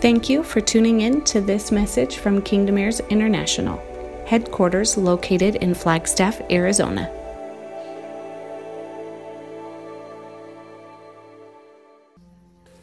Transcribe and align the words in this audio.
Thank 0.00 0.30
you 0.30 0.42
for 0.42 0.62
tuning 0.62 1.02
in 1.02 1.22
to 1.24 1.42
this 1.42 1.70
message 1.70 2.16
from 2.16 2.40
Kingdom 2.40 2.78
Heirs 2.78 3.00
International, 3.10 3.76
headquarters 4.26 4.96
located 4.96 5.56
in 5.56 5.74
Flagstaff, 5.74 6.40
Arizona. 6.50 7.14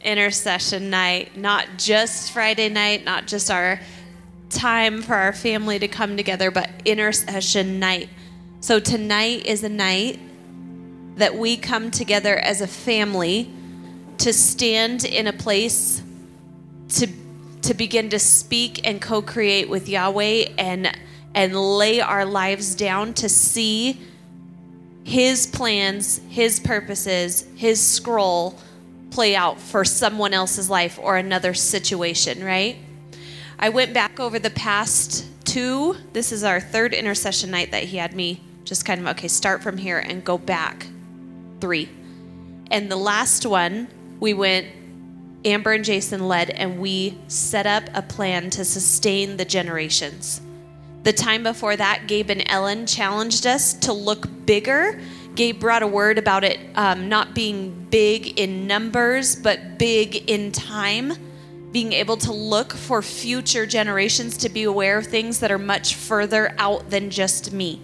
intercession 0.00 0.90
night, 0.90 1.36
not 1.36 1.66
just 1.76 2.30
Friday 2.30 2.68
night, 2.68 3.04
not 3.04 3.26
just 3.26 3.50
our 3.50 3.80
time 4.48 5.02
for 5.02 5.14
our 5.14 5.32
family 5.32 5.78
to 5.80 5.88
come 5.88 6.16
together, 6.16 6.52
but 6.52 6.70
intercession 6.84 7.80
night. 7.80 8.08
So 8.60 8.78
tonight 8.78 9.44
is 9.44 9.64
a 9.64 9.68
night 9.68 10.20
that 11.16 11.34
we 11.34 11.56
come 11.56 11.90
together 11.90 12.38
as 12.38 12.60
a 12.60 12.66
family 12.66 13.52
to 14.18 14.32
stand 14.32 15.04
in 15.04 15.26
a 15.26 15.32
place 15.32 16.00
to 17.68 17.74
begin 17.74 18.08
to 18.08 18.18
speak 18.18 18.88
and 18.88 18.98
co-create 18.98 19.68
with 19.68 19.90
Yahweh 19.90 20.46
and 20.56 20.90
and 21.34 21.54
lay 21.54 22.00
our 22.00 22.24
lives 22.24 22.74
down 22.74 23.12
to 23.12 23.28
see 23.28 24.00
his 25.04 25.46
plans, 25.46 26.18
his 26.30 26.60
purposes, 26.60 27.46
his 27.56 27.78
scroll 27.86 28.58
play 29.10 29.36
out 29.36 29.60
for 29.60 29.84
someone 29.84 30.32
else's 30.32 30.70
life 30.70 30.98
or 31.02 31.18
another 31.18 31.52
situation, 31.52 32.42
right? 32.42 32.78
I 33.58 33.68
went 33.68 33.92
back 33.92 34.18
over 34.18 34.38
the 34.38 34.48
past 34.48 35.26
two. 35.44 35.94
This 36.14 36.32
is 36.32 36.44
our 36.44 36.60
third 36.60 36.94
intercession 36.94 37.50
night 37.50 37.70
that 37.72 37.84
he 37.84 37.98
had 37.98 38.14
me 38.14 38.40
just 38.64 38.86
kind 38.86 38.98
of, 38.98 39.08
okay, 39.08 39.28
start 39.28 39.62
from 39.62 39.76
here 39.76 39.98
and 39.98 40.24
go 40.24 40.38
back 40.38 40.86
three. 41.60 41.90
And 42.70 42.90
the 42.90 42.96
last 42.96 43.44
one, 43.44 43.88
we 44.20 44.32
went, 44.32 44.68
Amber 45.48 45.72
and 45.72 45.84
Jason 45.84 46.28
led, 46.28 46.50
and 46.50 46.78
we 46.78 47.18
set 47.28 47.66
up 47.66 47.84
a 47.94 48.02
plan 48.02 48.50
to 48.50 48.64
sustain 48.64 49.36
the 49.36 49.44
generations. 49.44 50.40
The 51.02 51.12
time 51.12 51.42
before 51.42 51.76
that, 51.76 52.06
Gabe 52.06 52.30
and 52.30 52.42
Ellen 52.46 52.86
challenged 52.86 53.46
us 53.46 53.72
to 53.74 53.92
look 53.92 54.26
bigger 54.46 55.00
Gabe 55.38 55.60
brought 55.60 55.84
a 55.84 55.86
word 55.86 56.18
about 56.18 56.42
it 56.42 56.58
um, 56.74 57.08
not 57.08 57.32
being 57.32 57.86
big 57.90 58.40
in 58.40 58.66
numbers, 58.66 59.36
but 59.36 59.78
big 59.78 60.28
in 60.28 60.50
time. 60.50 61.12
Being 61.70 61.92
able 61.92 62.16
to 62.16 62.32
look 62.32 62.72
for 62.72 63.02
future 63.02 63.64
generations 63.64 64.36
to 64.38 64.48
be 64.48 64.64
aware 64.64 64.98
of 64.98 65.06
things 65.06 65.38
that 65.38 65.52
are 65.52 65.58
much 65.58 65.94
further 65.94 66.56
out 66.58 66.90
than 66.90 67.08
just 67.08 67.52
me 67.52 67.80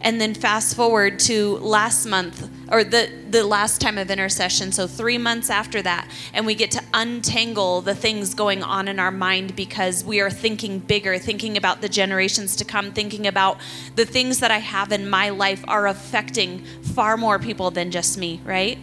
and 0.00 0.20
then 0.20 0.34
fast 0.34 0.74
forward 0.74 1.18
to 1.18 1.56
last 1.58 2.06
month 2.06 2.48
or 2.70 2.84
the 2.84 3.10
the 3.30 3.44
last 3.44 3.80
time 3.80 3.98
of 3.98 4.10
intercession. 4.10 4.72
So 4.72 4.86
3 4.86 5.18
months 5.18 5.50
after 5.50 5.82
that 5.82 6.10
and 6.32 6.46
we 6.46 6.54
get 6.54 6.70
to 6.72 6.82
untangle 6.94 7.80
the 7.80 7.94
things 7.94 8.34
going 8.34 8.62
on 8.62 8.88
in 8.88 8.98
our 8.98 9.12
mind 9.12 9.54
because 9.54 10.04
we 10.04 10.20
are 10.20 10.30
thinking 10.30 10.78
bigger 10.80 11.18
thinking 11.18 11.56
about 11.56 11.80
the 11.80 11.88
generations 11.88 12.56
to 12.56 12.64
come 12.64 12.92
thinking 12.92 13.26
about 13.26 13.58
the 13.94 14.04
things 14.04 14.40
that 14.40 14.50
I 14.50 14.58
have 14.58 14.92
in 14.92 15.08
my 15.08 15.28
life 15.30 15.64
are 15.68 15.86
affecting 15.86 16.64
far 16.82 17.16
more 17.16 17.38
people 17.38 17.70
than 17.70 17.90
just 17.90 18.18
me 18.18 18.40
right 18.44 18.78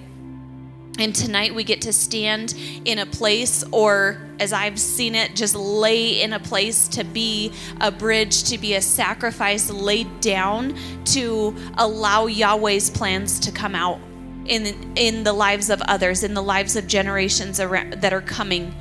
and 1.00 1.14
tonight 1.14 1.54
we 1.54 1.64
get 1.64 1.82
to 1.82 1.94
stand 1.94 2.56
in 2.86 3.00
a 3.00 3.06
place, 3.06 3.64
or 3.72 4.22
as 4.40 4.54
I've 4.54 4.80
seen 4.80 5.16
it, 5.16 5.36
just 5.36 5.56
lay 5.56 6.22
in 6.22 6.34
a 6.34 6.40
place 6.40 6.88
to 6.90 7.04
be 7.04 7.52
a 7.82 7.92
bridge, 7.92 8.44
to 8.46 8.58
be 8.58 8.76
a 8.76 8.82
sacrifice 8.82 9.70
laid 9.70 10.22
down 10.22 10.78
to 11.06 11.56
allow 11.78 12.26
Yahweh's 12.26 12.90
plans 12.90 13.40
to 13.42 13.52
come 13.52 13.76
out 13.76 14.00
in, 14.46 14.94
in 14.96 15.24
the 15.24 15.34
lives 15.34 15.70
of 15.70 15.82
others, 15.84 16.24
in 16.24 16.34
the 16.34 16.44
lives 16.44 16.76
of 16.76 16.88
generations 16.88 17.60
around, 17.60 17.94
that 17.94 18.14
are 18.14 18.22
coming 18.22 18.74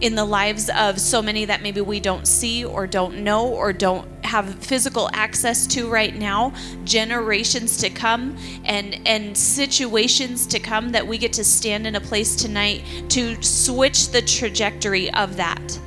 in 0.00 0.14
the 0.14 0.24
lives 0.24 0.70
of 0.70 0.98
so 0.98 1.20
many 1.20 1.44
that 1.44 1.62
maybe 1.62 1.80
we 1.80 2.00
don't 2.00 2.26
see 2.26 2.64
or 2.64 2.86
don't 2.86 3.22
know 3.22 3.48
or 3.48 3.72
don't 3.72 4.08
have 4.24 4.54
physical 4.56 5.10
access 5.12 5.66
to 5.66 5.88
right 5.88 6.14
now 6.14 6.52
generations 6.84 7.76
to 7.76 7.90
come 7.90 8.36
and 8.64 9.00
and 9.06 9.36
situations 9.36 10.46
to 10.46 10.58
come 10.58 10.90
that 10.90 11.06
we 11.06 11.18
get 11.18 11.32
to 11.32 11.44
stand 11.44 11.86
in 11.86 11.96
a 11.96 12.00
place 12.00 12.34
tonight 12.34 12.82
to 13.08 13.40
switch 13.42 14.08
the 14.08 14.22
trajectory 14.22 15.12
of 15.14 15.36
that. 15.36 15.78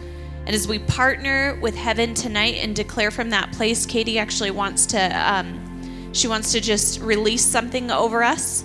And 0.46 0.54
as 0.54 0.68
we 0.68 0.80
partner 0.80 1.58
with 1.62 1.74
heaven 1.74 2.14
tonight 2.14 2.56
and 2.56 2.76
declare 2.76 3.12
from 3.12 3.30
that 3.32 3.52
place 3.54 3.86
katie 3.86 4.20
actually 4.20 4.52
wants 4.52 4.86
to 4.88 5.00
um, 5.00 6.12
she 6.14 6.28
wants 6.28 6.52
to 6.52 6.62
just 6.62 7.00
release 7.02 7.44
something 7.44 7.90
over 7.90 8.24
us. 8.24 8.64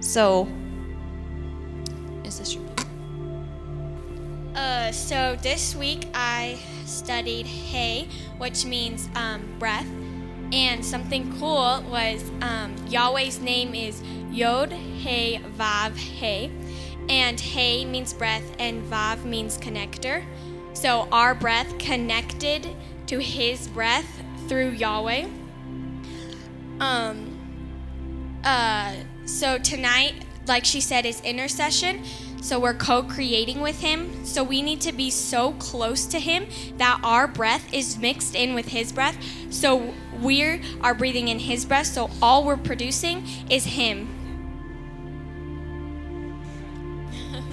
So 0.00 0.46
uh, 4.54 4.92
so 4.92 5.36
this 5.42 5.74
week 5.74 6.06
I 6.14 6.58
studied 6.84 7.46
hey, 7.46 8.08
which 8.38 8.64
means 8.64 9.08
um, 9.14 9.42
breath. 9.58 9.86
And 10.52 10.84
something 10.84 11.32
cool 11.38 11.82
was 11.88 12.28
um, 12.42 12.74
Yahweh's 12.88 13.40
name 13.40 13.74
is 13.74 14.02
Yod 14.30 14.72
Hey 14.72 15.40
Vav 15.56 15.96
Hey. 15.96 16.50
And 17.08 17.38
Hey 17.38 17.84
means 17.84 18.12
breath, 18.12 18.44
and 18.58 18.82
Vav 18.84 19.24
means 19.24 19.58
connector. 19.58 20.24
So 20.72 21.08
our 21.12 21.34
breath 21.34 21.78
connected 21.78 22.66
to 23.06 23.18
his 23.18 23.68
breath 23.68 24.22
through 24.48 24.70
Yahweh. 24.70 25.28
Um, 26.80 27.38
uh, 28.44 28.94
so 29.26 29.58
tonight, 29.58 30.14
like 30.46 30.64
she 30.64 30.80
said, 30.80 31.06
is 31.06 31.20
intercession. 31.20 32.02
So 32.40 32.58
we're 32.58 32.74
co 32.74 33.02
creating 33.02 33.60
with 33.60 33.80
Him. 33.80 34.24
So 34.24 34.42
we 34.42 34.62
need 34.62 34.80
to 34.82 34.92
be 34.92 35.10
so 35.10 35.52
close 35.54 36.06
to 36.06 36.18
Him 36.18 36.46
that 36.78 37.00
our 37.04 37.28
breath 37.28 37.72
is 37.72 37.98
mixed 37.98 38.34
in 38.34 38.54
with 38.54 38.68
His 38.68 38.92
breath. 38.92 39.16
So 39.50 39.94
we 40.20 40.62
are 40.80 40.94
breathing 40.94 41.28
in 41.28 41.38
His 41.38 41.64
breath. 41.64 41.86
So 41.86 42.10
all 42.22 42.44
we're 42.44 42.56
producing 42.56 43.24
is 43.50 43.64
Him. 43.64 44.08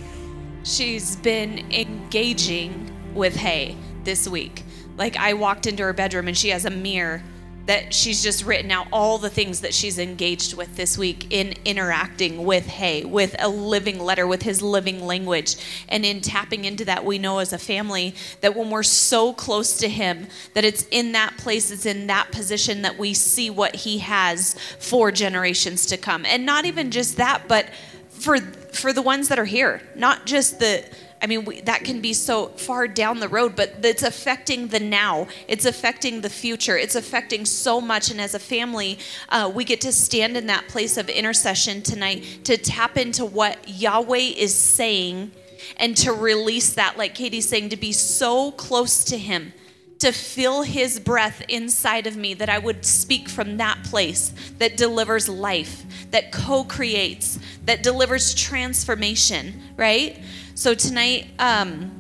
She's 0.64 1.16
been 1.18 1.72
engaging 1.72 2.92
with 3.14 3.36
Hey 3.36 3.76
this 4.04 4.28
week. 4.28 4.64
Like 4.96 5.18
I 5.18 5.34
walked 5.34 5.68
into 5.68 5.84
her 5.84 5.94
bedroom 5.94 6.28
and 6.28 6.38
she 6.38 6.50
has 6.50 6.66
a 6.66 6.70
mirror 6.70 7.22
that 7.68 7.94
she's 7.94 8.24
just 8.24 8.44
written 8.46 8.72
out 8.72 8.88
all 8.92 9.18
the 9.18 9.30
things 9.30 9.62
that 9.62 9.74
she's 9.74 10.00
engaged 10.00 10.56
with 10.56 10.76
this 10.76 10.98
week 10.98 11.32
in 11.32 11.54
interacting 11.66 12.46
with 12.46 12.66
Hey, 12.66 13.06
with 13.06 13.36
a 13.40 13.48
living 13.48 14.00
letter, 14.00 14.26
with 14.26 14.42
his 14.42 14.62
living 14.62 15.06
language. 15.06 15.56
And 15.88 16.06
in 16.06 16.22
tapping 16.22 16.66
into 16.66 16.86
that, 16.86 17.06
we 17.06 17.20
know 17.20 17.40
as 17.40 17.54
a 17.54 17.58
family 17.58 18.16
that 18.42 18.56
when 18.56 18.70
we're 18.70 18.84
so 18.84 19.34
close 19.34 19.78
to 19.78 19.90
him, 19.90 20.28
that 20.54 20.66
it's 20.66 20.84
in 20.92 21.12
that 21.12 21.38
place, 21.38 21.70
it's 21.70 21.86
in 21.86 22.08
that 22.08 22.32
position 22.32 22.82
that 22.82 22.98
we 22.98 23.14
see 23.14 23.50
what 23.50 23.76
he 23.76 24.00
has 24.00 24.56
for 24.80 25.12
generations 25.12 25.86
to 25.88 25.98
come. 25.98 26.26
And 26.26 26.46
not 26.46 26.66
even 26.66 26.90
just 26.90 27.18
that, 27.18 27.44
but 27.48 27.70
for 28.10 28.40
for 28.40 28.94
the 28.94 29.02
ones 29.02 29.28
that 29.30 29.40
are 29.40 29.46
here, 29.46 29.82
not 29.96 30.26
just 30.26 30.60
the 30.60 30.86
I 31.22 31.28
mean, 31.28 31.46
we, 31.46 31.62
that 31.62 31.84
can 31.84 32.02
be 32.02 32.14
so 32.14 32.48
far 32.50 32.88
down 32.88 33.20
the 33.20 33.28
road, 33.28 33.56
but 33.56 33.76
it's 33.84 34.04
affecting 34.04 34.68
the 34.68 34.80
now. 34.80 35.28
It's 35.48 35.66
affecting 35.66 36.22
the 36.22 36.30
future. 36.30 36.78
It's 36.78 36.96
affecting 36.96 37.46
so 37.46 37.82
much. 37.82 38.12
And 38.12 38.22
as 38.22 38.34
a 38.36 38.40
family, 38.40 39.00
uh, 39.30 39.52
we 39.54 39.64
get 39.64 39.82
to 39.82 39.92
stand 39.92 40.38
in 40.38 40.48
that 40.48 40.68
place 40.68 40.98
of 40.98 41.10
intercession 41.10 41.82
tonight 41.82 42.42
to 42.44 42.58
tap 42.58 42.98
into 42.98 43.26
what 43.26 43.68
Yahweh 43.68 44.18
is 44.38 44.54
saying 44.54 45.32
and 45.78 45.98
to 45.98 46.14
release 46.14 46.74
that, 46.74 46.98
like 46.98 47.16
Katie's 47.16 47.50
saying, 47.50 47.70
to 47.70 47.78
be 47.78 47.92
so 47.92 48.52
close 48.52 49.04
to 49.06 49.18
Him 49.18 49.54
to 50.00 50.12
feel 50.12 50.62
his 50.62 51.00
breath 51.00 51.42
inside 51.48 52.06
of 52.06 52.16
me 52.16 52.34
that 52.36 52.50
I 52.50 52.60
would 52.60 52.86
speak 52.86 53.28
from 53.28 53.58
that 53.58 53.84
place 53.84 54.32
that 54.60 54.78
delivers 54.78 55.28
life, 55.28 55.86
that 56.12 56.32
co 56.32 56.64
creates, 56.64 57.40
that 57.66 57.84
delivers 57.84 58.34
transformation, 58.34 59.60
right? 59.76 60.20
So 60.58 60.74
tonight, 60.74 61.28
um, 61.38 61.92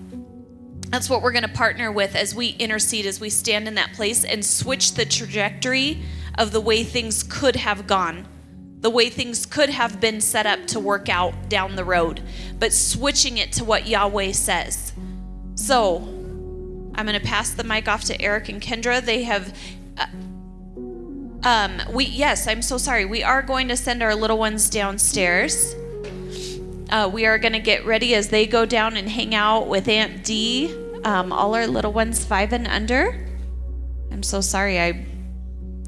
that's 0.88 1.12
what 1.12 1.22
we're 1.22 1.32
going 1.32 1.44
to 1.44 1.48
partner 1.48 1.92
with 1.92 2.16
as 2.16 2.34
we 2.34 2.56
intercede, 2.58 3.06
as 3.06 3.20
we 3.20 3.30
stand 3.30 3.68
in 3.68 3.76
that 3.76 3.94
place 3.94 4.26
and 4.26 4.44
switch 4.44 4.96
the 4.96 5.06
trajectory 5.06 6.02
of 6.40 6.52
the 6.52 6.60
way 6.60 6.84
things 6.84 7.22
could 7.22 7.56
have 7.56 7.86
gone, 7.86 8.28
the 8.80 8.90
way 8.90 9.12
things 9.12 9.46
could 9.46 9.70
have 9.70 10.02
been 10.02 10.20
set 10.20 10.48
up 10.48 10.66
to 10.70 10.80
work 10.80 11.08
out 11.08 11.50
down 11.50 11.76
the 11.76 11.86
road, 11.86 12.24
but 12.58 12.74
switching 12.74 13.38
it 13.38 13.52
to 13.52 13.64
what 13.64 13.86
Yahweh 13.86 14.32
says. 14.32 14.92
So 15.54 15.98
I'm 16.96 17.06
going 17.06 17.14
to 17.14 17.28
pass 17.28 17.52
the 17.52 17.64
mic 17.64 17.88
off 17.88 18.06
to 18.06 18.20
Eric 18.20 18.50
and 18.50 18.60
Kendra. 18.60 19.06
They 19.06 19.22
have. 19.22 19.56
Uh, 20.00 20.08
um, 21.48 21.80
we 21.94 22.06
yes, 22.06 22.48
I'm 22.48 22.64
so 22.64 22.80
sorry. 22.80 23.06
We 23.06 23.22
are 23.22 23.44
going 23.44 23.68
to 23.68 23.78
send 23.78 24.02
our 24.02 24.16
little 24.16 24.40
ones 24.40 24.68
downstairs. 24.68 25.76
Uh, 26.90 27.10
we 27.12 27.26
are 27.26 27.38
going 27.38 27.54
to 27.54 27.60
get 27.60 27.86
ready 27.86 28.16
as 28.16 28.30
they 28.30 28.48
go 28.48 28.66
down 28.66 28.96
and 28.96 29.10
hang 29.10 29.36
out 29.36 29.68
with 29.68 29.90
Aunt 29.90 30.24
D. 30.24 30.74
Um, 31.04 31.34
all 31.34 31.54
our 31.54 31.68
little 31.68 31.92
ones, 31.92 32.24
five 32.24 32.54
and 32.54 32.66
under. 32.66 33.28
I'm 34.12 34.24
so 34.24 34.40
sorry, 34.40 34.80
I 34.80 35.06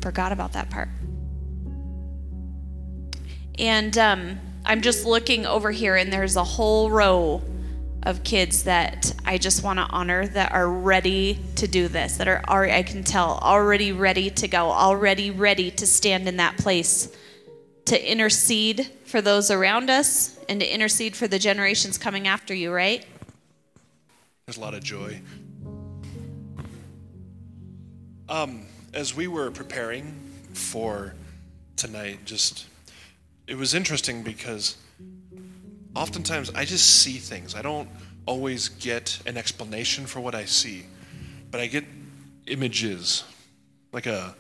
forgot 0.01 0.34
about 0.34 0.54
that 0.54 0.69
part. 0.69 0.90
And 3.57 3.98
um, 3.98 4.40
I'm 4.66 4.81
just 4.81 5.06
looking 5.06 5.46
over 5.46 5.72
here, 5.72 5.96
and 5.96 6.12
there's 6.12 6.36
a 6.36 6.44
whole 6.44 6.90
row 6.90 7.42
of 8.04 8.24
kids 8.24 8.63
that 8.63 9.13
I 9.25 9.38
just 9.38 9.63
want 9.63 9.80
to 9.80 9.86
honor 9.86 10.28
that 10.28 10.51
are 10.51 10.69
ready 10.69 11.40
to 11.56 11.68
do 11.68 11.88
this, 11.88 12.18
that 12.18 12.28
are 12.28 12.44
already, 12.48 12.74
I 12.74 12.84
can 12.84 13.04
tell, 13.04 13.40
already 13.42 13.94
ready 13.94 14.30
to 14.31 14.48
go, 14.50 14.69
already 14.72 15.31
ready 15.31 15.72
to 15.72 15.88
stand 15.88 16.28
in 16.28 16.38
that 16.38 16.57
place 16.57 17.16
to 17.86 18.12
intercede 18.12 18.90
for 19.06 19.22
those 19.22 19.50
around 19.50 19.90
us 19.90 20.38
and 20.50 20.60
to 20.60 20.74
intercede 20.74 21.16
for 21.16 21.28
the 21.28 21.38
generations 21.38 21.98
coming 21.98 22.28
after 22.28 22.54
you, 22.56 22.72
right? 22.74 23.06
There's 24.46 24.57
a 24.57 24.62
lot 24.62 24.74
of 24.74 24.84
joy. 24.84 25.22
Um, 28.28 28.66
as 28.94 29.16
we 29.16 29.28
were 29.28 29.51
preparing 29.51 30.19
for 30.54 31.13
tonight, 31.75 32.25
just 32.25 32.66
it 33.46 33.56
was 33.56 33.75
interesting 33.75 34.24
because 34.24 34.78
oftentimes 35.96 36.51
I 36.56 36.66
just 36.66 37.01
see 37.01 37.18
things. 37.18 37.54
I 37.54 37.62
don't 37.62 37.90
always 38.25 38.69
get 38.69 39.19
an 39.28 39.38
explanation 39.38 40.07
for 40.07 40.19
what 40.19 40.34
I 40.34 40.46
see, 40.46 40.86
but 41.51 41.62
I 41.62 41.68
get 41.68 41.86
images, 42.48 43.24
like 43.92 44.07
a 44.07 44.36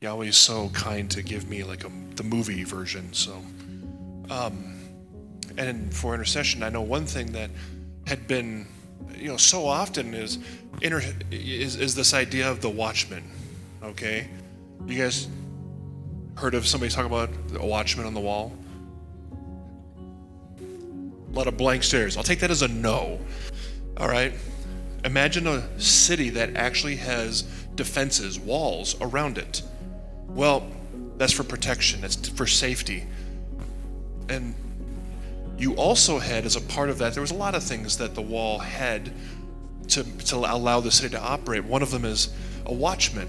Yahweh 0.00 0.26
is 0.26 0.36
so 0.36 0.70
kind 0.70 1.08
to 1.12 1.22
give 1.22 1.48
me 1.48 1.62
like 1.62 1.84
a, 1.84 1.90
the 2.16 2.24
movie 2.24 2.64
version. 2.64 3.12
So, 3.12 3.42
um, 4.32 4.78
and 5.58 5.94
for 5.94 6.14
intercession, 6.14 6.62
I 6.62 6.70
know 6.70 6.80
one 6.80 7.04
thing 7.04 7.32
that 7.32 7.50
had 8.06 8.26
been, 8.26 8.66
you 9.14 9.28
know, 9.28 9.36
so 9.36 9.66
often 9.66 10.14
is, 10.14 10.38
inter, 10.80 11.02
is, 11.30 11.76
is 11.76 11.94
this 11.94 12.14
idea 12.14 12.50
of 12.50 12.60
the 12.60 12.70
watchman. 12.70 13.22
Okay, 13.82 14.28
you 14.86 14.96
guys 14.96 15.28
heard 16.36 16.54
of 16.54 16.66
somebody 16.66 16.90
talk 16.90 17.04
about 17.04 17.28
a 17.58 17.66
watchman 17.66 18.06
on 18.06 18.14
the 18.14 18.20
wall? 18.20 18.56
A 20.60 21.34
lot 21.34 21.46
of 21.46 21.56
blank 21.56 21.82
stares. 21.82 22.16
I'll 22.16 22.22
take 22.22 22.40
that 22.40 22.50
as 22.50 22.62
a 22.62 22.68
no. 22.68 23.20
All 23.98 24.08
right. 24.08 24.32
Imagine 25.04 25.46
a 25.46 25.80
city 25.80 26.30
that 26.30 26.56
actually 26.56 26.96
has 26.96 27.42
defenses, 27.74 28.38
walls 28.38 28.96
around 29.00 29.36
it. 29.36 29.62
Well, 30.28 30.66
that's 31.18 31.32
for 31.32 31.42
protection, 31.42 32.00
that's 32.00 32.28
for 32.30 32.46
safety. 32.46 33.06
And 34.28 34.54
you 35.58 35.74
also 35.74 36.18
had, 36.18 36.44
as 36.44 36.56
a 36.56 36.60
part 36.60 36.90
of 36.90 36.98
that, 36.98 37.14
there 37.14 37.20
was 37.20 37.30
a 37.30 37.36
lot 37.36 37.54
of 37.54 37.62
things 37.62 37.98
that 37.98 38.14
the 38.14 38.22
wall 38.22 38.58
had 38.58 39.12
to, 39.88 40.02
to 40.02 40.36
allow 40.36 40.80
the 40.80 40.90
city 40.90 41.10
to 41.10 41.20
operate. 41.20 41.64
One 41.64 41.82
of 41.82 41.90
them 41.90 42.04
is 42.04 42.32
a 42.66 42.72
watchman, 42.72 43.28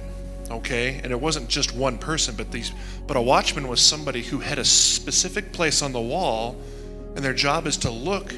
okay? 0.49 0.99
And 1.03 1.11
it 1.11 1.19
wasn't 1.19 1.49
just 1.49 1.75
one 1.75 1.97
person, 1.97 2.35
but 2.35 2.51
these, 2.51 2.71
but 3.07 3.17
a 3.17 3.21
watchman 3.21 3.67
was 3.67 3.81
somebody 3.81 4.23
who 4.23 4.39
had 4.39 4.59
a 4.59 4.65
specific 4.65 5.51
place 5.51 5.81
on 5.81 5.91
the 5.91 6.01
wall, 6.01 6.55
and 7.15 7.23
their 7.23 7.33
job 7.33 7.67
is 7.67 7.77
to 7.77 7.91
look 7.91 8.33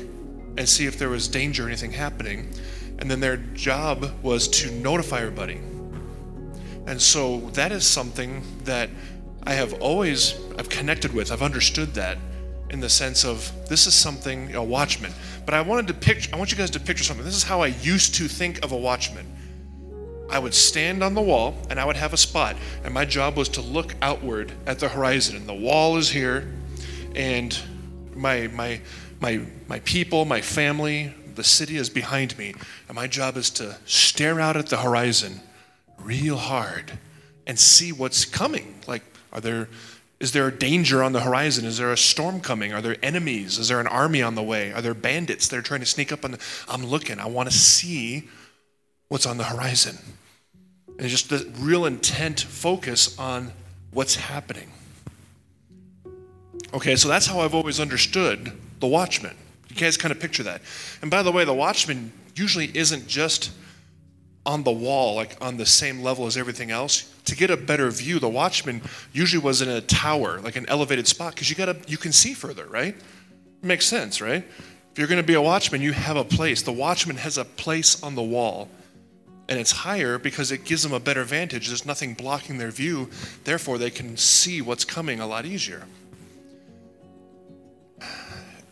and 0.57 0.67
see 0.67 0.85
if 0.85 0.97
there 0.97 1.09
was 1.09 1.27
danger 1.27 1.65
or 1.65 1.67
anything 1.67 1.91
happening. 1.91 2.51
And 2.97 3.11
then 3.11 3.19
their 3.19 3.37
job 3.37 4.11
was 4.23 4.47
to 4.47 4.71
notify 4.71 5.19
everybody. 5.19 5.59
And 6.87 7.01
so 7.01 7.39
that 7.51 7.71
is 7.71 7.85
something 7.85 8.43
that 8.63 8.89
I 9.43 9.53
have 9.53 9.73
always 9.81 10.35
I've 10.57 10.69
connected 10.69 11.13
with. 11.13 11.31
I've 11.31 11.41
understood 11.41 11.93
that 11.95 12.17
in 12.75 12.81
the 12.81 12.89
sense 12.89 13.23
of 13.23 13.53
this 13.69 13.87
is 13.87 13.93
something 13.95 14.53
a 14.53 14.61
watchman. 14.61 15.13
But 15.45 15.53
I 15.53 15.61
wanted 15.61 15.87
to 15.87 15.93
picture 15.93 16.29
I 16.33 16.37
want 16.37 16.51
you 16.51 16.57
guys 16.57 16.69
to 16.71 16.79
picture 16.79 17.05
something. 17.05 17.23
This 17.23 17.37
is 17.37 17.43
how 17.43 17.61
I 17.61 17.67
used 17.67 18.15
to 18.15 18.27
think 18.27 18.63
of 18.65 18.73
a 18.73 18.77
watchman. 18.77 19.25
I 20.29 20.39
would 20.39 20.53
stand 20.53 21.01
on 21.01 21.13
the 21.13 21.21
wall 21.21 21.55
and 21.69 21.79
I 21.79 21.85
would 21.85 21.95
have 21.95 22.11
a 22.11 22.17
spot 22.17 22.57
and 22.83 22.93
my 22.93 23.05
job 23.05 23.37
was 23.37 23.47
to 23.49 23.61
look 23.61 23.95
outward 24.01 24.51
at 24.67 24.79
the 24.79 24.89
horizon 24.89 25.37
and 25.37 25.47
the 25.47 25.53
wall 25.53 25.95
is 25.95 26.09
here 26.09 26.51
and 27.15 27.57
my 28.13 28.47
my 28.47 28.81
my 29.21 29.39
my 29.69 29.79
people, 29.79 30.25
my 30.25 30.41
family, 30.41 31.13
the 31.33 31.45
city 31.45 31.77
is 31.77 31.89
behind 31.89 32.37
me 32.37 32.55
and 32.89 32.95
my 32.95 33.07
job 33.07 33.37
is 33.37 33.49
to 33.51 33.77
stare 33.85 34.41
out 34.41 34.57
at 34.57 34.67
the 34.67 34.77
horizon 34.77 35.39
real 35.99 36.35
hard 36.35 36.91
and 37.47 37.57
see 37.57 37.93
what's 37.93 38.25
coming. 38.25 38.75
Like, 38.85 39.03
are 39.31 39.39
there 39.39 39.69
is 40.19 40.31
there 40.31 40.47
a 40.47 40.51
danger 40.51 41.03
on 41.03 41.11
the 41.11 41.21
horizon? 41.21 41.65
Is 41.65 41.77
there 41.77 41.91
a 41.91 41.97
storm 41.97 42.39
coming? 42.39 42.73
Are 42.73 42.81
there 42.81 42.95
enemies? 43.03 43.59
Is 43.59 43.67
there 43.67 43.81
an 43.81 43.87
army 43.87 44.21
on 44.21 44.35
the 44.35 44.43
way? 44.43 44.71
Are 44.71 44.81
there 44.81 44.93
bandits 44.93 45.47
that 45.49 45.57
are 45.57 45.61
trying 45.61 45.81
to 45.81 45.85
sneak 45.85 46.11
up 46.11 46.23
on 46.23 46.31
the 46.31 46.39
I'm 46.69 46.85
looking. 46.85 47.19
I 47.19 47.27
want 47.27 47.49
to 47.49 47.55
see 47.55 48.29
what's 49.09 49.25
on 49.25 49.37
the 49.37 49.43
horizon. 49.43 49.97
And 50.97 51.09
just 51.09 51.29
the 51.29 51.51
real 51.59 51.85
intent 51.85 52.39
focus 52.39 53.17
on 53.19 53.51
what's 53.91 54.15
happening. 54.15 54.71
Okay, 56.73 56.95
so 56.95 57.09
that's 57.09 57.25
how 57.25 57.39
I've 57.39 57.53
always 57.53 57.79
understood 57.79 58.53
the 58.79 58.87
watchman. 58.87 59.35
You 59.69 59.75
guys 59.75 59.97
kind 59.97 60.13
of 60.13 60.19
picture 60.19 60.43
that. 60.43 60.61
And 61.01 61.11
by 61.11 61.23
the 61.23 61.31
way, 61.31 61.43
the 61.43 61.53
watchman 61.53 62.13
usually 62.35 62.71
isn't 62.73 63.07
just 63.07 63.51
on 64.45 64.63
the 64.63 64.71
wall, 64.71 65.15
like 65.15 65.35
on 65.41 65.57
the 65.57 65.65
same 65.65 66.01
level 66.01 66.27
as 66.27 66.37
everything 66.37 66.71
else. 66.71 67.11
To 67.25 67.35
get 67.35 67.49
a 67.49 67.57
better 67.57 67.89
view, 67.89 68.19
the 68.19 68.29
watchman 68.29 68.81
usually 69.11 69.43
was 69.43 69.61
in 69.61 69.69
a 69.69 69.81
tower, 69.81 70.39
like 70.41 70.55
an 70.55 70.65
elevated 70.69 71.07
spot, 71.07 71.33
because 71.33 71.49
you 71.49 71.55
gotta 71.55 71.77
you 71.87 71.97
can 71.97 72.11
see 72.11 72.33
further, 72.33 72.65
right? 72.67 72.95
Makes 73.61 73.87
sense, 73.87 74.21
right? 74.21 74.45
If 74.91 74.99
you're 74.99 75.07
gonna 75.07 75.23
be 75.23 75.33
a 75.33 75.41
watchman, 75.41 75.81
you 75.81 75.91
have 75.93 76.17
a 76.17 76.23
place. 76.23 76.61
The 76.61 76.71
watchman 76.71 77.17
has 77.17 77.37
a 77.37 77.45
place 77.45 78.01
on 78.03 78.15
the 78.15 78.23
wall. 78.23 78.69
And 79.47 79.59
it's 79.59 79.71
higher 79.71 80.17
because 80.17 80.51
it 80.51 80.65
gives 80.65 80.81
them 80.81 80.93
a 80.93 80.99
better 80.99 81.23
vantage. 81.23 81.67
There's 81.67 81.85
nothing 81.85 82.15
blocking 82.15 82.57
their 82.57 82.71
view, 82.71 83.09
therefore 83.43 83.77
they 83.77 83.91
can 83.91 84.17
see 84.17 84.61
what's 84.61 84.85
coming 84.85 85.19
a 85.19 85.27
lot 85.27 85.45
easier. 85.45 85.83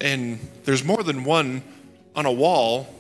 And 0.02 0.40
there's 0.66 0.84
more 0.84 1.02
than 1.04 1.24
one 1.24 1.64
on 2.16 2.26
a 2.26 2.32
wall 2.32 2.94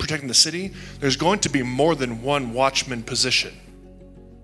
protecting 0.00 0.26
the 0.26 0.34
city, 0.34 0.72
there's 0.98 1.16
going 1.16 1.38
to 1.40 1.48
be 1.48 1.62
more 1.62 1.94
than 1.94 2.22
one 2.22 2.52
watchman 2.52 3.04
position. 3.04 3.54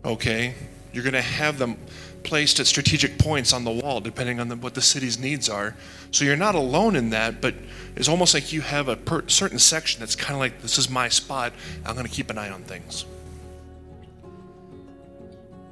Okay? 0.05 0.55
You're 0.93 1.03
going 1.03 1.15
to 1.15 1.23
have 1.23 1.59
them 1.59 1.77
placed 2.23 2.61
at 2.61 2.67
strategic 2.67 3.19
points 3.19 3.53
on 3.53 3.65
the 3.65 3.71
wall, 3.71 4.01
depending 4.01 4.39
on 4.39 4.49
the, 4.49 4.57
what 4.57 4.75
the 4.75 4.83
city's 4.83 5.19
needs 5.19 5.49
are. 5.49 5.75
So 6.11 6.25
you're 6.25 6.37
not 6.37 6.55
alone 6.55 6.97
in 6.97 7.11
that, 7.11 7.41
but 7.41 7.55
it's 7.97 8.09
almost 8.09 8.35
like 8.35 8.53
you 8.53 8.61
have 8.61 8.89
a 8.89 8.97
per, 8.97 9.29
certain 9.29 9.59
section 9.59 10.01
that's 10.01 10.15
kind 10.15 10.35
of 10.35 10.41
like, 10.41 10.61
this 10.63 10.79
is 10.79 10.91
my 10.91 11.09
spot. 11.09 11.53
I'm 11.85 11.95
going 11.95 12.07
to 12.07 12.13
keep 12.13 12.31
an 12.31 12.39
eye 12.39 12.51
on 12.51 12.63
things. 12.63 13.05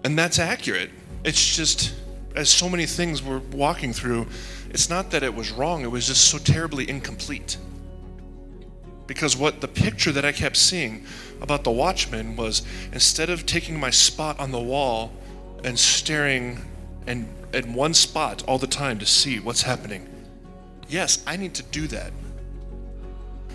And 0.04 0.18
that's 0.18 0.38
accurate. 0.38 0.90
It's 1.24 1.56
just, 1.56 1.94
as 2.36 2.50
so 2.50 2.68
many 2.68 2.86
things 2.86 3.22
we're 3.22 3.38
walking 3.38 3.92
through, 3.92 4.26
it's 4.70 4.90
not 4.90 5.10
that 5.12 5.22
it 5.22 5.34
was 5.34 5.50
wrong, 5.50 5.82
it 5.82 5.90
was 5.90 6.06
just 6.06 6.26
so 6.26 6.38
terribly 6.38 6.88
incomplete. 6.88 7.56
Because 9.06 9.36
what 9.36 9.60
the 9.60 9.68
picture 9.68 10.12
that 10.12 10.24
I 10.24 10.32
kept 10.32 10.56
seeing 10.56 11.04
about 11.40 11.64
the 11.64 11.70
watchman 11.70 12.36
was 12.36 12.62
instead 12.92 13.28
of 13.30 13.44
taking 13.44 13.78
my 13.78 13.90
spot 13.90 14.40
on 14.40 14.50
the 14.50 14.60
wall 14.60 15.12
and 15.62 15.78
staring 15.78 16.64
and 17.06 17.28
at 17.52 17.66
one 17.66 17.94
spot 17.94 18.42
all 18.48 18.58
the 18.58 18.66
time 18.66 18.98
to 18.98 19.06
see 19.06 19.38
what's 19.38 19.62
happening, 19.62 20.08
yes, 20.88 21.22
I 21.26 21.36
need 21.36 21.54
to 21.54 21.62
do 21.62 21.86
that. 21.88 22.12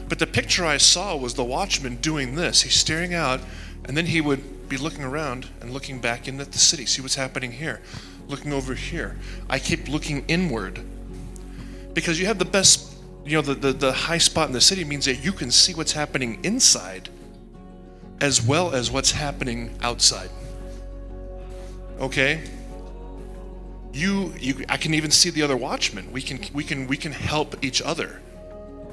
But 0.08 0.20
the 0.20 0.28
picture 0.28 0.66
I 0.66 0.78
saw 0.78 1.16
was 1.16 1.36
the 1.36 1.44
watchman 1.44 1.98
doing 1.98 2.36
this. 2.36 2.62
He's 2.64 2.76
staring 2.76 3.14
out, 3.14 3.42
and 3.86 3.96
then 3.96 4.08
he 4.08 4.22
would 4.22 4.68
be 4.70 4.78
looking 4.78 5.04
around 5.04 5.48
and 5.62 5.72
looking 5.72 6.00
back 6.00 6.28
in 6.28 6.40
at 6.40 6.52
the 6.52 6.58
city, 6.58 6.86
see 6.86 7.02
what's 7.02 7.16
happening 7.16 7.52
here, 7.52 7.82
looking 8.28 8.54
over 8.54 8.74
here. 8.76 9.18
I 9.50 9.60
keep 9.60 9.88
looking 9.88 10.26
inward 10.28 10.84
because 11.94 12.20
you 12.20 12.28
have 12.28 12.40
the 12.40 12.46
best 12.46 12.89
you 13.26 13.36
know, 13.36 13.42
the, 13.42 13.54
the, 13.54 13.74
the 13.74 13.92
high 13.92 14.18
spot 14.18 14.48
in 14.48 14.54
the 14.54 14.62
city 14.62 14.84
means 14.84 15.06
that 15.06 15.24
you 15.24 15.32
can 15.32 15.52
see 15.52 15.74
what's 15.74 15.92
happening 15.92 16.40
inside 16.44 17.10
as 18.22 18.42
well 18.42 18.74
as 18.74 18.92
what's 18.92 19.12
happening 19.12 19.78
outside. 19.82 20.30
Okay? 22.00 22.42
You, 23.94 24.34
you 24.40 24.66
I 24.70 24.78
can 24.78 24.94
even 24.94 25.12
see 25.12 25.30
the 25.30 25.42
other 25.42 25.58
watchmen. 25.58 26.12
We 26.12 26.22
can 26.22 26.40
we 26.54 26.64
can 26.64 26.88
we 26.88 26.98
can 26.98 27.12
help 27.12 27.64
each 27.64 27.82
other. 27.82 28.22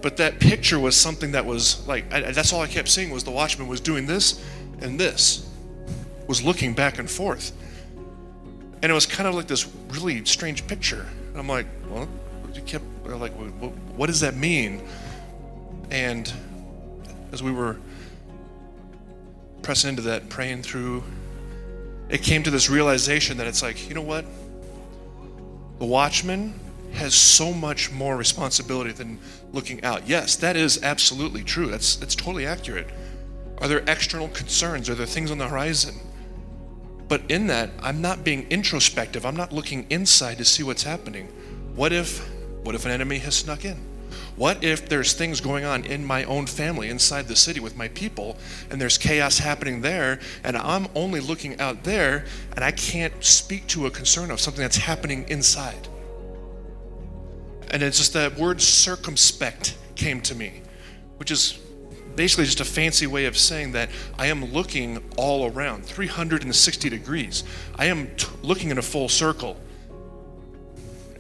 But 0.01 0.17
that 0.19 0.41
picture 0.41 0.79
was 0.79 0.97
something 0.97 1.33
that 1.33 1.45
was 1.45 1.87
like 1.87 2.13
I, 2.13 2.33
that's 2.33 2.53
all 2.53 2.61
I 2.61 2.67
kept 2.67 2.89
seeing 2.89 3.11
was 3.11 3.25
the 3.25 3.31
watchman 3.31 3.69
was 3.69 3.81
doing 3.81 4.07
this 4.07 4.45
and 4.81 4.99
this 4.99 5.49
was 6.27 6.43
looking 6.43 6.73
back 6.73 6.99
and 6.99 7.11
forth. 7.11 7.53
And 8.83 8.91
it 8.91 8.95
was 8.95 9.07
kind 9.07 9.29
of 9.29 9.35
like 9.35 9.47
this 9.47 9.69
really 9.89 10.25
strange 10.25 10.67
picture. 10.67 11.07
And 11.31 11.39
I'm 11.39 11.49
like, 11.49 11.67
well, 11.91 12.09
you 12.55 12.63
kept 12.63 12.85
like, 13.15 13.33
what, 13.35 13.73
what 13.95 14.07
does 14.07 14.21
that 14.21 14.35
mean? 14.35 14.83
And 15.91 16.33
as 17.33 17.43
we 17.43 17.53
were 17.53 17.79
pressing 19.63 19.91
into 19.91 20.03
that, 20.03 20.29
praying 20.29 20.63
through, 20.63 21.05
it 22.09 22.23
came 22.23 22.43
to 22.43 22.51
this 22.51 22.71
realization 22.71 23.37
that 23.37 23.47
it's 23.47 23.63
like, 23.63 23.89
you 23.89 23.95
know 23.95 24.03
what? 24.03 24.25
The 25.79 25.85
watchman 25.85 26.59
has 26.95 27.15
so 27.15 27.53
much 27.53 27.93
more 27.93 28.17
responsibility 28.17 28.93
than 28.93 29.19
looking 29.53 29.85
out. 29.85 30.09
Yes, 30.09 30.37
that 30.37 30.57
is 30.57 30.83
absolutely 30.83 31.45
true. 31.45 31.67
That's 31.67 31.97
that's 31.97 32.15
totally 32.15 32.47
accurate. 32.47 32.89
Are 33.59 33.69
there 33.69 33.83
external 33.87 34.29
concerns? 34.29 34.89
Are 34.89 34.95
there 34.95 35.07
things 35.07 35.31
on 35.31 35.39
the 35.39 35.49
horizon? 35.49 35.97
But 37.09 37.23
in 37.29 37.47
that, 37.49 37.71
I'm 37.83 38.01
not 38.01 38.25
being 38.25 38.47
introspective. 38.51 39.25
I'm 39.25 39.37
not 39.37 39.53
looking 39.53 39.87
inside 39.91 40.39
to 40.39 40.45
see 40.45 40.63
what's 40.63 40.83
happening. 40.83 41.27
What 41.75 41.93
if 41.93 42.29
what 42.67 42.75
if 42.75 42.85
an 42.85 42.91
enemy 42.91 43.19
has 43.19 43.37
snuck 43.37 43.65
in? 43.65 43.77
What 44.35 44.63
if 44.63 44.89
there's 44.89 45.15
things 45.15 45.41
going 45.41 45.65
on 45.65 45.85
in 45.85 46.05
my 46.05 46.25
own 46.25 46.47
family, 46.47 46.91
inside 46.91 47.27
the 47.27 47.37
city 47.37 47.61
with 47.61 47.77
my 47.77 47.89
people, 47.89 48.37
and 48.71 48.81
there's 48.81 48.99
chaos 48.99 49.39
happening 49.39 49.81
there, 49.81 50.21
and 50.45 50.57
I'm 50.57 50.89
only 50.95 51.21
looking 51.21 51.59
out 51.59 51.85
there, 51.85 52.27
and 52.55 52.65
I 52.65 52.73
can't 52.73 53.25
speak 53.25 53.67
to 53.69 53.87
a 53.87 53.91
concern 53.91 54.31
of 54.31 54.41
something 54.41 54.61
that's 54.61 54.77
happening 54.77 55.25
inside? 55.29 55.89
And 57.71 57.83
it's 57.83 57.99
just 57.99 58.13
that 58.13 58.37
word 58.37 58.61
circumspect 58.61 59.77
came 59.95 60.21
to 60.23 60.35
me, 60.35 60.61
which 61.17 61.31
is 61.31 61.59
basically 62.15 62.45
just 62.45 62.61
a 62.61 62.65
fancy 62.65 63.07
way 63.07 63.27
of 63.27 63.37
saying 63.37 63.73
that 63.73 63.91
I 64.19 64.27
am 64.27 64.53
looking 64.53 65.03
all 65.17 65.51
around, 65.51 65.85
360 65.85 66.91
degrees. 66.91 67.45
I 67.77 67.87
am 67.87 68.09
t- 68.17 68.27
looking 68.43 68.71
in 68.71 68.79
a 68.79 68.83
full 68.83 69.09
circle, 69.09 69.57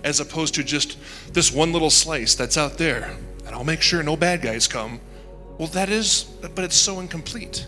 as 0.04 0.20
opposed 0.20 0.54
to 0.54 0.62
just 0.62 0.98
this 1.36 1.52
one 1.52 1.70
little 1.70 1.90
slice 1.90 2.34
that's 2.34 2.56
out 2.56 2.78
there, 2.78 3.14
and 3.44 3.54
I'll 3.54 3.62
make 3.62 3.82
sure 3.82 4.02
no 4.02 4.16
bad 4.16 4.40
guys 4.40 4.66
come. 4.66 4.98
Well, 5.58 5.68
that 5.68 5.90
is, 5.90 6.22
but 6.40 6.64
it's 6.64 6.74
so 6.74 6.98
incomplete. 6.98 7.66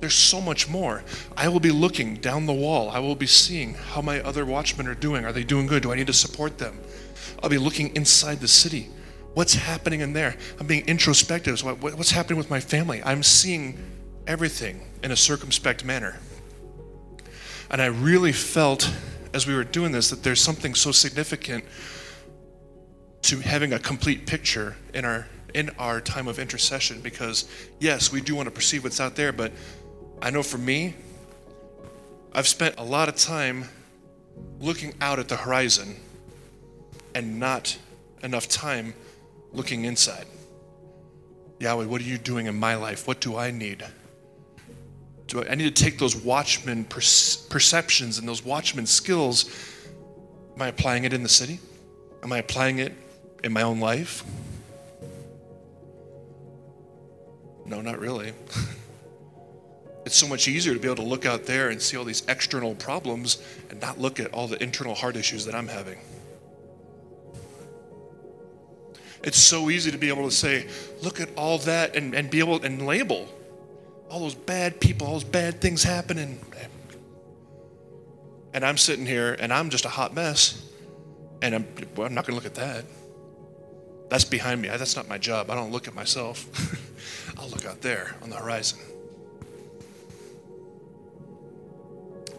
There's 0.00 0.12
so 0.12 0.38
much 0.38 0.68
more. 0.68 1.02
I 1.34 1.48
will 1.48 1.58
be 1.58 1.70
looking 1.70 2.16
down 2.16 2.44
the 2.44 2.52
wall. 2.52 2.90
I 2.90 2.98
will 2.98 3.14
be 3.14 3.26
seeing 3.26 3.72
how 3.72 4.02
my 4.02 4.20
other 4.20 4.44
watchmen 4.44 4.86
are 4.86 4.94
doing. 4.94 5.24
Are 5.24 5.32
they 5.32 5.44
doing 5.44 5.66
good? 5.66 5.82
Do 5.82 5.92
I 5.92 5.96
need 5.96 6.08
to 6.08 6.12
support 6.12 6.58
them? 6.58 6.78
I'll 7.42 7.48
be 7.48 7.56
looking 7.56 7.96
inside 7.96 8.40
the 8.40 8.48
city. 8.48 8.90
What's 9.32 9.54
happening 9.54 10.00
in 10.00 10.12
there? 10.12 10.36
I'm 10.60 10.66
being 10.66 10.86
introspective. 10.86 11.58
What's 11.64 12.10
happening 12.10 12.36
with 12.36 12.50
my 12.50 12.60
family? 12.60 13.02
I'm 13.02 13.22
seeing 13.22 13.78
everything 14.26 14.82
in 15.02 15.10
a 15.10 15.16
circumspect 15.16 15.84
manner. 15.84 16.20
And 17.70 17.80
I 17.80 17.86
really 17.86 18.32
felt 18.32 18.92
as 19.32 19.46
we 19.46 19.54
were 19.54 19.64
doing 19.64 19.92
this 19.92 20.10
that 20.10 20.22
there's 20.22 20.42
something 20.42 20.74
so 20.74 20.92
significant 20.92 21.64
to 23.26 23.40
having 23.40 23.72
a 23.72 23.78
complete 23.78 24.24
picture 24.24 24.76
in 24.94 25.04
our 25.04 25.26
in 25.52 25.70
our 25.78 26.00
time 26.00 26.28
of 26.28 26.38
intercession 26.38 27.00
because 27.00 27.48
yes, 27.80 28.12
we 28.12 28.20
do 28.20 28.36
want 28.36 28.46
to 28.46 28.52
perceive 28.52 28.84
what's 28.84 29.00
out 29.00 29.16
there, 29.16 29.32
but 29.32 29.52
I 30.22 30.30
know 30.30 30.42
for 30.42 30.58
me, 30.58 30.94
I've 32.32 32.46
spent 32.46 32.76
a 32.78 32.84
lot 32.84 33.08
of 33.08 33.16
time 33.16 33.64
looking 34.60 34.94
out 35.00 35.18
at 35.18 35.28
the 35.28 35.36
horizon 35.36 35.96
and 37.14 37.40
not 37.40 37.76
enough 38.22 38.48
time 38.48 38.94
looking 39.52 39.86
inside. 39.86 40.26
Yahweh, 41.58 41.86
what 41.86 42.00
are 42.02 42.04
you 42.04 42.18
doing 42.18 42.46
in 42.46 42.54
my 42.54 42.76
life? 42.76 43.08
What 43.08 43.20
do 43.20 43.36
I 43.36 43.50
need? 43.50 43.84
Do 45.26 45.42
I, 45.42 45.52
I 45.52 45.54
need 45.56 45.74
to 45.74 45.82
take 45.82 45.98
those 45.98 46.14
watchman 46.14 46.84
perceptions 46.84 48.18
and 48.18 48.28
those 48.28 48.44
watchman 48.44 48.86
skills. 48.86 49.50
Am 50.54 50.62
I 50.62 50.68
applying 50.68 51.04
it 51.04 51.12
in 51.12 51.24
the 51.24 51.28
city? 51.28 51.58
Am 52.22 52.32
I 52.32 52.38
applying 52.38 52.78
it 52.78 52.92
in 53.44 53.52
my 53.52 53.62
own 53.62 53.80
life? 53.80 54.24
No, 57.64 57.80
not 57.80 57.98
really. 57.98 58.32
it's 60.06 60.16
so 60.16 60.28
much 60.28 60.46
easier 60.46 60.72
to 60.72 60.80
be 60.80 60.86
able 60.86 61.02
to 61.02 61.08
look 61.08 61.26
out 61.26 61.46
there 61.46 61.70
and 61.70 61.82
see 61.82 61.96
all 61.96 62.04
these 62.04 62.24
external 62.28 62.74
problems 62.74 63.42
and 63.70 63.80
not 63.80 63.98
look 63.98 64.20
at 64.20 64.32
all 64.32 64.46
the 64.46 64.62
internal 64.62 64.94
heart 64.94 65.16
issues 65.16 65.44
that 65.46 65.54
I'm 65.54 65.68
having. 65.68 65.98
It's 69.22 69.38
so 69.38 69.70
easy 69.70 69.90
to 69.90 69.98
be 69.98 70.08
able 70.08 70.24
to 70.24 70.34
say, 70.34 70.68
look 71.02 71.20
at 71.20 71.28
all 71.36 71.58
that 71.58 71.96
and, 71.96 72.14
and 72.14 72.30
be 72.30 72.38
able 72.38 72.62
and 72.62 72.86
label 72.86 73.28
all 74.08 74.20
those 74.20 74.34
bad 74.34 74.80
people, 74.80 75.06
all 75.06 75.14
those 75.14 75.24
bad 75.24 75.60
things 75.60 75.82
happening. 75.82 76.38
And 78.54 78.64
I'm 78.64 78.78
sitting 78.78 79.04
here 79.04 79.36
and 79.38 79.52
I'm 79.52 79.70
just 79.70 79.84
a 79.84 79.88
hot 79.88 80.14
mess. 80.14 80.62
And 81.42 81.54
I'm, 81.54 81.66
well, 81.96 82.06
I'm 82.06 82.14
not 82.14 82.26
going 82.26 82.38
to 82.38 82.42
look 82.42 82.46
at 82.46 82.54
that. 82.54 82.84
That's 84.08 84.24
behind 84.24 84.62
me. 84.62 84.68
That's 84.68 84.96
not 84.96 85.08
my 85.08 85.18
job. 85.18 85.50
I 85.50 85.54
don't 85.54 85.72
look 85.72 85.88
at 85.88 85.94
myself. 85.94 86.46
I'll 87.38 87.48
look 87.48 87.64
out 87.64 87.82
there 87.82 88.14
on 88.22 88.30
the 88.30 88.36
horizon. 88.36 88.78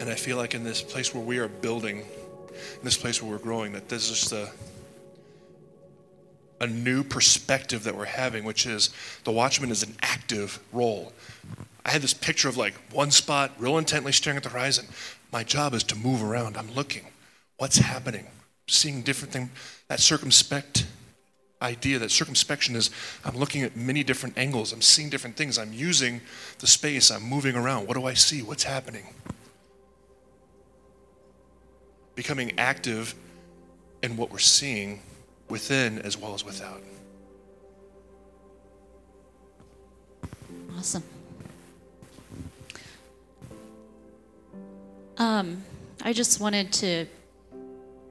And 0.00 0.08
I 0.08 0.14
feel 0.14 0.36
like 0.36 0.54
in 0.54 0.64
this 0.64 0.80
place 0.80 1.14
where 1.14 1.22
we 1.22 1.38
are 1.38 1.48
building, 1.48 1.98
in 1.98 2.84
this 2.84 2.96
place 2.96 3.22
where 3.22 3.32
we're 3.32 3.38
growing, 3.38 3.72
that 3.72 3.88
this 3.88 4.10
is 4.10 4.30
the 4.30 4.50
a 6.60 6.66
new 6.66 7.04
perspective 7.04 7.84
that 7.84 7.94
we're 7.94 8.04
having, 8.04 8.44
which 8.44 8.66
is 8.66 8.90
the 9.24 9.30
watchman 9.30 9.70
is 9.70 9.82
an 9.82 9.94
active 10.02 10.58
role. 10.72 11.12
I 11.84 11.90
had 11.90 12.02
this 12.02 12.14
picture 12.14 12.48
of 12.48 12.56
like 12.56 12.74
one 12.92 13.10
spot, 13.10 13.52
real 13.58 13.78
intently 13.78 14.12
staring 14.12 14.36
at 14.36 14.42
the 14.42 14.48
horizon. 14.48 14.86
My 15.32 15.44
job 15.44 15.72
is 15.74 15.84
to 15.84 15.96
move 15.96 16.22
around. 16.22 16.56
I'm 16.56 16.72
looking. 16.72 17.06
What's 17.58 17.78
happening? 17.78 18.26
Seeing 18.66 19.02
different 19.02 19.32
things. 19.32 19.50
That 19.88 20.00
circumspect 20.00 20.86
idea, 21.60 21.98
that 21.98 22.10
circumspection 22.10 22.76
is 22.76 22.90
I'm 23.24 23.36
looking 23.36 23.62
at 23.62 23.76
many 23.76 24.04
different 24.04 24.38
angles. 24.38 24.72
I'm 24.72 24.82
seeing 24.82 25.10
different 25.10 25.36
things. 25.36 25.58
I'm 25.58 25.72
using 25.72 26.20
the 26.58 26.66
space. 26.66 27.10
I'm 27.10 27.22
moving 27.22 27.56
around. 27.56 27.86
What 27.88 27.96
do 27.96 28.06
I 28.06 28.14
see? 28.14 28.42
What's 28.42 28.64
happening? 28.64 29.06
Becoming 32.14 32.58
active 32.58 33.14
in 34.02 34.16
what 34.16 34.30
we're 34.30 34.38
seeing 34.38 35.00
within 35.48 35.98
as 36.00 36.16
well 36.16 36.34
as 36.34 36.44
without. 36.44 36.82
Awesome. 40.76 41.02
Um, 45.16 45.64
I 46.02 46.12
just 46.12 46.40
wanted 46.40 46.72
to 46.74 47.06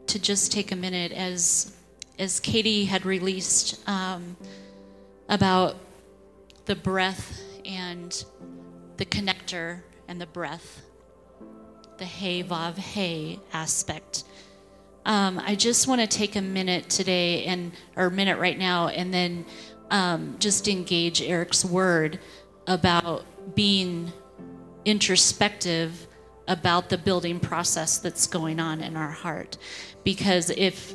to 0.07 0.19
just 0.19 0.51
take 0.51 0.71
a 0.71 0.75
minute 0.75 1.11
as 1.11 1.76
as 2.19 2.39
Katie 2.39 2.85
had 2.85 3.05
released 3.05 3.87
um, 3.87 4.35
about 5.29 5.75
the 6.65 6.75
breath 6.75 7.41
and 7.65 8.25
the 8.97 9.05
connector 9.05 9.81
and 10.07 10.19
the 10.19 10.25
breath, 10.25 10.81
the 11.97 12.05
hey 12.05 12.43
vav 12.43 12.77
hey 12.77 13.39
aspect. 13.53 14.23
Um, 15.05 15.39
I 15.45 15.55
just 15.55 15.87
want 15.87 16.01
to 16.01 16.07
take 16.07 16.35
a 16.35 16.41
minute 16.41 16.89
today 16.89 17.45
and 17.45 17.71
or 17.95 18.07
a 18.07 18.11
minute 18.11 18.39
right 18.39 18.57
now, 18.57 18.87
and 18.87 19.13
then 19.13 19.45
um, 19.89 20.35
just 20.39 20.67
engage 20.67 21.21
Eric's 21.21 21.63
word 21.63 22.19
about 22.67 23.25
being 23.55 24.11
introspective 24.83 26.07
about 26.47 26.89
the 26.89 26.97
building 26.97 27.39
process 27.39 27.97
that's 27.99 28.27
going 28.27 28.59
on 28.59 28.81
in 28.81 28.97
our 28.97 29.11
heart, 29.11 29.57
because 30.03 30.49
if 30.49 30.93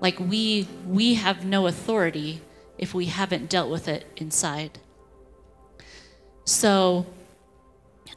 like 0.00 0.18
we 0.20 0.68
we 0.86 1.14
have 1.14 1.44
no 1.44 1.66
authority 1.66 2.40
if 2.76 2.94
we 2.94 3.06
haven't 3.06 3.48
dealt 3.48 3.70
with 3.70 3.88
it 3.88 4.06
inside. 4.16 4.78
So 6.44 7.06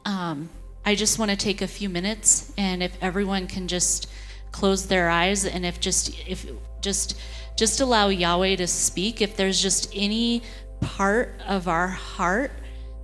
um, 0.06 0.50
I 0.86 0.96
just 0.96 1.20
want 1.20 1.32
to 1.32 1.38
take 1.38 1.62
a 1.62 1.68
few 1.68 1.90
minutes, 1.90 2.54
and 2.58 2.82
if 2.82 2.96
everyone 3.02 3.48
can 3.48 3.68
just 3.68 4.08
close 4.52 4.88
their 4.88 5.10
eyes 5.10 5.46
and 5.46 5.66
if 5.66 5.80
just 5.80 6.14
if 6.28 6.46
just 6.82 7.18
just 7.58 7.80
allow 7.80 8.10
Yahweh 8.10 8.56
to 8.58 8.68
speak 8.68 9.22
if 9.22 9.36
there's 9.36 9.62
just 9.62 9.92
any 9.96 10.42
part 10.82 11.34
of 11.48 11.68
our 11.68 11.88
heart 11.88 12.52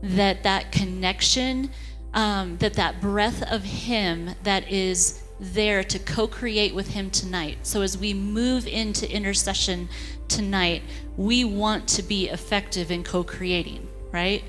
that 0.01 0.43
that 0.43 0.71
connection 0.71 1.69
um, 2.13 2.57
that 2.57 2.73
that 2.73 2.99
breath 2.99 3.43
of 3.51 3.63
him 3.63 4.31
that 4.43 4.69
is 4.71 5.23
there 5.39 5.83
to 5.83 5.99
co-create 5.99 6.73
with 6.73 6.89
him 6.89 7.09
tonight 7.09 7.57
so 7.63 7.81
as 7.81 7.97
we 7.97 8.13
move 8.13 8.65
into 8.67 9.09
intercession 9.11 9.87
tonight 10.27 10.81
we 11.15 11.43
want 11.43 11.87
to 11.87 12.01
be 12.01 12.27
effective 12.27 12.89
in 12.89 13.03
co-creating 13.03 13.87
right 14.11 14.43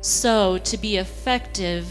so 0.00 0.58
to 0.58 0.76
be 0.76 0.96
effective 0.96 1.86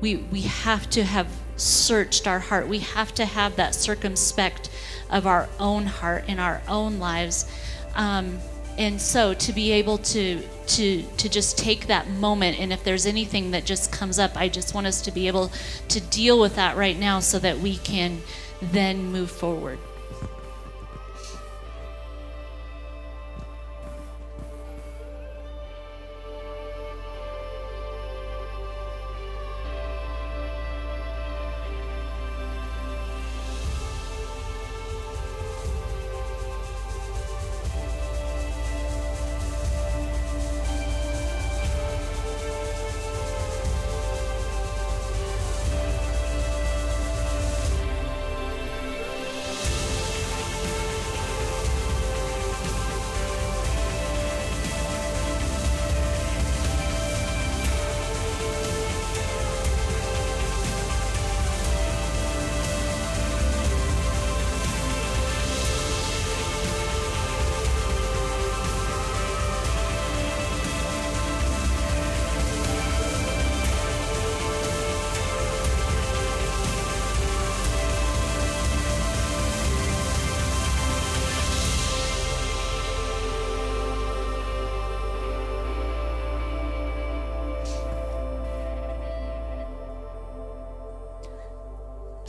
we 0.00 0.16
we 0.16 0.42
have 0.42 0.88
to 0.90 1.04
have 1.04 1.28
searched 1.56 2.26
our 2.26 2.38
heart. 2.38 2.68
We 2.68 2.80
have 2.80 3.14
to 3.14 3.24
have 3.24 3.56
that 3.56 3.74
circumspect 3.74 4.70
of 5.10 5.26
our 5.26 5.48
own 5.58 5.86
heart 5.86 6.28
in 6.28 6.38
our 6.38 6.62
own 6.68 6.98
lives. 6.98 7.50
Um, 7.94 8.38
and 8.78 9.00
so 9.00 9.34
to 9.34 9.52
be 9.52 9.72
able 9.72 9.98
to 9.98 10.42
to 10.66 11.02
to 11.16 11.28
just 11.28 11.58
take 11.58 11.86
that 11.86 12.08
moment 12.08 12.58
and 12.58 12.72
if 12.72 12.82
there's 12.84 13.06
anything 13.06 13.50
that 13.50 13.64
just 13.64 13.92
comes 13.92 14.18
up 14.18 14.36
i 14.36 14.48
just 14.48 14.74
want 14.74 14.86
us 14.86 15.02
to 15.02 15.10
be 15.10 15.26
able 15.26 15.50
to 15.88 16.00
deal 16.00 16.40
with 16.40 16.56
that 16.56 16.76
right 16.76 16.98
now 16.98 17.20
so 17.20 17.38
that 17.38 17.58
we 17.58 17.76
can 17.78 18.20
then 18.60 19.04
move 19.10 19.30
forward 19.30 19.78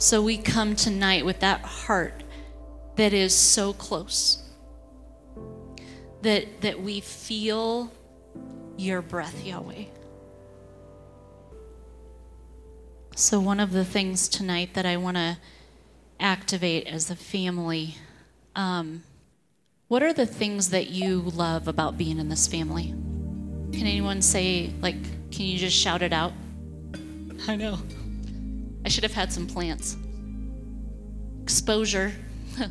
So 0.04 0.20
we 0.20 0.36
come 0.36 0.76
tonight 0.76 1.24
with 1.24 1.40
that 1.40 1.62
heart 1.62 2.24
that 2.96 3.14
is 3.14 3.34
so 3.34 3.72
close. 3.72 4.42
That 6.20 6.60
that 6.60 6.82
we 6.82 7.00
feel 7.00 7.90
your 8.76 9.00
breath, 9.00 9.42
Yahweh. 9.42 9.84
So 13.16 13.40
one 13.40 13.58
of 13.58 13.72
the 13.72 13.82
things 13.82 14.28
tonight 14.28 14.74
that 14.74 14.84
I 14.84 14.98
want 14.98 15.16
to 15.16 15.38
activate 16.20 16.86
as 16.86 17.10
a 17.10 17.16
family 17.16 17.94
um, 18.54 19.04
what 19.88 20.02
are 20.02 20.12
the 20.12 20.26
things 20.26 20.68
that 20.68 20.90
you 20.90 21.20
love 21.20 21.66
about 21.66 21.96
being 21.96 22.18
in 22.18 22.28
this 22.28 22.46
family? 22.46 22.88
Can 23.72 23.86
anyone 23.86 24.20
say, 24.20 24.70
like, 24.82 25.02
can 25.30 25.46
you 25.46 25.56
just 25.56 25.74
shout 25.74 26.02
it 26.02 26.12
out? 26.12 26.34
I 27.48 27.56
know. 27.56 27.78
I 28.84 28.88
should 28.88 29.02
have 29.02 29.14
had 29.14 29.32
some 29.32 29.46
plants. 29.46 29.96
Exposure. 31.42 32.12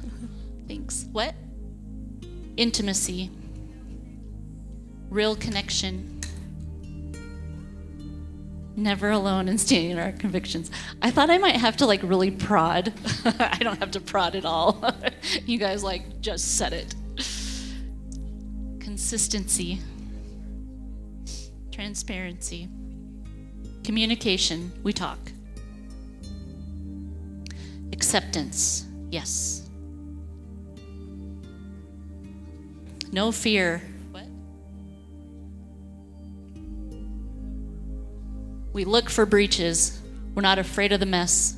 Thanks. 0.67 1.05
What? 1.11 1.35
Intimacy. 2.55 3.31
Real 5.09 5.35
connection. 5.35 6.21
Never 8.75 9.11
alone 9.11 9.47
and 9.49 9.59
standing 9.59 9.91
in 9.91 9.99
our 9.99 10.11
convictions. 10.11 10.71
I 11.01 11.11
thought 11.11 11.29
I 11.29 11.37
might 11.37 11.55
have 11.57 11.77
to 11.77 11.85
like 11.85 12.01
really 12.03 12.31
prod. 12.31 12.93
I 13.25 13.57
don't 13.59 13.79
have 13.79 13.91
to 13.91 13.99
prod 13.99 14.35
at 14.35 14.45
all. 14.45 14.83
you 15.45 15.59
guys 15.59 15.83
like 15.83 16.21
just 16.21 16.57
said 16.57 16.73
it. 16.73 16.95
Consistency, 18.79 19.79
transparency, 21.71 22.67
communication, 23.83 24.71
we 24.83 24.93
talk. 24.93 25.32
Acceptance, 28.13 28.85
yes. 29.09 29.67
No 33.11 33.31
fear, 33.31 33.81
What? 34.11 34.27
We 38.71 38.85
look 38.85 39.09
for 39.09 39.25
breaches. 39.25 39.99
We're 40.35 40.43
not 40.43 40.59
afraid 40.59 40.91
of 40.91 40.99
the 40.99 41.07
mess. 41.07 41.57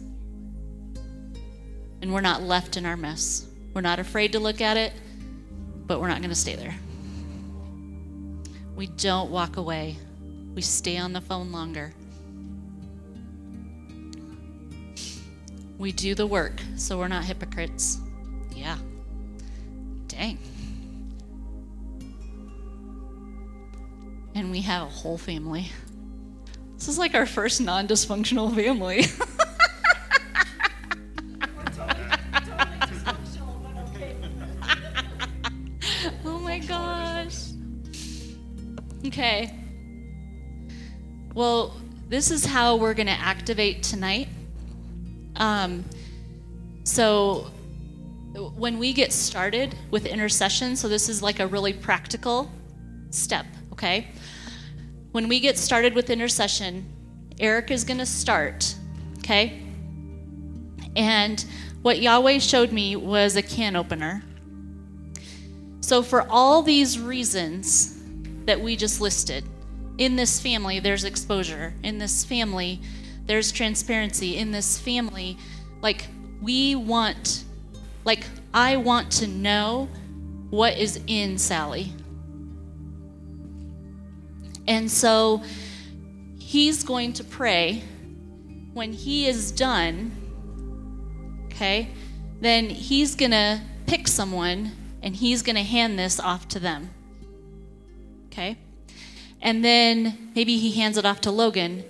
And 2.02 2.14
we're 2.14 2.22
not 2.22 2.42
left 2.42 2.78
in 2.78 2.86
our 2.86 2.96
mess. 2.96 3.46
We're 3.74 3.82
not 3.82 4.00
afraid 4.00 4.32
to 4.32 4.40
look 4.40 4.62
at 4.62 4.78
it, 4.78 4.94
but 5.86 6.00
we're 6.00 6.08
not 6.08 6.20
going 6.20 6.30
to 6.30 6.36
stay 6.36 6.56
there. 6.56 6.76
We 8.78 8.88
don't 8.88 9.30
walk 9.30 9.58
away, 9.58 9.98
we 10.54 10.62
stay 10.62 10.96
on 10.96 11.12
the 11.12 11.20
phone 11.20 11.52
longer. 11.52 11.92
We 15.78 15.92
do 15.92 16.16
the 16.16 16.26
work, 16.26 16.62
so 16.78 16.98
we're 16.98 17.10
not 17.10 17.26
hypocrites. 17.26 18.00
Yeah. 18.56 18.78
Dang. 20.08 20.38
And 24.34 24.50
we 24.52 24.62
have 24.62 24.84
a 24.84 24.90
whole 24.90 25.18
family. 25.18 25.68
This 26.78 26.88
is 26.88 26.98
like 26.98 27.14
our 27.14 27.26
first 27.26 27.60
non 27.62 27.88
dysfunctional 27.88 28.56
family. 28.56 29.04
oh 36.26 36.40
my 36.40 36.60
gosh. 36.60 37.50
Okay. 39.06 39.54
Well, 41.34 41.76
this 42.08 42.32
is 42.32 42.46
how 42.46 42.78
we're 42.78 42.94
going 42.94 43.08
to 43.08 43.14
activate 43.14 43.84
tonight. 43.84 44.30
Um, 45.38 45.84
so, 46.84 47.52
when 48.58 48.80
we 48.80 48.94
get 48.94 49.14
started 49.14 49.76
with 49.92 50.06
intercession, 50.06 50.76
so 50.76 50.88
this 50.88 51.10
is 51.10 51.22
like 51.22 51.40
a 51.40 51.48
really 51.48 51.74
practical 51.74 52.52
step, 53.12 53.46
okay? 53.72 54.08
when 55.16 55.30
we 55.30 55.40
get 55.40 55.58
started 55.58 55.94
with 55.94 56.10
intercession, 56.10 56.86
Eric 57.40 57.72
is 57.72 57.86
going 57.86 58.00
to 58.00 58.06
start, 58.06 58.76
okay? 59.20 59.64
And 60.98 61.46
what 61.84 62.02
Yahweh 62.02 62.40
showed 62.40 62.74
me 62.74 62.98
was 62.98 63.38
a 63.38 63.42
can 63.42 63.78
opener. 63.78 64.22
So, 65.80 66.04
for 66.04 66.28
all 66.30 66.62
these 66.62 67.00
reasons 67.00 67.98
that 68.44 68.60
we 68.60 68.76
just 68.76 69.00
listed, 69.00 69.46
in 69.98 70.18
this 70.18 70.42
family, 70.42 70.82
there's 70.82 71.06
exposure. 71.06 71.74
In 71.82 71.98
this 71.98 72.26
family, 72.26 72.82
there's 73.26 73.52
transparency. 73.52 74.38
In 74.38 74.52
this 74.52 74.78
family, 74.80 75.38
like, 75.82 76.08
we 76.42 76.76
want, 76.76 77.44
like, 78.04 78.26
I 78.54 78.78
want 78.78 79.12
to 79.14 79.28
know 79.28 79.90
what 80.50 80.78
is 80.78 81.00
in 81.08 81.38
Sally. 81.38 81.92
And 84.68 84.90
so 84.90 85.44
he's 86.40 86.84
going 86.84 87.14
to 87.14 87.24
pray. 87.24 87.84
When 88.74 88.92
he 88.92 89.28
is 89.28 89.52
done, 89.52 90.12
okay, 91.46 91.90
then 92.42 92.70
he's 92.70 93.16
going 93.16 93.32
to 93.32 93.62
pick 93.86 94.08
someone 94.08 94.72
and 95.02 95.16
he's 95.16 95.42
going 95.42 95.56
to 95.56 95.64
hand 95.64 95.98
this 95.98 96.20
off 96.20 96.48
to 96.50 96.60
them. 96.60 96.90
Okay? 98.28 98.58
And 99.42 99.64
then 99.64 100.32
maybe 100.36 100.58
he 100.58 100.72
hands 100.72 100.98
it 100.98 101.06
off 101.06 101.22
to 101.22 101.32
Logan. 101.32 101.86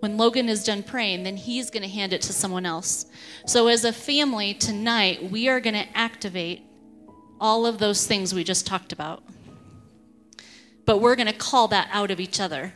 When 0.00 0.16
Logan 0.16 0.48
is 0.48 0.62
done 0.62 0.82
praying, 0.82 1.22
then 1.22 1.36
he's 1.36 1.70
going 1.70 1.82
to 1.82 1.88
hand 1.88 2.12
it 2.12 2.22
to 2.22 2.32
someone 2.32 2.66
else. 2.66 3.06
So, 3.46 3.68
as 3.68 3.84
a 3.84 3.92
family 3.92 4.54
tonight, 4.54 5.30
we 5.30 5.48
are 5.48 5.60
going 5.60 5.74
to 5.74 5.86
activate 5.96 6.62
all 7.40 7.66
of 7.66 7.78
those 7.78 8.06
things 8.06 8.34
we 8.34 8.44
just 8.44 8.66
talked 8.66 8.92
about 8.92 9.22
but 10.86 10.98
we're 10.98 11.16
going 11.16 11.26
to 11.26 11.32
call 11.32 11.68
that 11.68 11.88
out 11.92 12.10
of 12.10 12.20
each 12.20 12.40
other. 12.40 12.72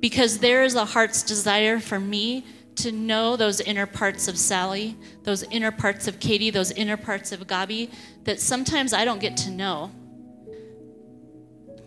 Because 0.00 0.38
there 0.38 0.62
is 0.62 0.76
a 0.76 0.84
heart's 0.84 1.22
desire 1.22 1.80
for 1.80 1.98
me 1.98 2.46
to 2.76 2.92
know 2.92 3.36
those 3.36 3.60
inner 3.60 3.86
parts 3.86 4.28
of 4.28 4.38
Sally, 4.38 4.96
those 5.24 5.42
inner 5.44 5.72
parts 5.72 6.06
of 6.06 6.20
Katie, 6.20 6.50
those 6.50 6.70
inner 6.70 6.96
parts 6.96 7.32
of 7.32 7.40
Gabi 7.46 7.90
that 8.24 8.40
sometimes 8.40 8.92
I 8.92 9.04
don't 9.04 9.20
get 9.20 9.36
to 9.38 9.50
know 9.50 9.90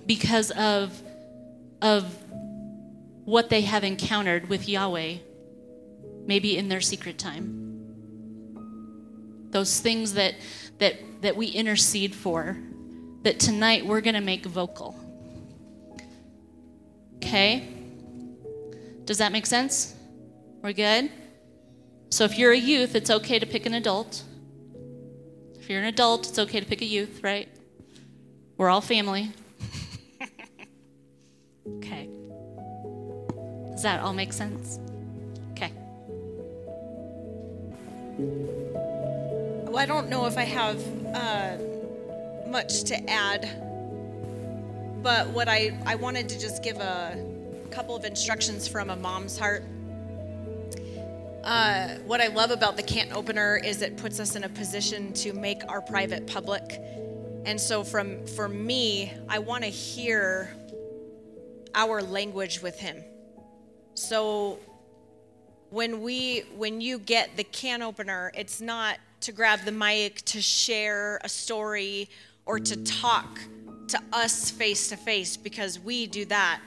because 0.05 0.51
of, 0.51 1.01
of 1.81 2.13
what 3.29 3.49
they 3.51 3.61
have 3.61 3.83
encountered 3.83 4.49
with 4.49 4.67
Yahweh, 4.67 5.17
maybe 6.25 6.57
in 6.57 6.67
their 6.67 6.81
secret 6.81 7.19
time. 7.19 7.67
Those 9.51 9.79
things 9.79 10.15
that, 10.15 10.33
that, 10.79 10.95
that 11.21 11.35
we 11.35 11.45
intercede 11.45 12.15
for 12.15 12.57
that 13.21 13.39
tonight 13.39 13.85
we're 13.85 14.01
going 14.01 14.15
to 14.15 14.21
make 14.21 14.45
vocal. 14.45 14.95
Okay? 17.17 17.67
Does 19.05 19.19
that 19.19 19.31
make 19.31 19.45
sense? 19.45 19.93
We're 20.63 20.73
good? 20.73 21.11
So 22.09 22.23
if 22.23 22.35
you're 22.35 22.53
a 22.53 22.57
youth, 22.57 22.95
it's 22.95 23.11
okay 23.11 23.37
to 23.37 23.45
pick 23.45 23.67
an 23.67 23.75
adult. 23.75 24.23
If 25.59 25.69
you're 25.69 25.79
an 25.79 25.85
adult, 25.85 26.27
it's 26.29 26.39
okay 26.39 26.59
to 26.59 26.65
pick 26.65 26.81
a 26.81 26.85
youth, 26.85 27.21
right? 27.21 27.47
We're 28.57 28.69
all 28.69 28.81
family. 28.81 29.31
okay. 31.77 32.09
Does 33.79 33.83
that 33.83 34.01
all 34.01 34.13
make 34.13 34.33
sense? 34.33 34.79
Okay. 35.51 35.71
Well, 39.67 39.77
I 39.77 39.85
don't 39.85 40.09
know 40.09 40.25
if 40.25 40.37
I 40.37 40.43
have. 40.43 40.83
Uh 41.15 41.57
much 42.49 42.83
to 42.83 43.09
add, 43.09 43.47
but 45.03 45.29
what 45.29 45.47
I, 45.47 45.77
I 45.85 45.95
wanted 45.95 46.27
to 46.29 46.39
just 46.39 46.63
give 46.63 46.77
a 46.77 47.17
couple 47.69 47.95
of 47.95 48.05
instructions 48.05 48.67
from 48.67 48.89
a 48.89 48.95
mom's 48.95 49.37
heart. 49.37 49.63
Uh, 51.43 51.95
what 52.05 52.21
I 52.21 52.27
love 52.27 52.51
about 52.51 52.75
the 52.75 52.83
can 52.83 53.13
opener 53.13 53.57
is 53.63 53.81
it 53.81 53.97
puts 53.97 54.19
us 54.19 54.35
in 54.35 54.43
a 54.43 54.49
position 54.49 55.13
to 55.13 55.31
make 55.33 55.61
our 55.69 55.81
private 55.81 56.27
public. 56.27 56.81
And 57.45 57.59
so 57.59 57.83
from 57.83 58.25
for 58.25 58.49
me, 58.49 59.13
I 59.29 59.39
want 59.39 59.63
to 59.63 59.69
hear 59.69 60.53
our 61.75 62.01
language 62.01 62.61
with 62.61 62.77
him. 62.77 63.03
So 63.99 64.59
when 65.71 66.01
we 66.01 66.43
when 66.55 66.79
you 66.79 66.99
get 66.99 67.35
the 67.35 67.43
can 67.43 67.81
opener, 67.81 68.31
it's 68.33 68.61
not 68.61 68.97
to 69.21 69.33
grab 69.33 69.59
the 69.65 69.73
mic 69.73 70.21
to 70.21 70.41
share 70.41 71.19
a 71.25 71.27
story 71.27 72.09
or 72.45 72.59
to 72.59 72.81
talk 72.85 73.41
to 73.89 73.99
us 74.13 74.49
face 74.49 74.87
to 74.87 74.95
face 74.95 75.35
because 75.35 75.81
we 75.81 76.07
do 76.07 76.23
that 76.25 76.61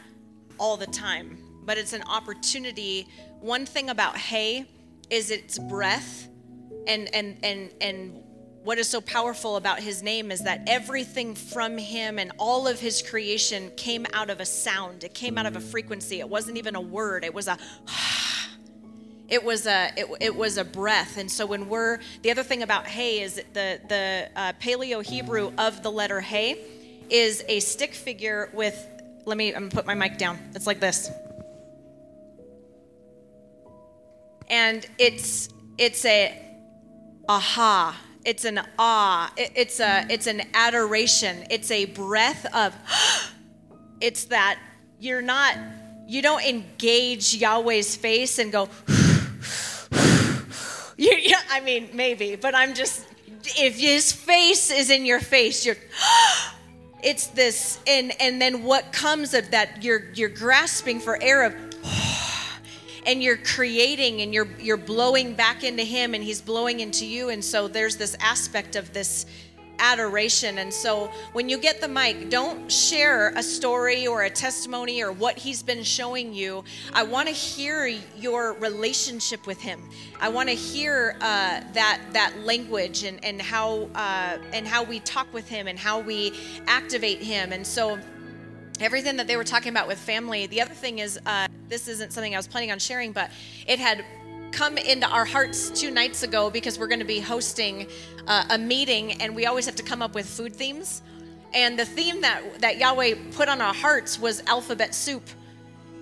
all 0.59 0.77
the 0.77 0.87
time. 0.89 1.39
But 1.65 1.79
it's 1.79 1.95
an 1.95 2.03
opportunity. 2.03 3.09
One 3.41 3.65
thing 3.65 3.89
about 3.89 4.19
hey 4.19 4.67
is 5.09 5.31
its 5.31 5.59
breath 5.59 6.29
and 6.87 7.09
and 7.15 7.39
and 7.43 7.71
and 7.81 8.23
what 8.65 8.79
is 8.79 8.89
so 8.89 9.01
powerful 9.01 9.57
about 9.57 9.81
his 9.81 10.03
name 10.03 10.31
is 10.31 10.41
that 10.41 10.63
everything 10.67 11.35
from 11.35 11.77
him 11.79 12.19
and 12.19 12.33
all 12.39 12.69
of 12.69 12.79
his 12.79 13.03
creation 13.03 13.71
came 13.77 14.07
out 14.13 14.31
of 14.31 14.41
a 14.41 14.47
sound. 14.47 15.03
It 15.03 15.15
came 15.15 15.37
out 15.37 15.47
of 15.47 15.57
a 15.57 15.61
frequency. 15.61 16.21
It 16.21 16.29
wasn't 16.29 16.59
even 16.59 16.77
a 16.77 16.81
word. 16.81 17.25
It 17.25 17.35
was 17.35 17.49
a 17.49 17.59
It 19.29 19.43
was 19.43 19.67
a 19.67 19.91
it, 19.97 20.07
it 20.21 20.37
was 20.37 20.59
a 20.59 20.65
breath, 20.65 21.17
and 21.17 21.31
so 21.31 21.47
when 21.47 21.71
we're 21.71 22.01
the 22.21 22.31
other 22.31 22.43
thing 22.43 22.63
about 22.63 22.87
hey 22.87 23.23
is 23.23 23.37
the 23.55 23.81
the 23.89 24.29
uh, 24.37 24.53
Paleo 24.61 25.03
Hebrew 25.03 25.53
of 25.57 25.83
the 25.83 25.91
letter 25.91 26.21
hey 26.21 26.63
is 27.09 27.43
a 27.49 27.61
stick 27.61 27.95
figure 27.95 28.51
with. 28.53 28.87
Let 29.25 29.39
me. 29.39 29.55
I'm 29.55 29.69
gonna 29.69 29.71
put 29.71 29.87
my 29.87 29.95
mic 29.95 30.19
down. 30.19 30.39
It's 30.55 30.67
like 30.67 30.81
this, 30.81 31.11
and 34.49 34.87
it's 34.99 35.49
it's 35.79 36.05
a 36.05 36.39
aha. 37.27 37.99
It's 38.25 38.45
an 38.45 38.61
awe 38.79 39.33
It, 39.37 39.53
it's 39.57 39.81
a 39.81 40.07
it's 40.09 40.27
an 40.27 40.43
adoration. 40.55 41.45
It's 41.51 41.71
a 41.71 41.87
breath 41.87 42.47
of. 42.55 42.75
it's 44.01 44.25
that 44.27 44.59
you're 44.99 45.23
not 45.23 45.57
you 46.07 46.23
don't 46.23 46.45
engage 46.45 47.35
Yahweh's 47.35 47.97
face 47.97 48.39
and 48.39 48.53
go. 48.53 48.69
you, 50.97 51.17
yeah, 51.21 51.41
I 51.51 51.61
mean 51.65 51.91
maybe, 51.95 52.37
but 52.37 52.55
I'm 52.55 52.75
just 52.75 53.07
if 53.57 53.79
his 53.79 54.13
face 54.13 54.71
is 54.71 54.91
in 54.91 55.05
your 55.07 55.21
face, 55.21 55.67
you're. 55.67 55.77
it's 57.03 57.29
this, 57.29 57.81
and 57.87 58.13
and 58.21 58.41
then 58.41 58.63
what 58.63 58.93
comes 58.93 59.35
of 59.35 59.51
that? 59.51 59.83
You're 59.83 60.13
you're 60.15 60.29
grasping 60.29 61.01
for 61.01 61.21
air 61.21 61.45
of 61.45 61.55
and 63.07 63.23
you're 63.23 63.37
creating 63.37 64.21
and 64.23 64.33
you're 64.33 64.49
you're 64.59 64.77
blowing 64.77 65.35
back 65.35 65.65
into 65.65 65.83
him 65.83 66.15
and 66.15 66.23
he's 66.23 66.41
blowing 66.41 66.81
into 66.81 67.07
you 67.07 67.29
and 67.31 67.45
so 67.45 67.69
there's 67.69 67.97
this 67.97 68.17
aspect 68.21 68.77
of 68.77 68.93
this 68.93 69.27
adoration. 69.83 70.59
And 70.59 70.73
so 70.73 71.11
when 71.33 71.49
you 71.49 71.59
get 71.59 71.81
the 71.81 71.89
mic, 71.89 72.31
don't 72.31 72.71
share 72.71 73.31
a 73.31 73.43
story 73.43 74.07
or 74.07 74.23
a 74.23 74.31
testimony 74.31 75.03
or 75.03 75.13
what 75.13 75.37
he's 75.37 75.63
been 75.63 75.83
showing 75.83 76.33
you. 76.33 76.65
I 76.95 77.03
want 77.03 77.29
to 77.29 77.35
hear 77.35 77.87
your 78.17 78.55
relationship 78.55 79.47
with 79.47 79.61
him. 79.61 79.91
I 80.21 80.29
want 80.29 80.49
to 80.49 80.55
hear 80.55 81.17
uh, 81.21 81.61
that 81.73 82.01
that 82.13 82.33
language 82.45 83.03
and 83.03 83.23
and 83.25 83.43
how 83.43 83.89
uh, 83.95 84.39
and 84.53 84.67
how 84.67 84.85
we 84.85 85.01
talk 85.01 85.33
with 85.35 85.49
him 85.49 85.67
and 85.67 85.79
how 85.79 86.01
we 86.01 86.33
activate 86.67 87.19
him. 87.19 87.53
And 87.53 87.67
so 87.67 87.99
everything 88.81 89.17
that 89.17 89.27
they 89.27 89.37
were 89.37 89.45
talking 89.45 89.71
about 89.71 89.89
with 89.89 89.99
family. 89.99 90.47
The 90.47 90.61
other 90.61 90.75
thing 90.75 90.99
is, 90.99 91.19
uh, 91.27 91.49
this 91.69 91.89
isn't 91.89 92.13
something 92.13 92.35
I 92.35 92.39
was 92.39 92.49
planning 92.49 92.73
on 92.73 92.79
sharing, 92.79 93.13
but 93.13 93.31
it 93.67 93.79
had 93.79 94.05
come 94.53 94.77
into 94.77 95.09
our 95.09 95.25
hearts 95.25 95.71
two 95.71 95.91
nights 95.91 96.23
ago 96.23 96.51
because 96.51 96.79
we're 96.79 96.87
going 96.87 96.99
to 96.99 97.05
be 97.05 97.21
hosting 97.21 97.87
uh, 98.27 98.45
a 98.51 98.59
meeting 98.59 99.21
and 99.23 99.35
we 99.35 99.47
always 99.47 99.67
have 99.67 99.77
to 99.77 99.83
come 99.83 100.03
up 100.03 100.15
with 100.15 100.27
food 100.27 100.55
themes. 100.55 101.03
And 101.55 101.79
the 101.79 101.85
theme 101.85 102.21
that, 102.21 102.61
that 102.61 102.79
Yahweh 102.79 103.15
put 103.33 103.49
on 103.49 103.61
our 103.61 103.75
hearts 103.75 104.19
was 104.19 104.43
alphabet 104.47 104.95
soup. 104.95 105.29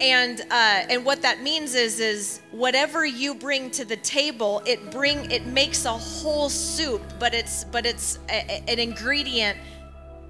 And 0.01 0.41
uh, 0.51 0.87
and 0.89 1.05
what 1.05 1.21
that 1.21 1.43
means 1.43 1.75
is 1.75 2.01
is 2.01 2.41
whatever 2.53 3.05
you 3.05 3.35
bring 3.35 3.71
to 3.73 3.85
the 3.85 3.99
table, 3.99 4.63
it 4.65 4.91
bring 4.91 5.31
it 5.31 5.45
makes 5.45 5.85
a 5.85 5.93
whole 5.93 6.49
soup, 6.49 7.03
but 7.19 7.35
it's 7.35 7.65
but 7.65 7.85
it's 7.85 8.19
a, 8.31 8.63
an 8.67 8.79
ingredient 8.79 9.59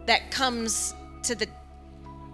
that 0.06 0.32
comes 0.32 0.92
to 1.22 1.36
the 1.36 1.46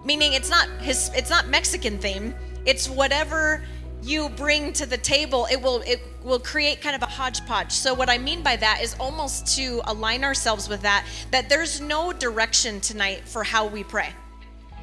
meaning 0.07 0.33
it's 0.33 0.49
not 0.49 0.69
his 0.81 1.11
it's 1.15 1.29
not 1.29 1.49
Mexican 1.49 1.99
theme. 1.99 2.35
It's 2.65 2.89
whatever 2.89 3.63
you 4.03 4.29
bring 4.31 4.73
to 4.73 4.87
the 4.87 4.97
table 4.97 5.49
it 5.51 5.61
will 5.61 5.83
it 5.83 6.01
will 6.23 6.39
create 6.39 6.81
kind 6.81 6.95
of 6.95 7.03
a 7.03 7.07
hodgepodge 7.07 7.73
so 7.73 7.93
what 7.95 8.11
i 8.11 8.19
mean 8.19 8.43
by 8.43 8.55
that 8.55 8.81
is 8.83 8.95
almost 9.01 9.57
to 9.57 9.81
align 9.87 10.23
ourselves 10.23 10.69
with 10.69 10.83
that 10.83 11.05
that 11.31 11.49
there's 11.49 11.81
no 11.81 12.13
direction 12.13 12.79
tonight 12.81 13.27
for 13.27 13.43
how 13.43 13.67
we 13.67 13.83
pray 13.83 14.11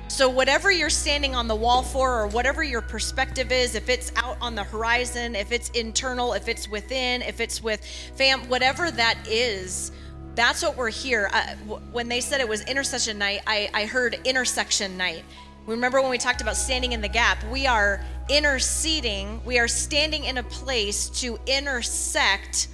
so 0.07 0.27
whatever 0.27 0.71
you're 0.71 0.89
standing 0.89 1.35
on 1.35 1.47
the 1.47 1.55
wall 1.55 1.83
for 1.83 2.21
or 2.21 2.27
whatever 2.27 2.63
your 2.63 2.81
perspective 2.81 3.51
is 3.51 3.75
if 3.75 3.87
it's 3.87 4.11
out 4.15 4.35
on 4.41 4.55
the 4.55 4.63
horizon 4.63 5.35
if 5.35 5.51
it's 5.51 5.69
internal 5.69 6.33
if 6.33 6.47
it's 6.47 6.67
within 6.67 7.21
if 7.21 7.39
it's 7.39 7.61
with 7.61 7.85
fam 8.15 8.41
whatever 8.49 8.89
that 8.91 9.17
is 9.27 9.91
that's 10.35 10.63
what 10.63 10.75
we're 10.75 10.89
here 10.89 11.29
uh, 11.33 11.55
when 11.91 12.07
they 12.07 12.19
said 12.19 12.41
it 12.41 12.47
was 12.47 12.61
intercession 12.65 13.17
night 13.17 13.41
I, 13.45 13.69
I 13.73 13.85
heard 13.85 14.19
intersection 14.25 14.97
night 14.97 15.23
Remember 15.65 16.01
when 16.01 16.11
we 16.11 16.17
talked 16.17 16.41
about 16.41 16.57
standing 16.57 16.91
in 16.91 16.99
the 16.99 17.07
gap? 17.07 17.41
We 17.49 17.65
are 17.67 18.03
interceding, 18.29 19.41
we 19.45 19.59
are 19.59 19.67
standing 19.67 20.25
in 20.25 20.37
a 20.37 20.43
place 20.43 21.07
to 21.21 21.39
intersect 21.47 22.67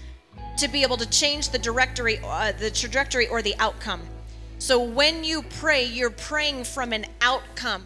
to 0.57 0.67
be 0.67 0.81
able 0.81 0.97
to 0.97 1.09
change 1.09 1.49
the 1.49 1.59
directory 1.59 2.19
uh, 2.23 2.51
the 2.53 2.71
trajectory 2.71 3.27
or 3.27 3.41
the 3.41 3.55
outcome. 3.59 4.01
So 4.57 4.81
when 4.81 5.23
you 5.23 5.43
pray, 5.43 5.85
you're 5.85 6.09
praying 6.09 6.63
from 6.63 6.91
an 6.91 7.05
outcome. 7.21 7.85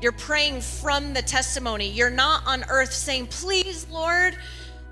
You're 0.00 0.12
praying 0.12 0.62
from 0.62 1.12
the 1.12 1.20
testimony. 1.20 1.90
You're 1.90 2.08
not 2.08 2.46
on 2.46 2.64
earth 2.70 2.92
saying, 2.92 3.26
"Please, 3.26 3.86
Lord, 3.90 4.36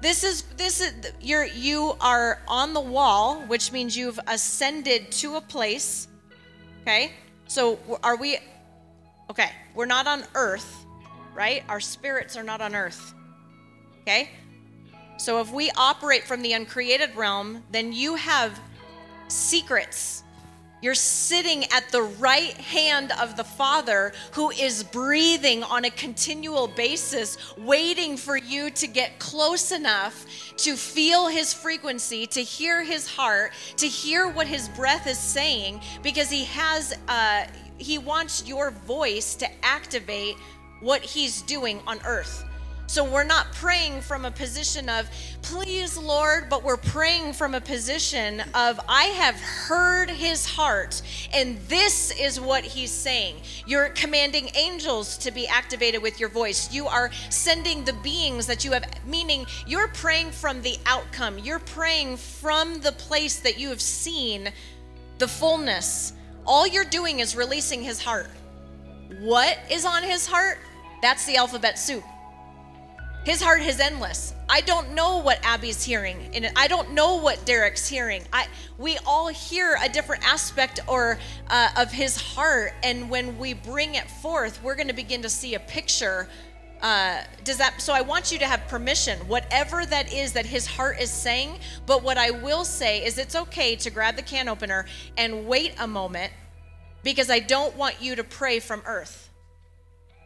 this 0.01 0.25
is 0.25 0.43
this 0.57 0.81
is 0.81 0.93
you're 1.21 1.45
you 1.45 1.95
are 2.01 2.41
on 2.47 2.73
the 2.73 2.81
wall, 2.81 3.41
which 3.47 3.73
means 3.73 3.97
you've 3.97 4.21
ascended 4.27 5.11
to 5.13 5.37
a 5.37 5.41
place." 5.41 6.09
Okay? 6.83 7.13
So 7.47 7.79
are 8.03 8.17
we 8.17 8.39
Okay, 9.31 9.51
we're 9.75 9.87
not 9.87 10.07
on 10.07 10.25
earth, 10.35 10.87
right? 11.35 11.63
Our 11.69 11.81
spirits 11.81 12.37
are 12.37 12.43
not 12.43 12.63
on 12.63 12.75
earth. 12.75 13.13
Okay? 14.03 14.31
So 15.19 15.41
if 15.41 15.53
we 15.53 15.71
operate 15.77 16.25
from 16.25 16.41
the 16.41 16.55
uncreated 16.55 17.15
realm, 17.15 17.63
then 17.71 17.93
you 17.93 18.15
have 18.15 18.59
secrets. 19.29 20.23
You're 20.81 20.95
sitting 20.95 21.65
at 21.73 21.91
the 21.91 22.03
right 22.03 22.57
hand 22.57 23.13
of 23.21 23.37
the 23.37 23.45
Father 23.45 24.13
who 24.33 24.51
is 24.51 24.85
breathing 24.85 25.65
on 25.65 25.85
a 25.85 25.91
continual 25.91 26.69
basis, 26.69 27.37
waiting 27.59 28.17
for 28.17 28.37
you 28.37 28.71
to 28.71 28.87
get 28.87 29.19
close 29.19 29.73
enough 29.73 30.25
to 30.59 30.77
feel 30.77 31.27
his 31.27 31.53
frequency, 31.53 32.27
to 32.29 32.43
hear 32.43 32.85
his 32.85 33.09
heart, 33.09 33.53
to 33.79 33.89
hear 33.89 34.29
what 34.29 34.47
his 34.47 34.69
breath 34.69 35.09
is 35.09 35.19
saying, 35.19 35.81
because 36.03 36.31
he 36.31 36.45
has, 36.45 36.97
uh, 37.09 37.47
he 37.79 37.99
wants 37.99 38.47
your 38.47 38.71
voice 38.71 39.35
to 39.35 39.49
activate 39.65 40.37
what 40.81 41.03
he's 41.03 41.43
doing 41.43 41.81
on 41.89 41.99
earth. 42.07 42.45
So 42.89 43.05
we're 43.05 43.23
not 43.23 43.53
praying 43.53 44.01
from 44.01 44.25
a 44.25 44.31
position 44.31 44.89
of, 44.89 45.09
please, 45.43 45.97
Lord, 45.97 46.49
but 46.51 46.65
we're 46.65 46.77
praying 46.77 47.35
from 47.35 47.55
a 47.55 47.61
position 47.61 48.41
of, 48.55 48.81
I 48.89 49.05
have 49.05 49.37
heard 49.37 50.11
his 50.11 50.45
heart, 50.45 51.01
and 51.33 51.59
this 51.69 52.11
is 52.19 52.41
what 52.41 52.65
he's 52.65 52.91
saying. 52.91 53.37
You're 53.67 53.91
commanding 53.91 54.51
angels 54.57 55.17
to 55.19 55.31
be 55.31 55.47
activated 55.47 56.03
with 56.03 56.19
your 56.19 56.31
voice. 56.31 56.73
You 56.73 56.87
are 56.87 57.11
sending 57.31 57.85
the 57.85 57.93
beings 57.93 58.47
that 58.47 58.65
you 58.65 58.73
have, 58.73 58.85
meaning 59.07 59.47
you're 59.67 59.89
praying 59.89 60.33
from 60.33 60.63
the 60.63 60.79
outcome. 60.87 61.39
You're 61.39 61.61
praying 61.61 62.17
from 62.17 62.81
the 62.81 62.93
place 62.93 63.39
that 63.41 63.59
you 63.61 63.69
have 63.69 63.83
seen 63.83 64.49
the 65.19 65.29
fullness 65.29 66.15
all 66.49 66.67
you're 66.67 66.85
doing 66.85 67.21
is 67.21 67.37
releasing 67.37 67.83
his 67.83 68.03
heart. 68.03 68.31
What 69.21 69.59
is 69.71 69.85
on 69.85 70.03
his 70.03 70.27
heart? 70.27 70.59
That's 71.03 71.27
the 71.27 71.37
alphabet 71.37 71.79
soup. 71.79 72.03
His 73.29 73.43
heart 73.43 73.61
is 73.61 73.79
endless. 73.79 74.33
I 74.49 74.63
don't 74.63 74.95
know 74.95 75.19
what 75.19 75.39
Abby's 75.43 75.85
hearing, 75.85 76.31
and 76.33 76.51
I 76.57 76.67
don't 76.67 76.93
know 76.93 77.17
what 77.17 77.45
Derek's 77.45 77.87
hearing. 77.87 78.23
I 78.33 78.47
we 78.79 78.97
all 79.07 79.29
hear 79.29 79.77
a 79.83 79.87
different 79.91 80.27
aspect 80.27 80.81
or 80.89 81.19
uh, 81.51 81.69
of 81.77 81.93
his 81.93 82.17
heart, 82.17 82.73
and 82.83 83.11
when 83.11 83.37
we 83.37 83.53
bring 83.53 83.97
it 83.97 84.11
forth, 84.11 84.63
we're 84.63 84.77
going 84.77 84.89
to 84.89 84.95
begin 84.95 85.21
to 85.21 85.29
see 85.29 85.53
a 85.57 85.61
picture 85.61 86.27
uh, 86.81 87.21
does 87.45 87.59
that 87.59 87.83
so 87.83 87.93
i 87.93 88.01
want 88.01 88.31
you 88.31 88.39
to 88.39 88.47
have 88.47 88.67
permission 88.69 89.19
whatever 89.27 89.85
that 89.85 90.13
is 90.13 90.33
that 90.33 90.47
his 90.47 90.65
heart 90.65 91.01
is 91.01 91.11
saying 91.11 91.59
but 91.87 92.05
what 92.05 92.17
i 92.17 92.31
will 92.31 92.65
say 92.65 93.05
is 93.05 93.19
it's 93.19 93.35
okay 93.35 93.75
to 93.75 93.91
grab 93.91 94.15
the 94.15 94.23
can 94.23 94.47
opener 94.47 94.87
and 95.17 95.45
wait 95.45 95.75
a 95.81 95.89
moment 95.89 96.33
because 97.03 97.31
i 97.31 97.41
don't 97.41 97.77
want 97.77 98.01
you 98.01 98.15
to 98.15 98.23
pray 98.23 98.61
from 98.61 98.81
earth 98.87 99.28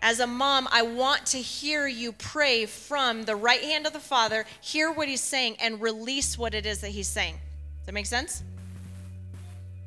as 0.03 0.21
a 0.21 0.27
mom 0.27 0.69
i 0.71 0.83
want 0.83 1.25
to 1.25 1.39
hear 1.39 1.87
you 1.87 2.13
pray 2.13 2.67
from 2.67 3.25
the 3.25 3.35
right 3.35 3.63
hand 3.63 3.87
of 3.87 3.93
the 3.93 4.01
father 4.01 4.45
hear 4.61 4.93
what 4.93 5.09
he's 5.09 5.23
saying 5.23 5.57
and 5.61 5.81
release 5.81 6.37
what 6.37 6.55
it 6.55 6.67
is 6.67 6.81
that 6.81 6.91
he's 6.91 7.09
saying 7.09 7.35
does 7.35 7.87
that 7.87 7.93
make 7.93 8.07
sense 8.07 8.43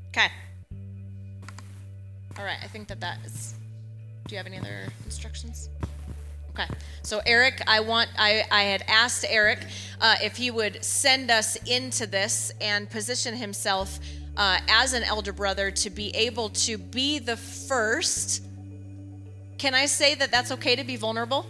okay 0.10 0.28
all 2.40 2.46
right 2.46 2.58
i 2.64 2.68
think 2.68 2.88
that 2.88 3.00
that 3.00 3.20
is 3.26 3.56
do 4.28 4.34
you 4.34 4.38
have 4.38 4.48
any 4.48 4.58
other 4.58 4.88
instructions 5.06 5.70
Okay. 6.58 6.74
So 7.02 7.22
Eric, 7.26 7.62
I 7.68 7.82
want 7.82 8.10
I, 8.18 8.46
I 8.50 8.64
had 8.64 8.86
asked 8.88 9.26
Eric 9.28 9.60
uh, 10.00 10.16
if 10.24 10.38
he 10.38 10.52
would 10.52 10.84
send 10.86 11.30
us 11.30 11.58
into 11.66 12.08
this 12.08 12.54
and 12.62 12.90
position 12.90 13.36
himself 13.36 14.00
uh, 14.38 14.60
as 14.70 14.94
an 14.94 15.04
elder 15.04 15.34
brother 15.34 15.70
to 15.72 15.90
be 15.90 16.16
able 16.16 16.50
to 16.50 16.78
be 16.78 17.20
the 17.20 17.36
first. 17.36 18.45
Can 19.58 19.74
I 19.74 19.86
say 19.86 20.16
that 20.16 20.32
that's 20.32 20.52
okay 20.52 20.76
to 20.76 20.84
be 20.84 20.96
vulnerable? 20.96 21.46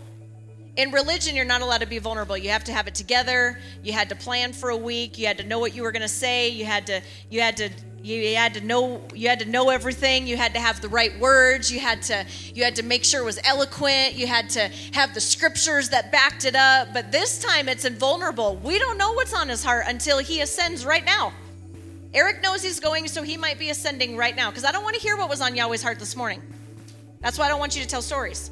In 0.77 0.91
religion, 0.91 1.35
you're 1.35 1.45
not 1.45 1.61
allowed 1.61 1.81
to 1.81 1.87
be 1.87 1.99
vulnerable. 1.99 2.37
You 2.37 2.49
have 2.49 2.65
to 2.65 2.73
have 2.73 2.87
it 2.87 2.95
together. 2.95 3.59
You 3.81 3.93
had 3.93 4.09
to 4.09 4.15
plan 4.15 4.51
for 4.51 4.69
a 4.69 4.77
week. 4.77 5.17
You 5.17 5.25
had 5.27 5.37
to 5.37 5.45
know 5.45 5.59
what 5.59 5.73
you 5.73 5.83
were 5.83 5.91
going 5.91 6.01
to 6.01 6.07
say. 6.07 6.49
You 6.49 6.65
had 6.65 6.85
to 6.87 7.01
you 7.29 7.39
had 7.41 7.57
to 7.57 7.69
you 8.05 8.35
had 8.35 8.53
to 8.53 8.61
know 8.61 9.01
you 9.15 9.27
had 9.27 9.39
to 9.39 9.45
know 9.45 9.69
everything 9.69 10.27
you 10.27 10.37
had 10.37 10.53
to 10.53 10.59
have 10.59 10.79
the 10.79 10.87
right 10.87 11.17
words 11.19 11.71
you 11.71 11.79
had 11.79 12.03
to 12.03 12.23
you 12.53 12.63
had 12.63 12.75
to 12.75 12.83
make 12.83 13.03
sure 13.03 13.21
it 13.21 13.25
was 13.25 13.39
eloquent 13.43 14.13
you 14.13 14.27
had 14.27 14.47
to 14.47 14.69
have 14.93 15.13
the 15.15 15.21
scriptures 15.21 15.89
that 15.89 16.11
backed 16.11 16.45
it 16.45 16.55
up 16.55 16.89
but 16.93 17.11
this 17.11 17.39
time 17.39 17.67
it's 17.67 17.83
invulnerable 17.83 18.57
we 18.57 18.77
don't 18.77 18.99
know 18.99 19.13
what's 19.13 19.33
on 19.33 19.49
his 19.49 19.63
heart 19.63 19.85
until 19.87 20.19
he 20.19 20.41
ascends 20.41 20.85
right 20.85 21.03
now 21.03 21.33
eric 22.13 22.43
knows 22.43 22.61
he's 22.61 22.79
going 22.79 23.07
so 23.07 23.23
he 23.23 23.37
might 23.37 23.57
be 23.57 23.71
ascending 23.71 24.15
right 24.15 24.35
now 24.35 24.51
because 24.51 24.65
i 24.65 24.71
don't 24.71 24.83
want 24.83 24.95
to 24.95 25.01
hear 25.01 25.17
what 25.17 25.27
was 25.27 25.41
on 25.41 25.55
yahweh's 25.55 25.81
heart 25.81 25.97
this 25.97 26.15
morning 26.15 26.41
that's 27.25 27.39
why 27.39 27.45
i 27.45 27.49
don't 27.49 27.59
want 27.59 27.75
you 27.75 27.81
to 27.81 27.87
tell 27.87 28.03
stories. 28.03 28.51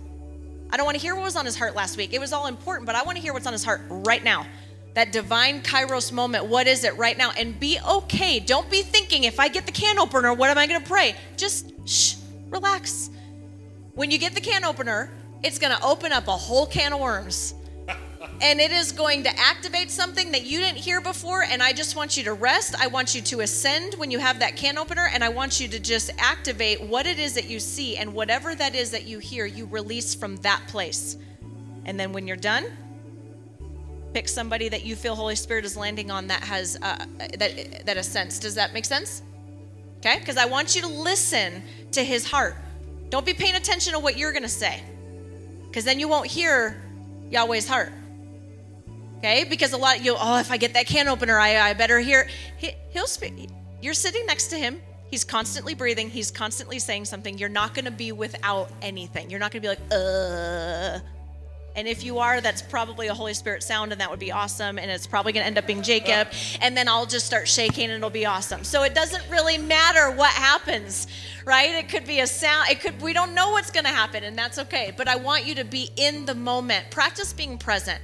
I 0.72 0.78
don't 0.78 0.88
want 0.88 0.98
to 0.98 1.02
hear 1.02 1.14
what 1.14 1.24
was 1.24 1.36
on 1.36 1.46
his 1.46 1.56
heart 1.56 1.76
last 1.76 1.98
week. 1.98 2.14
It 2.14 2.20
was 2.20 2.34
all 2.34 2.48
important 2.48 2.88
but 2.88 2.96
i 2.96 3.04
want 3.04 3.16
to 3.18 3.22
hear 3.22 3.32
what's 3.32 3.46
on 3.46 3.54
his 3.54 3.64
heart 3.64 3.82
right 3.88 4.24
now. 4.24 4.48
That 4.96 5.12
divine 5.12 5.62
kairos 5.62 6.12
moment 6.12 6.46
what 6.46 6.66
is 6.66 6.84
it 6.84 6.98
right 6.98 7.16
now? 7.16 7.32
And 7.38 7.60
be 7.60 7.78
okay. 7.88 8.40
Don't 8.40 8.68
be 8.72 8.82
thinking 8.82 9.26
if 9.26 9.40
i 9.40 9.48
get 9.48 9.68
the 9.68 9.72
can 9.72 10.00
opener 10.00 10.34
what 10.34 10.50
am 10.50 10.58
i 10.58 10.66
going 10.66 10.82
to 10.82 10.88
pray? 10.88 11.16
Just 11.38 11.72
shh 11.86 12.16
relax. 12.50 13.12
When 13.94 14.10
you 14.10 14.18
get 14.18 14.34
the 14.34 14.42
can 14.42 14.66
opener 14.66 15.12
it's 15.44 15.60
going 15.60 15.76
to 15.78 15.84
open 15.84 16.12
up 16.12 16.28
a 16.28 16.32
whole 16.36 16.66
can 16.66 16.94
of 16.94 17.00
worms 17.00 17.54
and 18.44 18.60
it 18.60 18.72
is 18.72 18.92
going 18.92 19.24
to 19.24 19.40
activate 19.40 19.90
something 19.90 20.32
that 20.32 20.44
you 20.44 20.60
didn't 20.60 20.78
hear 20.78 21.02
before 21.02 21.44
and 21.44 21.64
i 21.64 21.74
just 21.74 21.96
want 21.96 22.16
you 22.16 22.24
to 22.24 22.34
rest 22.34 22.76
i 22.80 22.88
want 22.88 23.16
you 23.16 23.22
to 23.22 23.40
ascend 23.40 23.96
when 23.96 24.12
you 24.12 24.20
have 24.20 24.40
that 24.40 24.56
can 24.56 24.78
opener 24.78 25.10
and 25.14 25.24
i 25.24 25.30
want 25.30 25.60
you 25.60 25.68
to 25.68 25.80
just 25.80 26.12
activate 26.18 26.82
what 26.82 27.08
it 27.08 27.18
is 27.18 27.34
that 27.34 27.46
you 27.46 27.60
see 27.60 27.98
and 27.98 28.14
whatever 28.14 28.54
that 28.54 28.76
is 28.76 28.92
that 28.92 29.06
you 29.06 29.18
hear 29.18 29.46
you 29.46 29.66
release 29.66 30.14
from 30.14 30.36
that 30.38 30.62
place 30.68 31.18
and 31.86 32.00
then 32.00 32.14
when 32.14 32.28
you're 32.28 32.38
done 32.38 32.66
pick 34.14 34.30
somebody 34.30 34.70
that 34.70 34.86
you 34.86 34.96
feel 34.96 35.16
Holy 35.16 35.36
Spirit 35.36 35.66
is 35.66 35.76
landing 35.76 36.12
on 36.12 36.28
that 36.28 36.44
has 36.44 36.78
uh, 36.82 37.06
that 37.38 37.86
that 37.86 37.98
ascends. 37.98 38.40
Does 38.40 38.56
that 38.56 38.74
make 38.74 38.86
sense? 38.86 39.24
Okay, 39.98 40.20
because 40.20 40.38
I 40.38 40.46
want 40.46 40.76
you 40.76 40.82
to 40.82 40.88
listen 40.88 41.64
to 41.92 42.04
His 42.04 42.30
heart. 42.30 42.56
Don't 43.10 43.26
be 43.26 43.34
paying 43.34 43.56
attention 43.56 43.94
to 43.94 44.00
what 44.00 44.18
you're 44.18 44.32
going 44.32 44.44
to 44.44 44.50
say, 44.50 44.82
because 45.68 45.84
then 45.84 46.00
you 46.00 46.08
won't 46.08 46.28
hear 46.28 46.82
Yahweh's 47.30 47.68
heart. 47.68 47.92
Okay, 49.24 49.46
because 49.46 49.72
a 49.72 49.78
lot 49.78 50.04
you, 50.04 50.18
oh, 50.20 50.38
if 50.40 50.52
I 50.52 50.58
get 50.58 50.74
that 50.74 50.86
can 50.86 51.08
opener, 51.08 51.40
I, 51.40 51.70
I 51.70 51.74
better 51.76 51.98
hear. 52.00 52.28
He, 52.58 52.74
he'll 52.90 53.08
speak. 53.08 53.50
You're 53.82 53.94
sitting 53.94 54.26
next 54.26 54.48
to 54.48 54.58
him. 54.58 54.82
He's 55.10 55.24
constantly 55.24 55.76
breathing. 55.76 56.10
He's 56.10 56.30
constantly 56.30 56.78
saying 56.78 57.06
something. 57.06 57.38
You're 57.38 57.48
not 57.48 57.74
going 57.74 57.86
to 57.86 57.92
be 57.92 58.12
without 58.12 58.70
anything. 58.82 59.30
You're 59.30 59.40
not 59.40 59.54
going 59.54 59.62
to 59.62 59.70
be 59.70 59.70
like, 59.70 59.80
uh, 59.94 61.00
and 61.78 61.88
if 61.88 62.04
you 62.04 62.20
are, 62.20 62.42
that's 62.42 62.62
probably 62.62 63.08
a 63.08 63.14
Holy 63.14 63.34
Spirit 63.34 63.64
sound, 63.64 63.94
and 63.94 64.02
that 64.02 64.12
would 64.12 64.20
be 64.20 64.34
awesome. 64.34 64.78
And 64.78 64.92
it's 64.92 65.08
probably 65.08 65.32
going 65.32 65.44
to 65.44 65.48
end 65.48 65.58
up 65.58 65.68
being 65.68 65.84
Jacob. 65.84 66.28
And 66.60 66.76
then 66.76 66.90
I'll 66.90 67.06
just 67.06 67.26
start 67.26 67.48
shaking, 67.48 67.86
and 67.86 67.94
it'll 67.94 68.10
be 68.10 68.26
awesome. 68.26 68.66
So 68.66 68.84
it 68.84 68.94
doesn't 68.94 69.24
really 69.30 69.58
matter 69.58 70.12
what 70.12 70.32
happens, 70.32 71.08
right? 71.46 71.70
It 71.76 71.88
could 71.88 72.06
be 72.06 72.20
a 72.20 72.28
sound. 72.28 72.72
It 72.72 72.82
could. 72.82 73.02
We 73.02 73.14
don't 73.14 73.34
know 73.34 73.52
what's 73.52 73.72
going 73.72 73.86
to 73.86 73.90
happen, 73.90 74.26
and 74.26 74.38
that's 74.38 74.60
okay. 74.60 74.94
But 74.98 75.08
I 75.08 75.16
want 75.16 75.46
you 75.46 75.56
to 75.56 75.64
be 75.64 75.92
in 75.96 76.26
the 76.26 76.36
moment. 76.36 76.92
Practice 76.92 77.32
being 77.32 77.58
present. 77.58 78.02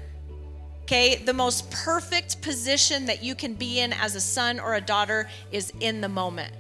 Okay, 0.89 1.17
the 1.17 1.35
most 1.35 1.69
perfect 1.69 2.41
position 2.41 3.05
that 3.05 3.21
you 3.23 3.35
can 3.35 3.53
be 3.53 3.79
in 3.79 3.93
as 3.93 4.15
a 4.15 4.19
son 4.19 4.59
or 4.59 4.73
a 4.73 4.81
daughter 4.81 5.29
is 5.51 5.71
in 5.81 6.01
the 6.01 6.09
moment. 6.09 6.51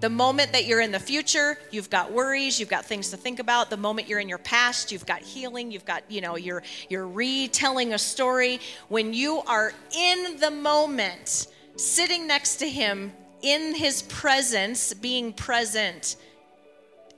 The 0.00 0.10
moment 0.10 0.52
that 0.52 0.66
you're 0.66 0.82
in 0.82 0.92
the 0.92 1.00
future, 1.00 1.56
you've 1.70 1.88
got 1.88 2.12
worries, 2.12 2.60
you've 2.60 2.68
got 2.68 2.84
things 2.84 3.08
to 3.08 3.16
think 3.16 3.38
about. 3.38 3.70
The 3.70 3.78
moment 3.78 4.06
you're 4.06 4.20
in 4.20 4.28
your 4.28 4.36
past, 4.36 4.92
you've 4.92 5.06
got 5.06 5.22
healing, 5.22 5.70
you've 5.70 5.86
got, 5.86 6.02
you 6.10 6.20
know, 6.20 6.36
you're 6.36 6.62
you're 6.90 7.08
retelling 7.08 7.94
a 7.94 7.98
story. 7.98 8.60
When 8.88 9.14
you 9.14 9.40
are 9.46 9.72
in 9.96 10.38
the 10.38 10.50
moment, 10.50 11.46
sitting 11.76 12.26
next 12.26 12.56
to 12.56 12.68
him 12.68 13.10
in 13.40 13.74
his 13.74 14.02
presence, 14.02 14.92
being 14.92 15.32
present, 15.32 16.16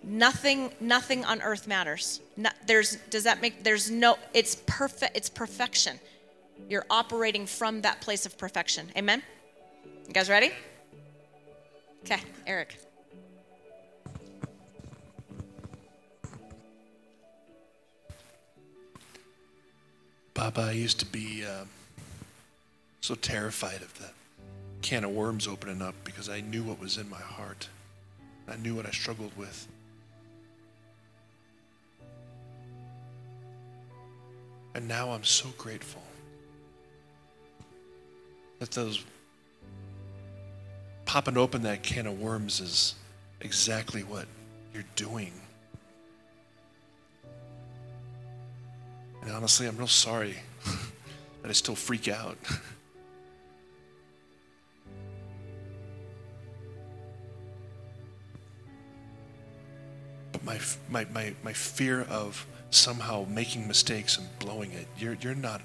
nothing 0.05 0.70
nothing 0.79 1.25
on 1.25 1.42
earth 1.42 1.66
matters. 1.66 2.20
No, 2.37 2.51
there's 2.68 2.98
does 3.11 3.25
that 3.25 3.42
make 3.42 3.64
there's 3.64 3.90
no 3.90 4.16
it's 4.33 4.62
perfect 4.64 5.16
it's 5.16 5.29
perfection. 5.29 5.98
You're 6.68 6.87
operating 6.90 7.46
from 7.46 7.83
that 7.83 8.01
place 8.01 8.27
of 8.27 8.38
perfection. 8.38 8.90
Amen. 8.96 9.22
You 10.07 10.12
guys 10.12 10.29
ready? 10.29 10.53
Okay, 12.05 12.20
Eric. 12.46 12.77
Papa, 20.35 20.61
I 20.62 20.72
used 20.72 20.98
to 20.98 21.07
be 21.07 21.44
uh, 21.44 21.64
so 23.01 23.14
terrified 23.14 23.83
of 23.83 23.96
the 23.98 24.11
can 24.81 25.05
of 25.05 25.11
worms 25.11 25.46
opening 25.46 25.81
up 25.81 25.94
because 26.05 26.29
I 26.29 26.40
knew 26.40 26.64
what 26.64 26.81
was 26.81 26.98
in 26.98 27.09
my 27.09 27.20
heart. 27.20 27.68
I 28.48 28.57
knew 28.57 28.75
what 28.75 28.87
I 28.87 28.90
struggled 28.90 29.37
with. 29.37 29.68
And 34.75 34.88
now 34.88 35.11
I'm 35.11 35.22
so 35.22 35.48
grateful 35.59 36.03
that 38.62 38.70
those 38.70 39.05
popping 41.05 41.37
open 41.37 41.62
that 41.62 41.83
can 41.83 42.07
of 42.07 42.20
worms 42.20 42.61
is 42.61 42.94
exactly 43.40 44.03
what 44.05 44.27
you're 44.72 44.85
doing. 44.94 45.33
And 49.20 49.33
honestly, 49.33 49.66
I'm 49.66 49.77
real 49.77 49.88
sorry 49.88 50.37
that 51.42 51.48
I 51.48 51.53
still 51.53 51.75
freak 51.75 52.07
out. 52.07 52.38
but 60.31 60.44
my, 60.44 60.61
my, 60.88 61.05
my, 61.07 61.35
my 61.42 61.53
fear 61.53 62.03
of 62.03 62.46
somehow 62.70 63.27
making 63.29 63.66
mistakes 63.66 64.18
and 64.18 64.29
blowing 64.38 64.70
it, 64.70 64.87
you're, 64.96 65.14
you're 65.20 65.35
not, 65.35 65.62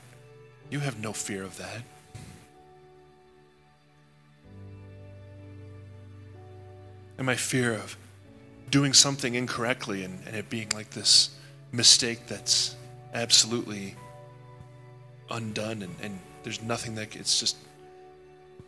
you 0.71 0.79
have 0.79 0.99
no 0.99 1.13
fear 1.13 1.43
of 1.43 1.57
that. 1.57 1.83
And 7.17 7.25
my 7.25 7.35
fear 7.35 7.73
of 7.73 7.97
doing 8.69 8.93
something 8.93 9.35
incorrectly 9.35 10.03
and, 10.03 10.19
and 10.25 10.35
it 10.35 10.49
being 10.49 10.69
like 10.69 10.91
this 10.91 11.31
mistake 11.71 12.27
that's 12.27 12.75
absolutely 13.13 13.95
undone 15.29 15.81
and, 15.81 15.95
and 16.01 16.19
there's 16.43 16.61
nothing 16.61 16.95
that 16.95 17.15
it's 17.15 17.39
just 17.39 17.57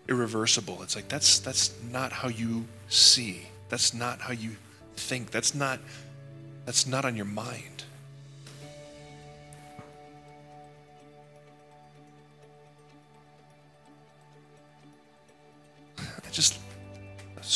irreversible. 0.09 0.81
It's 0.81 0.95
like 0.95 1.07
that's 1.07 1.39
that's 1.39 1.73
not 1.91 2.11
how 2.11 2.27
you 2.27 2.65
see. 2.89 3.43
That's 3.69 3.93
not 3.93 4.19
how 4.19 4.33
you 4.33 4.51
think. 4.95 5.31
That's 5.31 5.55
not 5.55 5.79
that's 6.65 6.87
not 6.87 7.05
on 7.05 7.15
your 7.15 7.25
mind. 7.25 7.78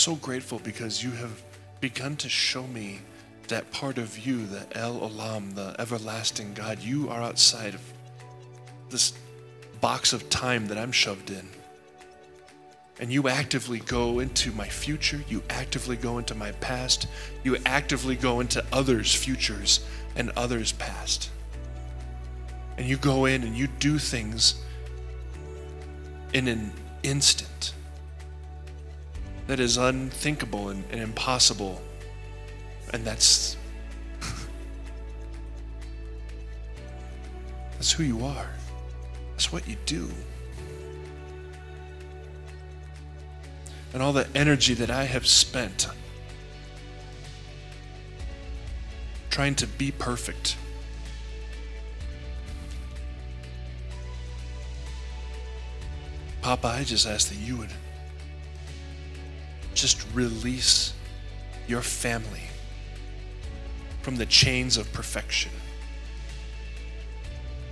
So 0.04 0.16
grateful 0.16 0.60
because 0.60 1.02
you 1.02 1.12
have 1.12 1.42
begun 1.80 2.18
to 2.18 2.28
show 2.28 2.68
me 2.68 3.00
that 3.48 3.72
part 3.72 3.98
of 3.98 4.20
you, 4.28 4.46
the 4.46 4.68
El 4.78 5.00
Olam, 5.00 5.56
the 5.56 5.74
everlasting 5.80 6.54
God. 6.54 6.80
You 6.80 7.10
are 7.10 7.22
outside 7.22 7.74
of 7.74 7.82
this 8.89 9.13
box 9.80 10.12
of 10.12 10.30
time 10.30 10.68
that 10.68 10.78
I'm 10.78 10.92
shoved 10.92 11.30
in. 11.30 11.48
And 13.00 13.13
you 13.13 13.30
actively 13.30 13.80
go 13.80 14.20
into 14.20 14.52
my 14.52 14.68
future, 14.68 15.24
you 15.30 15.42
actively 15.50 15.96
go 15.96 16.18
into 16.18 16.36
my 16.36 16.52
past, 16.52 17.08
you 17.46 17.56
actively 17.66 18.18
go 18.18 18.42
into 18.42 18.62
others' 18.74 19.16
futures 19.16 19.86
and 20.18 20.32
others' 20.32 20.74
past. 20.74 21.30
And 22.78 22.86
you 22.86 22.98
go 22.98 23.24
in 23.24 23.44
and 23.44 23.56
you 23.56 23.68
do 23.80 23.98
things 23.98 24.56
in 26.34 26.50
an 26.50 26.74
instant 27.04 27.74
that 29.48 29.60
is 29.60 29.78
unthinkable 29.78 30.70
and, 30.70 30.84
and 30.92 31.02
impossible. 31.02 31.82
And 32.94 33.04
that's 33.06 33.58
that's 37.74 37.92
who 37.92 38.04
you 38.04 38.24
are. 38.26 38.50
That's 39.32 39.52
what 39.52 39.68
you 39.68 39.76
do. 39.86 40.10
And 43.94 44.02
all 44.02 44.14
the 44.14 44.28
energy 44.36 44.74
that 44.76 44.90
I 44.90 45.04
have 45.04 45.28
spent 45.28 45.88
trying 49.30 49.56
to 49.56 49.68
be 49.68 49.92
perfect. 49.92 50.56
Papa, 56.42 56.68
I 56.68 56.84
just 56.84 57.08
ask 57.08 57.30
that 57.30 57.40
you 57.40 57.58
would 57.58 57.72
just 59.74 60.06
release 60.14 60.94
your 61.68 61.82
family 61.82 62.48
from 64.02 64.16
the 64.16 64.26
chains 64.26 64.78
of 64.78 64.92
perfection 64.94 65.52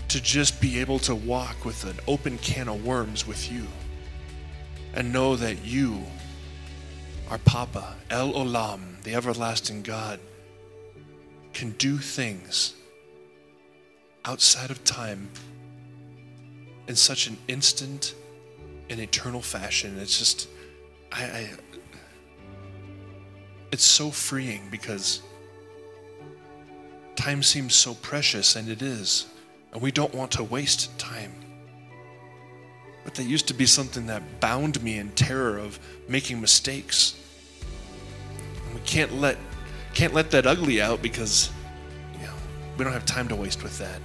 to 0.07 0.21
just 0.21 0.59
be 0.59 0.79
able 0.79 0.99
to 0.99 1.15
walk 1.15 1.63
with 1.65 1.85
an 1.85 1.97
open 2.07 2.37
can 2.39 2.67
of 2.67 2.85
worms 2.85 3.25
with 3.25 3.51
you 3.51 3.65
and 4.93 5.11
know 5.11 5.35
that 5.35 5.63
you 5.65 6.03
our 7.31 7.37
Papa, 7.37 7.95
El 8.09 8.33
Olam, 8.33 9.01
the 9.03 9.15
everlasting 9.15 9.83
God, 9.83 10.19
can 11.53 11.71
do 11.71 11.97
things 11.97 12.73
outside 14.25 14.69
of 14.69 14.83
time 14.83 15.29
in 16.89 16.95
such 16.97 17.27
an 17.27 17.37
instant 17.47 18.15
and 18.89 18.99
eternal 18.99 19.41
fashion. 19.41 19.97
It's 19.97 20.19
just, 20.19 20.49
I, 21.13 21.23
I 21.23 21.49
it's 23.71 23.83
so 23.83 24.11
freeing 24.11 24.67
because 24.69 25.21
time 27.15 27.43
seems 27.43 27.75
so 27.75 27.93
precious, 27.95 28.55
and 28.55 28.69
it 28.69 28.81
is, 28.81 29.27
and 29.73 29.81
we 29.81 29.91
don't 29.91 30.13
want 30.13 30.31
to 30.31 30.43
waste 30.43 30.97
time. 30.99 31.33
But 33.03 33.15
that 33.15 33.23
used 33.23 33.47
to 33.47 33.53
be 33.53 33.65
something 33.65 34.07
that 34.07 34.39
bound 34.39 34.81
me 34.83 34.97
in 34.97 35.09
terror 35.11 35.57
of 35.57 35.79
making 36.07 36.39
mistakes 36.39 37.15
And 38.65 38.75
we 38.75 38.81
can't 38.81 39.13
let 39.13 39.37
can't 39.93 40.13
let 40.13 40.31
that 40.31 40.45
ugly 40.45 40.81
out 40.81 41.01
because 41.01 41.51
you 42.13 42.25
know 42.25 42.33
we 42.77 42.83
don't 42.83 42.93
have 42.93 43.05
time 43.05 43.27
to 43.29 43.35
waste 43.35 43.63
with 43.63 43.77
that. 43.79 43.99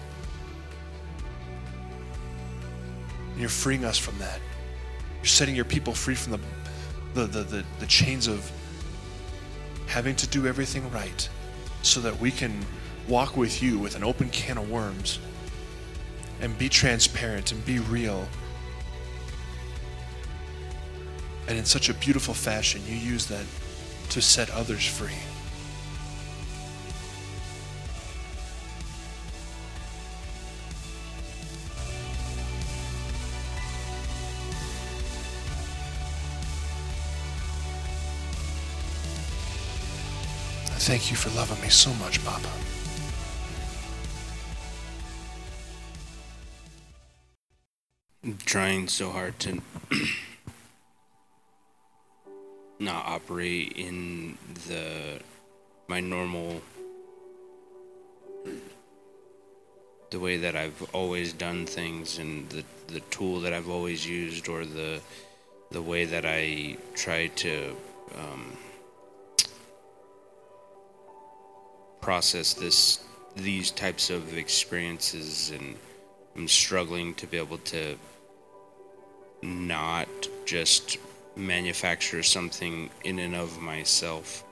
And 3.32 3.40
you're 3.40 3.48
freeing 3.48 3.84
us 3.84 3.98
from 3.98 4.18
that. 4.18 4.40
You're 5.18 5.26
setting 5.26 5.54
your 5.54 5.66
people 5.66 5.94
free 5.94 6.14
from 6.14 6.32
the 6.32 6.40
the, 7.14 7.26
the, 7.26 7.44
the, 7.44 7.64
the 7.80 7.86
chains 7.86 8.26
of 8.26 8.50
having 9.86 10.16
to 10.16 10.26
do 10.26 10.46
everything 10.46 10.90
right 10.90 11.28
so 11.82 12.00
that 12.00 12.20
we 12.20 12.30
can 12.30 12.64
walk 13.08 13.36
with 13.36 13.62
you 13.62 13.78
with 13.78 13.94
an 13.94 14.02
open 14.02 14.28
can 14.30 14.58
of 14.58 14.70
worms 14.70 15.18
and 16.40 16.56
be 16.58 16.68
transparent 16.68 17.52
and 17.52 17.64
be 17.64 17.78
real. 17.78 18.28
And 21.48 21.56
in 21.56 21.64
such 21.64 21.88
a 21.88 21.94
beautiful 21.94 22.34
fashion, 22.34 22.82
you 22.86 22.96
use 22.96 23.26
that 23.26 23.44
to 24.10 24.20
set 24.20 24.50
others 24.50 24.86
free. 24.86 25.18
Thank 40.86 41.10
you 41.10 41.16
for 41.16 41.36
loving 41.36 41.60
me 41.62 41.68
so 41.68 41.92
much, 41.94 42.24
Papa. 42.24 42.48
I'm 48.22 48.38
trying 48.44 48.86
so 48.86 49.10
hard 49.10 49.36
to 49.40 49.60
not 52.78 53.04
operate 53.04 53.72
in 53.74 54.38
the 54.68 55.18
my 55.88 55.98
normal 55.98 56.62
the 60.10 60.20
way 60.20 60.36
that 60.36 60.54
I've 60.54 60.88
always 60.92 61.32
done 61.32 61.66
things 61.66 62.18
and 62.18 62.48
the 62.50 62.64
the 62.86 63.00
tool 63.10 63.40
that 63.40 63.52
I've 63.52 63.68
always 63.68 64.06
used 64.06 64.48
or 64.48 64.64
the 64.64 65.00
the 65.72 65.82
way 65.82 66.04
that 66.04 66.24
I 66.24 66.76
try 66.94 67.26
to 67.26 67.76
um, 68.14 68.56
process 72.06 72.54
this 72.54 73.00
these 73.34 73.72
types 73.72 74.10
of 74.10 74.38
experiences 74.38 75.50
and 75.50 75.74
I'm 76.36 76.46
struggling 76.46 77.14
to 77.14 77.26
be 77.26 77.36
able 77.36 77.58
to 77.74 77.96
not 79.42 80.06
just 80.44 80.98
manufacture 81.34 82.22
something 82.22 82.90
in 83.02 83.18
and 83.18 83.34
of 83.34 83.60
myself. 83.60 84.44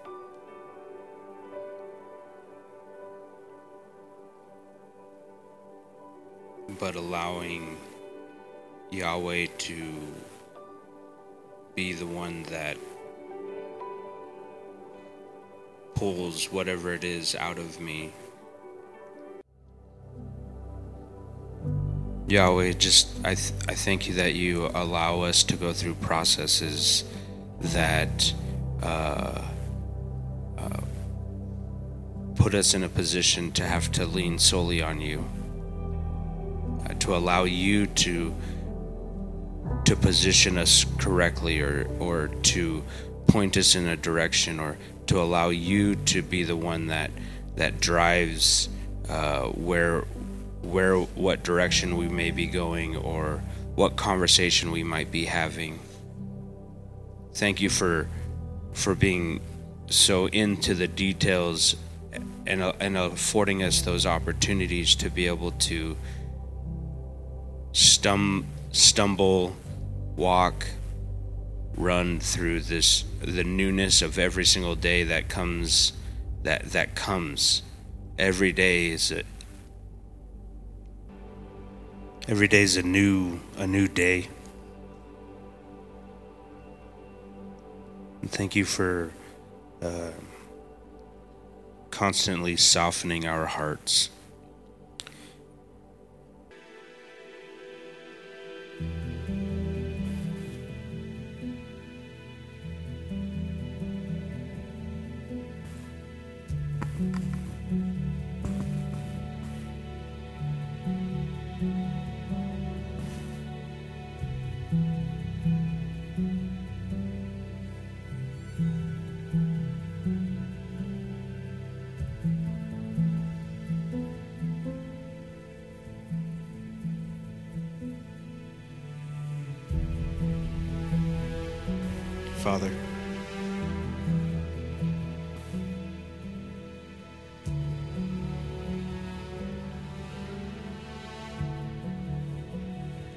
But 6.81 6.97
allowing 6.97 7.77
Yahweh 8.91 9.47
to 9.59 9.93
be 11.77 11.93
the 11.93 12.07
one 12.07 12.43
that 12.51 12.77
pulls 15.95 16.47
whatever 16.53 16.93
it 16.93 17.05
is 17.05 17.35
out 17.35 17.59
of 17.59 17.81
me. 17.81 18.13
Yahweh, 22.27 22.73
just 22.73 23.09
I, 23.25 23.35
th- 23.35 23.53
I 23.69 23.75
thank 23.75 24.09
you 24.09 24.15
that 24.15 24.35
you 24.35 24.71
allow 24.75 25.21
us 25.21 25.43
to 25.45 25.57
go 25.57 25.73
through 25.73 25.95
processes 25.97 27.05
that 27.61 28.33
uh, 28.83 29.43
uh, 30.57 30.81
put 32.35 32.55
us 32.55 32.73
in 32.73 32.83
a 32.83 32.89
position 32.89 33.53
to 33.53 33.65
have 33.65 33.93
to 33.93 34.07
lean 34.07 34.39
solely 34.39 34.83
on 34.83 35.01
you, 35.01 35.25
uh, 36.89 36.95
to 36.95 37.15
allow 37.15 37.45
you 37.45 37.87
to 37.87 38.35
to 39.85 39.97
position 39.97 40.57
us 40.57 40.87
correctly, 40.99 41.61
or 41.61 41.87
or 41.99 42.29
to 42.43 42.83
point 43.27 43.57
us 43.59 43.75
in 43.75 43.87
a 43.87 43.97
direction, 43.97 44.61
or 44.61 44.79
to 45.07 45.21
allow 45.21 45.51
you 45.51 45.97
to 45.97 46.23
be 46.23 46.45
the 46.45 46.57
one 46.57 46.87
that 46.89 47.11
that 47.57 47.81
drives 47.81 48.69
uh, 49.09 49.47
where 49.49 50.03
where 50.63 50.97
what 50.97 51.43
direction 51.43 51.97
we 51.97 52.09
may 52.09 52.31
be 52.31 52.47
going 52.47 52.97
or 52.97 53.43
what 53.75 53.97
conversation 53.97 54.71
we 54.71 54.83
might 54.83 55.11
be 55.11 55.25
having. 55.25 55.79
Thank 57.35 57.61
you 57.61 57.69
for 57.69 58.09
for 58.73 58.95
being 58.95 59.41
so 59.89 60.27
into 60.27 60.75
the 60.75 60.89
details 60.89 61.77
and 62.47 62.63
and 62.81 62.97
affording 62.97 63.63
us 63.63 63.83
those 63.83 64.07
opportunities 64.07 64.95
to 64.97 65.11
be 65.11 65.27
able 65.27 65.51
to 65.53 65.97
stum 67.73 68.45
stumble, 68.73 69.55
walk, 70.17 70.67
run 71.77 72.21
through 72.21 72.61
this 72.61 73.05
the 73.21 73.45
newness 73.45 74.03
of 74.03 74.19
every 74.19 74.45
single 74.45 74.77
day 74.77 75.03
that 75.05 75.29
comes 75.29 75.93
that 76.43 76.65
that 76.73 76.95
comes 76.95 77.63
every 78.19 78.53
day 78.53 78.91
is 78.91 79.11
a, 79.11 79.23
Every 82.27 82.49
day 82.49 82.63
is 82.63 82.79
a 82.79 82.83
new 82.83 83.41
a 83.59 83.67
new 83.67 83.87
day. 83.87 84.29
And 88.23 88.31
thank 88.31 88.57
you 88.57 88.65
for 88.65 89.13
uh, 89.83 90.13
constantly 91.91 92.57
softening 92.57 93.27
our 93.27 93.45
hearts. 93.45 94.09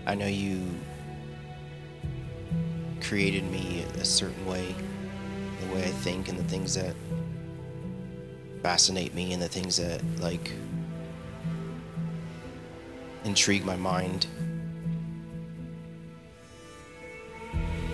I 0.07 0.15
know 0.15 0.25
you 0.25 0.61
created 3.01 3.43
me 3.51 3.83
a 3.99 4.05
certain 4.05 4.45
way, 4.45 4.73
the 5.59 5.75
way 5.75 5.83
I 5.83 5.91
think, 5.91 6.29
and 6.29 6.39
the 6.39 6.45
things 6.45 6.75
that 6.75 6.95
fascinate 8.63 9.13
me, 9.13 9.33
and 9.33 9.41
the 9.41 9.49
things 9.49 9.75
that, 9.75 10.01
like, 10.21 10.53
intrigue 13.25 13.65
my 13.65 13.75
mind. 13.75 14.27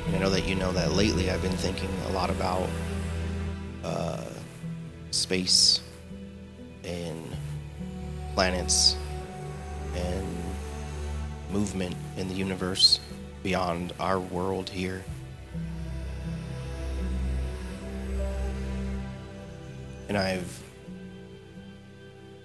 And 0.05 0.15
I 0.15 0.19
know 0.19 0.29
that 0.29 0.47
you 0.47 0.53
know 0.53 0.71
that 0.71 0.91
lately 0.91 1.31
I've 1.31 1.41
been 1.41 1.57
thinking 1.57 1.89
a 2.09 2.11
lot 2.11 2.29
about 2.29 2.69
uh, 3.83 4.23
space 5.09 5.81
and 6.83 7.35
planets 8.35 8.97
and 9.95 10.27
movement 11.49 11.95
in 12.17 12.27
the 12.27 12.35
universe 12.35 12.99
beyond 13.41 13.93
our 13.99 14.19
world 14.19 14.69
here. 14.69 15.03
And 20.07 20.17
I've 20.17 20.63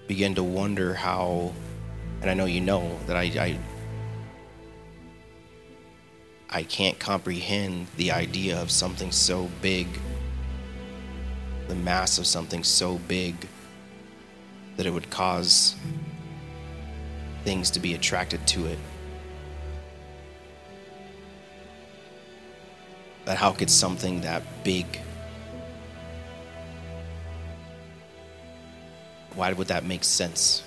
begun 0.07 0.35
to 0.37 0.43
wonder 0.43 0.95
how, 0.95 1.53
and 2.23 2.31
I 2.31 2.35
know 2.35 2.47
you 2.47 2.61
know 2.61 2.99
that 3.07 3.17
I, 3.17 3.23
I, 3.23 3.59
I 6.51 6.63
can't 6.63 6.99
comprehend 6.99 7.89
the 7.97 8.13
idea 8.13 8.61
of 8.61 8.71
something 8.71 9.13
so 9.13 9.51
big, 9.61 9.87
the 11.69 11.75
mass 11.75 12.19
of 12.19 12.27
something 12.27 12.65
so 12.65 12.97
big 13.07 13.35
that 14.77 14.87
it 14.87 14.91
would 14.91 15.11
cause 15.11 15.75
things 17.45 17.71
to 17.73 17.81
be 17.81 17.95
attracted 17.95 18.47
to 18.47 18.67
it. 18.67 18.79
That 23.29 23.37
how 23.37 23.53
could 23.53 23.69
something 23.69 24.23
that 24.23 24.43
big 24.65 24.87
why 29.35 29.53
would 29.53 29.69
that 29.69 29.85
make 29.85 30.03
sense? 30.03 30.63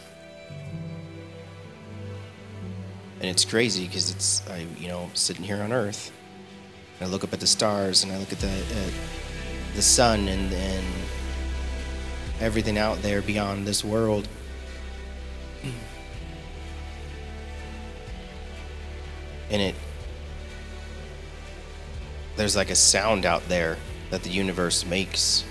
And 3.20 3.32
it's 3.32 3.46
crazy 3.46 3.88
because 3.88 4.12
it's 4.12 4.48
I 4.48 4.68
you 4.78 4.90
know 4.90 5.10
sitting 5.16 5.44
here 5.44 5.64
on 5.64 5.74
Earth, 5.74 6.12
and 7.00 7.10
I 7.10 7.12
look 7.12 7.24
up 7.24 7.34
at 7.34 7.40
the 7.40 7.48
stars 7.48 8.04
and 8.04 8.14
I 8.14 8.20
look 8.20 8.32
at 8.32 8.38
the 8.38 8.48
at 8.48 8.94
the 9.74 9.82
sun 9.82 10.28
and 10.28 10.54
and 10.54 10.86
everything 12.40 12.78
out 12.78 13.02
there 13.02 13.24
beyond 13.24 13.66
this 13.66 13.84
world. 13.84 14.28
And 19.50 19.62
it 19.62 19.76
there's 22.42 22.56
like 22.56 22.72
a 22.72 22.76
sound 22.76 23.24
out 23.24 23.48
there 23.50 23.78
that 24.10 24.24
the 24.24 24.30
universe 24.32 24.84
makes 24.84 25.46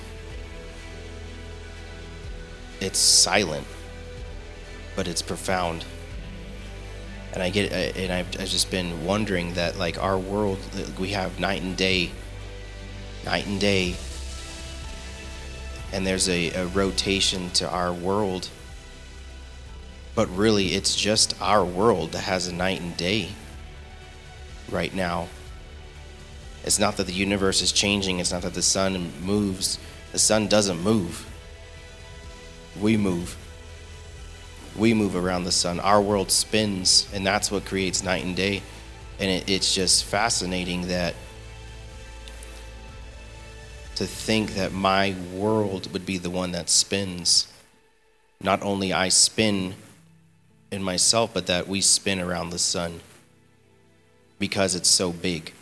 it's 2.80 2.98
silent, 2.98 3.64
but 4.96 5.06
it's 5.06 5.22
profound. 5.22 5.84
And 7.32 7.44
I 7.44 7.50
get, 7.50 7.70
uh, 7.70 7.96
and 7.96 8.12
I've, 8.12 8.40
I've 8.40 8.48
just 8.48 8.72
been 8.72 9.04
wondering 9.04 9.54
that 9.54 9.78
like 9.78 10.02
our 10.02 10.18
world, 10.18 10.58
uh, 10.74 10.82
we 10.98 11.10
have 11.10 11.38
night 11.38 11.62
and 11.62 11.76
day, 11.76 12.10
night 13.24 13.46
and 13.46 13.60
day, 13.60 13.94
and 15.92 16.04
there's 16.04 16.28
a, 16.28 16.50
a 16.54 16.66
rotation 16.66 17.50
to 17.50 17.70
our 17.70 17.92
world. 17.92 18.48
But 20.16 20.28
really, 20.36 20.74
it's 20.74 20.96
just 20.96 21.40
our 21.40 21.64
world 21.64 22.10
that 22.12 22.22
has 22.22 22.48
a 22.48 22.52
night 22.52 22.80
and 22.80 22.96
day 22.96 23.28
right 24.72 24.92
now. 24.92 25.28
It's 26.64 26.78
not 26.78 26.96
that 26.98 27.06
the 27.06 27.12
universe 27.12 27.62
is 27.62 27.72
changing, 27.72 28.18
it's 28.18 28.32
not 28.32 28.42
that 28.42 28.54
the 28.54 28.62
sun 28.62 29.12
moves. 29.22 29.78
The 30.12 30.18
sun 30.18 30.48
doesn't 30.48 30.82
move 30.82 31.26
we 32.78 32.96
move. 32.96 33.36
We 34.76 34.94
move 34.94 35.16
around 35.16 35.44
the 35.44 35.52
sun. 35.52 35.80
Our 35.80 36.00
world 36.00 36.30
spins, 36.30 37.08
and 37.12 37.26
that's 37.26 37.50
what 37.50 37.64
creates 37.64 38.02
night 38.02 38.24
and 38.24 38.36
day. 38.36 38.62
And 39.18 39.30
it, 39.30 39.50
it's 39.50 39.74
just 39.74 40.04
fascinating 40.04 40.88
that 40.88 41.14
to 43.96 44.06
think 44.06 44.54
that 44.54 44.72
my 44.72 45.14
world 45.34 45.92
would 45.92 46.06
be 46.06 46.16
the 46.16 46.30
one 46.30 46.52
that 46.52 46.70
spins. 46.70 47.48
Not 48.40 48.62
only 48.62 48.92
I 48.92 49.08
spin 49.10 49.74
in 50.70 50.82
myself, 50.82 51.34
but 51.34 51.46
that 51.48 51.68
we 51.68 51.80
spin 51.80 52.20
around 52.20 52.50
the 52.50 52.58
sun 52.58 53.00
because 54.38 54.74
it's 54.74 54.88
so 54.88 55.12
big. 55.12 55.52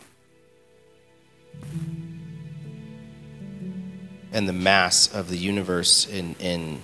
And 4.32 4.48
the 4.48 4.52
mass 4.52 5.12
of 5.12 5.28
the 5.28 5.36
universe 5.36 6.06
in, 6.06 6.34
in 6.38 6.82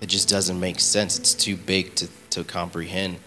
it 0.00 0.06
just 0.06 0.28
doesn't 0.28 0.60
make 0.60 0.78
sense. 0.78 1.18
It's 1.18 1.34
too 1.34 1.56
big 1.56 1.94
to, 1.96 2.08
to 2.30 2.44
comprehend 2.44 3.18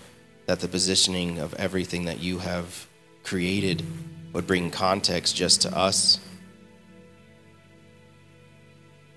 that 0.45 0.61
the 0.61 0.67
positioning 0.67 1.39
of 1.39 1.53
everything 1.55 2.05
that 2.05 2.19
you 2.19 2.39
have 2.39 2.87
created 3.23 3.85
would 4.33 4.47
bring 4.47 4.71
context 4.71 5.35
just 5.35 5.61
to 5.63 5.77
us. 5.77 6.19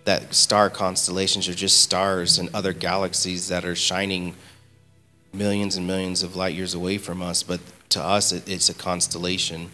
That 0.05 0.35
star 0.35 0.69
constellations 0.71 1.49
are 1.49 1.55
just 1.55 1.81
stars 1.81 2.39
and 2.39 2.51
other 2.53 2.73
galaxies 2.73 3.49
that 3.49 3.65
are 3.65 3.77
shining 3.77 4.35
millions 5.33 5.77
and 5.77 5.87
millions 5.87 6.23
of 6.23 6.35
light 6.37 6.55
years 6.55 6.75
away 6.75 6.99
from 6.99 7.23
us, 7.23 7.43
but 7.43 7.61
to 7.93 8.03
us, 8.03 8.33
it, 8.33 8.49
it's 8.49 8.69
a 8.69 8.75
constellation 8.75 9.71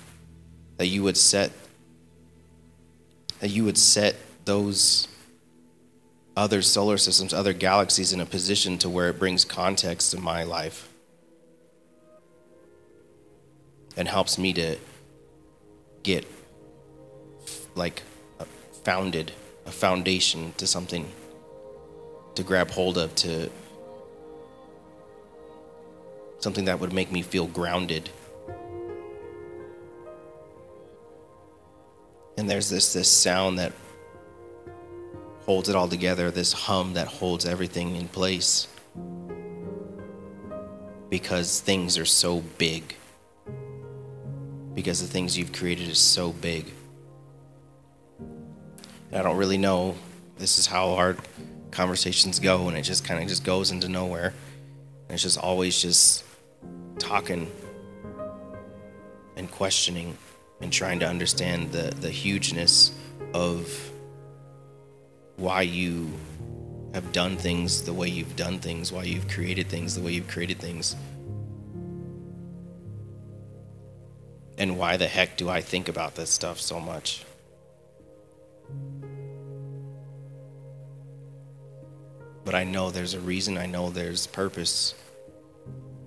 that 0.76 0.86
you 0.86 1.02
would 1.02 1.16
set 1.16 1.50
that 3.40 3.50
you 3.50 3.64
would 3.64 3.78
set 3.78 4.16
those 4.44 5.06
other 6.36 6.60
solar 6.60 6.98
systems, 6.98 7.32
other 7.32 7.52
galaxies 7.52 8.12
in 8.12 8.20
a 8.20 8.26
position 8.26 8.78
to 8.78 8.88
where 8.88 9.08
it 9.08 9.18
brings 9.18 9.44
context 9.44 10.10
to 10.10 10.18
my 10.18 10.42
life 10.42 10.88
and 13.96 14.08
helps 14.08 14.38
me 14.38 14.52
to 14.52 14.76
get 16.02 16.26
like 17.74 18.02
founded, 18.84 19.32
a 19.66 19.70
foundation 19.70 20.52
to 20.56 20.66
something 20.66 21.10
to 22.34 22.42
grab 22.42 22.70
hold 22.70 22.96
of, 22.96 23.14
to 23.16 23.50
something 26.38 26.66
that 26.66 26.80
would 26.80 26.92
make 26.92 27.10
me 27.10 27.22
feel 27.22 27.46
grounded. 27.46 28.10
And 32.36 32.48
there's 32.48 32.70
this 32.70 32.92
this 32.92 33.10
sound 33.10 33.58
that 33.58 33.72
holds 35.40 35.68
it 35.68 35.74
all 35.74 35.88
together, 35.88 36.30
this 36.30 36.52
hum 36.52 36.92
that 36.94 37.08
holds 37.08 37.44
everything 37.46 37.96
in 37.96 38.06
place. 38.08 38.68
Because 41.10 41.60
things 41.60 41.98
are 41.98 42.04
so 42.04 42.42
big. 42.58 42.94
Because 44.74 45.00
the 45.00 45.08
things 45.08 45.36
you've 45.36 45.52
created 45.52 45.88
is 45.88 45.98
so 45.98 46.32
big. 46.32 46.66
And 48.18 49.20
I 49.20 49.22
don't 49.22 49.38
really 49.38 49.58
know. 49.58 49.96
This 50.36 50.58
is 50.58 50.66
how 50.66 50.90
our 50.90 51.16
conversations 51.70 52.38
go, 52.38 52.68
and 52.68 52.76
it 52.76 52.82
just 52.82 53.04
kind 53.04 53.20
of 53.20 53.28
just 53.28 53.42
goes 53.42 53.70
into 53.70 53.88
nowhere. 53.88 54.34
And 55.08 55.14
it's 55.14 55.22
just 55.22 55.38
always 55.38 55.80
just 55.80 56.24
talking 56.98 57.50
and 59.36 59.50
questioning 59.50 60.16
and 60.60 60.72
trying 60.72 60.98
to 61.00 61.06
understand 61.06 61.72
the, 61.72 61.94
the 62.00 62.10
hugeness 62.10 62.92
of 63.34 63.90
why 65.36 65.62
you 65.62 66.10
have 66.94 67.12
done 67.12 67.36
things 67.36 67.82
the 67.82 67.92
way 67.92 68.08
you've 68.08 68.34
done 68.34 68.58
things, 68.58 68.92
why 68.92 69.04
you've 69.04 69.28
created 69.28 69.68
things 69.68 69.94
the 69.94 70.02
way 70.02 70.12
you've 70.12 70.28
created 70.28 70.58
things. 70.58 70.96
And 74.56 74.76
why 74.76 74.96
the 74.96 75.06
heck 75.06 75.36
do 75.36 75.48
I 75.48 75.60
think 75.60 75.88
about 75.88 76.16
this 76.16 76.30
stuff 76.30 76.60
so 76.60 76.80
much? 76.80 77.24
But 82.44 82.54
I 82.54 82.64
know 82.64 82.90
there's 82.90 83.14
a 83.14 83.20
reason, 83.20 83.56
I 83.58 83.66
know 83.66 83.90
there's 83.90 84.26
purpose. 84.26 84.94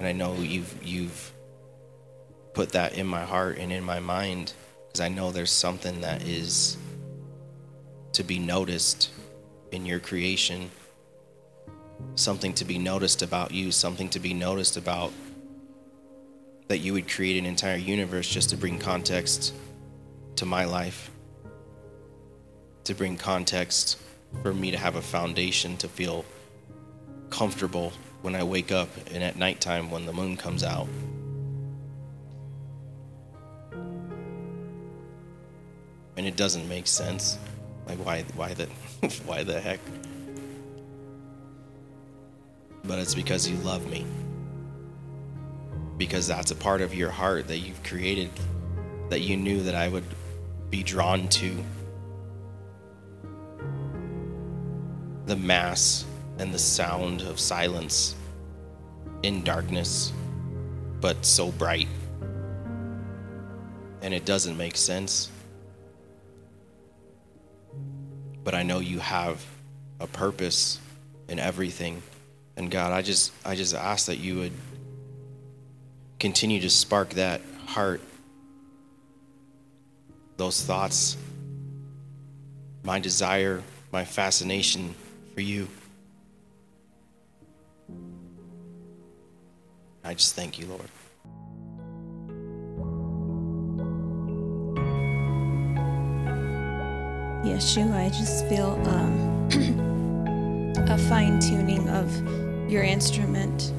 And 0.02 0.08
I 0.08 0.14
know 0.14 0.34
you've 0.34 0.76
you've 0.84 1.32
put 2.56 2.72
that 2.72 2.98
in 2.98 3.06
my 3.06 3.24
heart 3.24 3.60
and 3.60 3.72
in 3.72 3.84
my 3.84 4.00
mind 4.00 4.52
because 4.88 5.00
I 5.00 5.10
know 5.10 5.30
there's 5.30 5.52
something 5.52 6.02
that 6.02 6.24
is 6.24 6.76
to 8.14 8.24
be 8.24 8.40
noticed 8.40 9.12
in 9.72 9.86
your 9.86 10.00
creation, 10.00 10.72
something 12.16 12.52
to 12.54 12.66
be 12.66 12.80
noticed 12.80 13.22
about 13.22 13.52
you, 13.52 13.72
something 13.72 14.10
to 14.10 14.20
be 14.20 14.34
noticed 14.34 14.76
about 14.76 15.12
that 16.68 16.80
you 16.80 16.94
would 16.94 17.08
create 17.08 17.38
an 17.38 17.46
entire 17.46 17.78
universe 17.78 18.28
just 18.28 18.50
to 18.50 18.58
bring 18.58 18.80
context 18.80 19.54
to 20.38 20.48
my 20.48 20.66
life, 20.66 21.12
to 22.86 22.96
bring 22.96 23.18
context 23.18 24.00
for 24.42 24.52
me 24.52 24.72
to 24.72 24.80
have 24.80 24.96
a 24.96 25.02
foundation 25.04 25.78
to 25.78 25.88
feel 25.88 26.26
comfortable 27.30 27.94
when 28.22 28.36
I 28.36 28.44
wake 28.44 28.72
up 28.72 28.90
and 29.12 29.24
at 29.24 29.36
nighttime 29.38 29.90
when 29.90 30.06
the 30.06 30.14
moon 30.14 30.38
comes 30.38 30.64
out. 30.64 30.88
And 36.18 36.28
it 36.28 36.36
doesn't 36.36 36.68
make 36.70 36.88
sense. 36.88 37.40
Like 37.88 37.98
why 38.06 38.24
why 38.36 38.54
the 38.54 38.66
why 39.26 39.44
the 39.44 39.60
heck? 39.60 39.80
But 42.84 43.00
it's 43.00 43.16
because 43.16 43.48
you 43.48 43.58
love 43.58 43.90
me. 43.90 44.06
Because 45.98 46.28
that's 46.28 46.52
a 46.52 46.56
part 46.56 46.82
of 46.82 46.94
your 46.94 47.12
heart 47.12 47.48
that 47.48 47.58
you've 47.60 47.82
created 47.84 48.30
that 49.10 49.20
you 49.20 49.38
knew 49.38 49.62
that 49.64 49.76
I 49.76 49.88
would 49.88 50.06
be 50.70 50.84
drawn 50.84 51.28
to. 51.28 51.64
The 55.26 55.36
mass 55.36 56.06
and 56.42 56.52
the 56.52 56.60
sound 56.60 57.22
of 57.22 57.40
silence 57.40 58.16
in 59.22 59.44
darkness, 59.44 60.12
but 61.00 61.24
so 61.24 61.52
bright. 61.52 61.88
And 64.02 64.12
it 64.12 64.26
doesn't 64.26 64.58
make 64.58 64.76
sense. 64.76 65.30
But 68.44 68.56
I 68.56 68.64
know 68.64 68.80
you 68.80 68.98
have 68.98 69.46
a 70.00 70.08
purpose 70.08 70.80
in 71.30 71.38
everything. 71.38 72.02
And 72.58 72.72
God, 72.72 72.92
I 72.92 73.04
just 73.04 73.32
I 73.46 73.54
just 73.56 73.76
ask 73.76 74.08
that 74.08 74.18
you 74.18 74.40
would 74.40 74.54
continue 76.20 76.60
to 76.62 76.72
spark 76.72 77.12
that 77.12 77.42
heart, 77.68 78.02
those 80.38 80.64
thoughts, 80.64 81.18
my 82.82 83.00
desire, 83.00 83.62
my 83.92 84.06
fascination 84.06 84.96
for 85.36 85.42
you. 85.42 85.68
I 90.04 90.14
just 90.14 90.36
thank 90.36 90.58
you, 90.58 90.66
Lord. 90.66 90.90
Yeshua, 97.46 97.94
I 97.94 98.10
just 98.10 98.48
feel 98.48 98.80
um, 98.88 100.74
a 100.90 100.98
fine 101.10 101.40
tuning 101.40 101.88
of 101.90 102.72
your 102.72 102.84
instrument. 102.84 103.74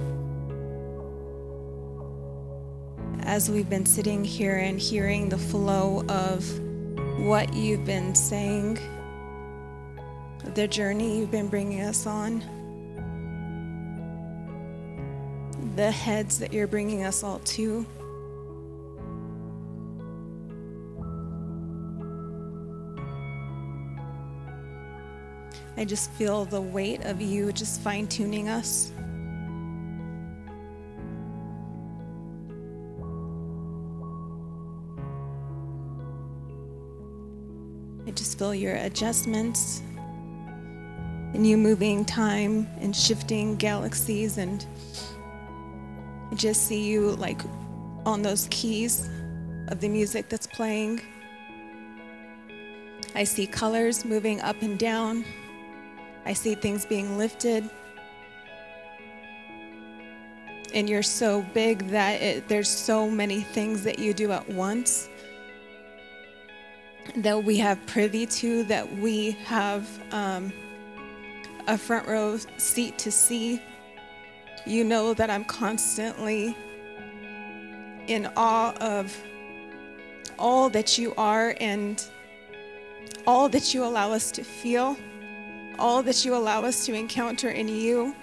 As 3.25 3.51
we've 3.51 3.71
been 3.71 3.87
sitting 3.87 4.25
here 4.25 4.59
and 4.59 4.79
hearing 4.79 5.29
the 5.29 5.39
flow 5.39 6.05
of 6.09 6.45
what 7.21 7.55
you've 7.55 7.85
been 7.85 8.15
saying, 8.15 8.79
the 10.55 10.69
journey 10.69 11.19
you've 11.19 11.31
been 11.31 11.49
bringing 11.49 11.83
us 11.83 12.07
on, 12.07 12.43
the 15.77 15.91
heads 15.91 16.39
that 16.39 16.53
you're 16.53 16.67
bringing 16.67 17.05
us 17.05 17.23
all 17.23 17.39
to. 17.41 17.87
I 25.77 25.85
just 25.85 26.11
feel 26.13 26.45
the 26.45 26.61
weight 26.61 27.05
of 27.05 27.21
you 27.21 27.53
just 27.53 27.81
fine 27.81 28.07
tuning 28.07 28.49
us. 28.49 28.93
I 38.07 38.11
just 38.11 38.39
feel 38.39 38.55
your 38.55 38.75
adjustments 38.75 39.81
and 41.35 41.47
you 41.47 41.57
moving 41.57 42.05
time 42.05 42.69
and 42.81 42.95
shifting 42.95 43.57
galaxies 43.57 44.37
and 44.37 44.67
just 46.35 46.67
see 46.67 46.83
you 46.83 47.13
like 47.13 47.41
on 48.05 48.23
those 48.23 48.49
keys 48.51 49.09
of 49.69 49.81
the 49.81 49.89
music 49.89 50.29
that's 50.29 50.47
playing. 50.47 51.01
I 53.15 53.25
see 53.25 53.47
colors 53.47 54.05
moving 54.05 54.41
up 54.41 54.61
and 54.63 54.79
down. 54.79 55.25
I 56.25 56.33
see 56.33 56.55
things 56.55 56.87
being 56.87 57.19
lifted. 57.19 57.69
And 60.75 60.89
you're 60.89 61.03
so 61.03 61.43
big 61.53 61.89
that 61.89 62.23
it, 62.23 62.49
there's 62.49 62.69
so 62.69 63.11
many 63.11 63.41
things 63.41 63.83
that 63.85 63.99
you 63.99 64.15
do 64.15 64.33
at 64.33 64.49
once 64.49 65.09
that 67.17 67.45
we 67.45 67.59
have 67.59 67.85
privy 67.87 68.27
to, 68.27 68.63
that 68.65 68.91
we 68.97 69.33
have 69.45 69.87
um, 70.13 70.53
a 71.67 71.77
front 71.77 72.09
row 72.09 72.39
seat 72.57 72.99
to 72.99 73.11
see. 73.11 73.61
You 74.67 74.85
know 74.85 75.15
that 75.15 75.31
I'm 75.31 75.45
constantly 75.45 76.57
in 78.07 78.29
awe 78.37 78.75
of 78.81 79.17
all 80.39 80.69
that 80.71 80.99
you 80.99 81.15
are 81.17 81.55
and 81.61 82.05
all 83.27 83.49
that 83.49 83.75
you 83.75 83.85
allow 83.85 84.13
us 84.13 84.31
to 84.33 84.45
feel 84.45 84.97
all 85.79 86.03
that 86.03 86.25
you 86.25 86.35
allow 86.35 86.63
us 86.63 86.87
to 86.87 86.95
encounter 86.95 87.51
in 87.51 87.69
you. 87.69 88.15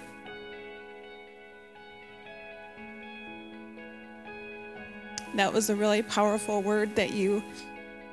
That 5.34 5.52
was 5.52 5.70
a 5.70 5.76
really 5.76 6.02
powerful 6.02 6.62
word 6.62 6.96
that 6.96 7.10
you 7.10 7.42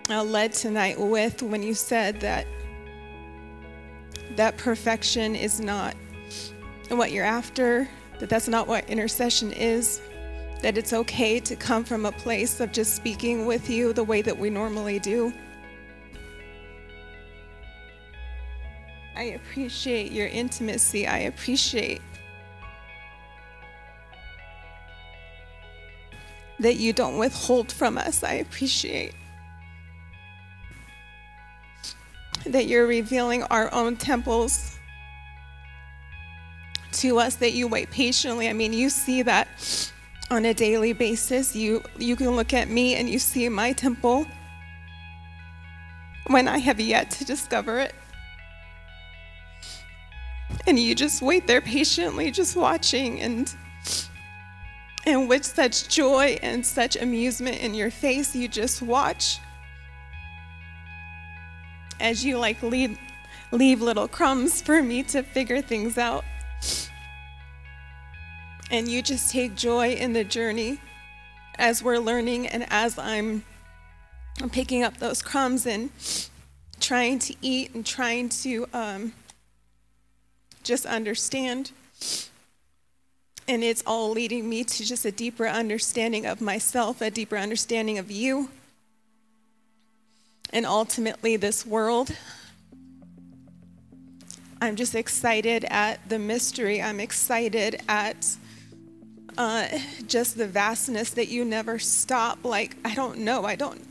uh, 0.09 0.23
led 0.23 0.53
tonight 0.53 0.99
with 0.99 1.41
when 1.41 1.63
you 1.63 1.73
said 1.73 2.19
that 2.21 2.45
that 4.35 4.57
perfection 4.57 5.35
is 5.35 5.59
not 5.59 5.95
what 6.89 7.11
you're 7.11 7.25
after, 7.25 7.87
that 8.19 8.29
that's 8.29 8.47
not 8.47 8.67
what 8.67 8.89
intercession 8.89 9.51
is, 9.51 10.01
that 10.61 10.77
it's 10.77 10.93
okay 10.93 11.39
to 11.39 11.55
come 11.55 11.83
from 11.83 12.05
a 12.05 12.11
place 12.11 12.59
of 12.59 12.71
just 12.71 12.95
speaking 12.95 13.45
with 13.45 13.69
you 13.69 13.93
the 13.93 14.03
way 14.03 14.21
that 14.21 14.37
we 14.37 14.49
normally 14.49 14.99
do. 14.99 15.31
I 19.15 19.23
appreciate 19.23 20.11
your 20.11 20.27
intimacy. 20.27 21.07
I 21.07 21.19
appreciate 21.19 22.01
that 26.59 26.75
you 26.75 26.93
don't 26.93 27.17
withhold 27.17 27.71
from 27.71 27.97
us. 27.97 28.23
I 28.23 28.33
appreciate 28.33 29.13
that 32.45 32.67
you're 32.67 32.87
revealing 32.87 33.43
our 33.43 33.73
own 33.73 33.95
temples 33.95 34.76
to 37.01 37.19
us, 37.19 37.35
that 37.35 37.53
you 37.53 37.67
wait 37.67 37.91
patiently. 37.91 38.49
I 38.49 38.53
mean, 38.53 38.73
you 38.73 38.89
see 38.89 39.21
that 39.23 39.47
on 40.29 40.45
a 40.45 40.53
daily 40.53 40.93
basis. 40.93 41.55
You, 41.55 41.83
you 41.97 42.15
can 42.15 42.35
look 42.35 42.53
at 42.53 42.69
me 42.69 42.95
and 42.95 43.09
you 43.09 43.19
see 43.19 43.47
my 43.49 43.73
temple 43.73 44.25
when 46.27 46.47
I 46.47 46.57
have 46.57 46.79
yet 46.79 47.11
to 47.11 47.25
discover 47.25 47.79
it. 47.79 47.93
And 50.65 50.77
you 50.77 50.95
just 50.95 51.21
wait 51.21 51.47
there 51.47 51.61
patiently, 51.61 52.31
just 52.31 52.55
watching, 52.55 53.21
and 53.21 53.53
and 55.05 55.29
with 55.29 55.45
such 55.45 55.87
joy 55.87 56.37
and 56.41 56.65
such 56.65 56.97
amusement 56.97 57.61
in 57.61 57.73
your 57.73 57.89
face, 57.89 58.35
you 58.35 58.49
just 58.49 58.81
watch 58.81 59.39
as 62.01 62.25
you 62.25 62.37
like 62.37 62.61
leave 62.61 62.97
leave 63.51 63.81
little 63.81 64.07
crumbs 64.07 64.61
for 64.61 64.83
me 64.83 65.03
to 65.03 65.23
figure 65.23 65.61
things 65.61 65.97
out. 65.97 66.25
And 68.69 68.87
you 68.87 69.01
just 69.01 69.31
take 69.31 69.55
joy 69.55 69.93
in 69.93 70.13
the 70.13 70.23
journey 70.23 70.79
as 71.57 71.81
we're 71.81 71.99
learning 71.99 72.47
and 72.47 72.65
as 72.69 72.97
I'm, 72.97 73.43
picking 74.51 74.83
up 74.83 74.97
those 74.97 75.23
crumbs 75.23 75.65
and 75.65 75.89
trying 76.79 77.17
to 77.17 77.33
eat 77.41 77.73
and 77.73 77.83
trying 77.83 78.29
to 78.29 78.67
um, 78.71 79.13
just 80.63 80.85
understand. 80.85 81.71
And 83.47 83.63
it's 83.63 83.81
all 83.87 84.11
leading 84.11 84.47
me 84.47 84.63
to 84.63 84.85
just 84.85 85.05
a 85.05 85.11
deeper 85.11 85.47
understanding 85.47 86.25
of 86.27 86.39
myself, 86.39 87.01
a 87.01 87.09
deeper 87.09 87.37
understanding 87.37 87.97
of 87.97 88.11
you, 88.11 88.49
and 90.53 90.65
ultimately 90.65 91.35
this 91.35 91.65
world. 91.65 92.11
I'm 94.59 94.75
just 94.75 94.95
excited 94.95 95.65
at 95.65 96.07
the 96.09 96.17
mystery. 96.17 96.81
I'm 96.81 96.99
excited 96.99 97.81
at 97.87 98.35
uh, 99.37 99.67
just 100.07 100.37
the 100.37 100.47
vastness 100.47 101.11
that 101.11 101.27
you 101.27 101.45
never 101.45 101.77
stop. 101.77 102.43
Like, 102.43 102.75
I 102.83 102.95
don't 102.95 103.19
know. 103.19 103.45
I 103.45 103.55
don't 103.55 103.87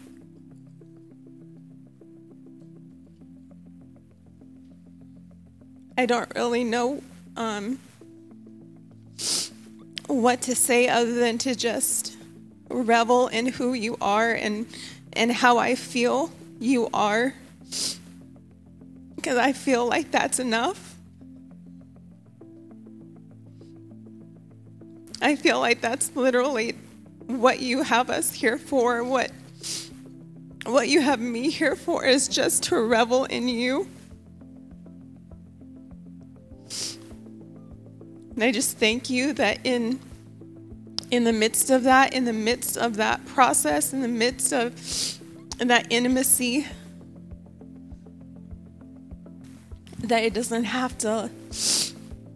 I 5.99 6.05
don't 6.05 6.31
really 6.35 6.62
know 6.62 7.03
um, 7.39 7.79
what 10.09 10.43
to 10.43 10.55
say 10.55 10.89
other 10.89 11.14
than 11.14 11.39
to 11.39 11.55
just 11.55 12.17
revel 12.69 13.29
in 13.29 13.47
who 13.47 13.73
you 13.73 13.97
are 14.01 14.33
and 14.33 14.67
and 15.14 15.33
how 15.33 15.57
I 15.57 15.75
feel 15.75 16.31
you 16.61 16.91
are 16.93 17.33
because 19.27 19.39
I 19.41 19.53
feel 19.55 19.85
like 19.89 20.12
that's 20.12 20.39
enough. 20.39 20.95
I 25.20 25.35
feel 25.35 25.59
like 25.59 25.81
that's 25.81 26.14
literally 26.14 26.77
what 27.27 27.59
you 27.59 27.83
have 27.83 28.09
us 28.09 28.33
here 28.33 28.57
for. 28.57 29.03
What 29.03 29.33
what 30.64 30.89
you 30.89 31.01
have 31.01 31.18
me 31.18 31.51
here 31.51 31.74
for 31.74 32.05
is 32.05 32.29
just 32.29 32.62
to 32.64 32.81
revel 32.81 33.24
in 33.24 33.49
you. 33.49 33.89
And 38.35 38.45
I 38.45 38.53
just 38.53 38.79
thank 38.79 39.11
you 39.11 39.33
that 39.33 39.59
in 39.64 39.99
in 41.11 41.24
the 41.24 41.33
midst 41.33 41.70
of 41.70 41.83
that, 41.83 42.14
in 42.14 42.27
the 42.27 42.33
midst 42.33 42.77
of 42.77 42.95
that 42.99 43.27
process, 43.27 43.93
in 43.93 44.03
the 44.03 44.09
midst 44.09 44.53
of 44.53 45.18
that 45.59 45.89
intimacy, 45.91 46.64
that 50.09 50.22
it 50.22 50.34
doesn't 50.34 50.64
have 50.64 50.96
to 50.98 51.30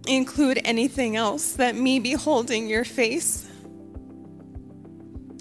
include 0.06 0.60
anything 0.64 1.16
else 1.16 1.52
that 1.52 1.74
me 1.74 1.98
beholding 1.98 2.68
your 2.68 2.84
face 2.84 3.48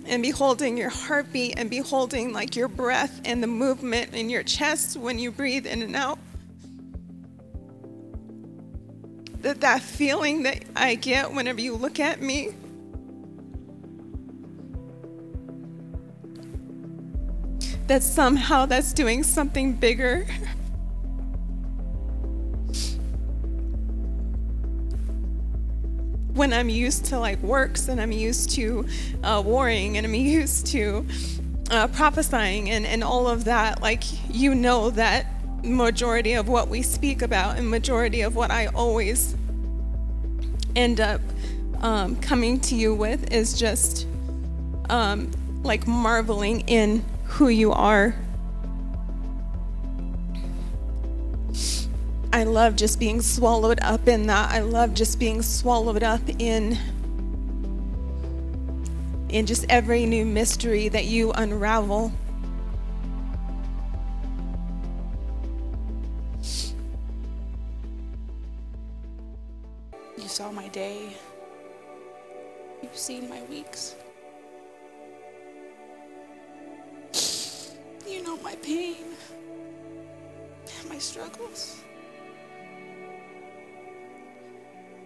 and 0.06 0.24
beholding 0.24 0.78
your 0.78 0.90
heartbeat 0.90 1.58
and 1.58 1.70
beholding 1.70 2.34
like 2.34 2.56
your 2.56 2.68
breath 2.68 3.22
and 3.26 3.42
the 3.42 3.48
movement 3.48 4.14
in 4.14 4.30
your 4.30 4.44
chest 4.44 4.98
when 4.98 5.20
you 5.20 5.32
breathe 5.32 5.66
in 5.66 5.82
and 5.82 5.96
out. 5.96 6.20
That 9.42 9.62
that 9.62 9.82
feeling 9.82 10.44
that 10.44 10.66
I 10.76 10.96
get 10.96 11.32
whenever 11.34 11.62
you 11.62 11.76
look 11.76 12.00
at 12.00 12.22
me. 12.22 12.50
That 17.88 18.04
somehow 18.04 18.66
that's 18.66 18.94
doing 18.94 19.24
something 19.24 19.74
bigger 19.74 20.28
when 26.40 26.54
I'm 26.54 26.70
used 26.70 27.04
to 27.08 27.20
like 27.20 27.38
works 27.44 27.90
and 27.90 28.00
I'm 28.00 28.14
used 28.14 28.52
to 28.52 28.88
uh, 29.24 29.44
warring 29.46 29.98
and 29.98 30.08
I'm 30.08 30.16
used 30.40 30.68
to 30.68 31.06
uh, 31.70 31.88
prophesying 31.90 32.70
and, 32.70 32.86
and 32.86 33.04
all 33.04 33.28
of 33.28 33.44
that, 33.44 33.82
like 33.82 34.04
you 34.34 34.56
know 34.56 34.90
that 34.92 35.26
majority 35.66 36.34
of 36.34 36.48
what 36.48 36.70
we 36.70 36.82
speak 36.82 37.22
about 37.22 37.58
and 37.58 37.70
majority 37.70 38.22
of 38.22 38.38
what 38.38 38.52
I 38.52 38.68
always 38.68 39.36
end 40.78 41.02
up 41.02 41.20
um, 41.82 42.16
coming 42.22 42.62
to 42.62 42.76
you 42.76 42.96
with 42.96 43.34
is 43.34 43.60
just 43.60 44.08
um, 44.90 45.30
like 45.62 45.88
marveling 45.88 46.62
in 46.62 47.04
who 47.26 47.50
you 47.50 47.74
are 47.74 48.16
I 52.32 52.44
love 52.44 52.76
just 52.76 53.00
being 53.00 53.22
swallowed 53.22 53.80
up 53.82 54.08
in 54.08 54.28
that. 54.28 54.52
I 54.52 54.60
love 54.60 54.94
just 54.94 55.18
being 55.20 55.42
swallowed 55.42 56.04
up 56.04 56.22
in 56.38 56.78
in 59.30 59.46
just 59.46 59.66
every 59.70 60.06
new 60.06 60.26
mystery 60.26 60.90
that 60.90 61.06
you 61.06 61.32
unravel. 61.32 62.12
You 70.18 70.28
saw 70.28 70.52
my 70.52 70.68
day. 70.68 71.16
You've 72.84 72.96
seen 72.98 73.28
my 73.28 73.42
weeks. 73.44 73.96
You 78.08 78.24
know 78.24 78.38
my 78.38 78.56
pain, 78.56 79.06
my 80.88 80.98
struggles. 80.98 81.84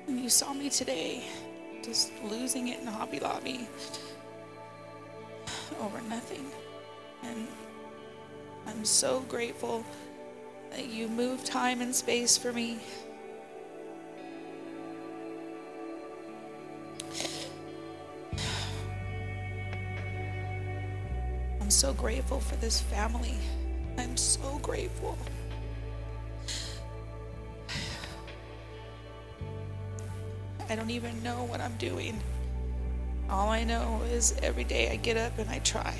And 0.07 0.19
you 0.19 0.29
saw 0.29 0.53
me 0.53 0.69
today 0.69 1.23
just 1.83 2.11
losing 2.23 2.69
it 2.69 2.79
in 2.79 2.87
Hobby 2.87 3.19
Lobby 3.19 3.67
over 5.81 6.01
nothing. 6.09 6.45
And 7.23 7.47
I'm 8.67 8.85
so 8.85 9.21
grateful 9.21 9.85
that 10.71 10.87
you 10.87 11.07
moved 11.07 11.45
time 11.45 11.81
and 11.81 11.93
space 11.93 12.37
for 12.37 12.51
me. 12.51 12.79
I'm 21.61 21.69
so 21.69 21.93
grateful 21.93 22.39
for 22.39 22.55
this 22.57 22.81
family. 22.81 23.35
I'm 23.97 24.17
so 24.17 24.59
grateful. 24.61 25.17
I 30.73 30.75
don't 30.75 30.89
even 30.89 31.21
know 31.21 31.43
what 31.43 31.61
I'm 31.61 31.75
doing. 31.75 32.19
All 33.29 33.49
I 33.49 33.63
know 33.63 34.01
is 34.11 34.33
every 34.41 34.63
day 34.63 34.89
I 34.89 34.95
get 34.95 35.17
up 35.17 35.37
and 35.37 35.47
I 35.47 35.59
try. 35.59 35.95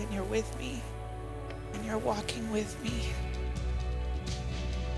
And 0.00 0.10
you're 0.10 0.24
with 0.24 0.58
me. 0.58 0.80
And 1.74 1.84
you're 1.84 1.98
walking 1.98 2.50
with 2.50 2.74
me. 2.82 3.02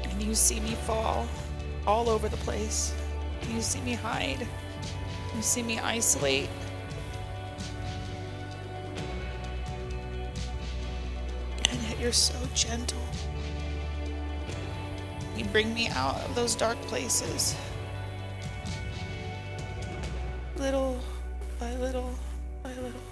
And 0.05 0.23
you 0.23 0.33
see 0.37 0.61
me 0.61 0.77
fall 0.87 1.27
all 1.89 2.09
over 2.09 2.29
the 2.29 2.37
place. 2.37 2.95
You 3.53 3.61
see 3.61 3.81
me 3.81 3.95
hide. 3.95 4.47
You 5.35 5.43
see 5.43 5.65
me 5.65 5.81
isolate. 5.81 6.49
And 11.69 11.83
yet 11.83 11.99
you're 11.99 12.13
so 12.13 12.37
gentle. 12.55 13.03
You 15.37 15.47
bring 15.47 15.75
me 15.75 15.89
out 15.89 16.21
of 16.21 16.37
those 16.37 16.55
dark 16.55 16.81
places 16.83 17.57
little 20.65 20.99
by 21.61 21.75
little 21.77 22.15
by 22.63 22.71
little. 22.71 23.05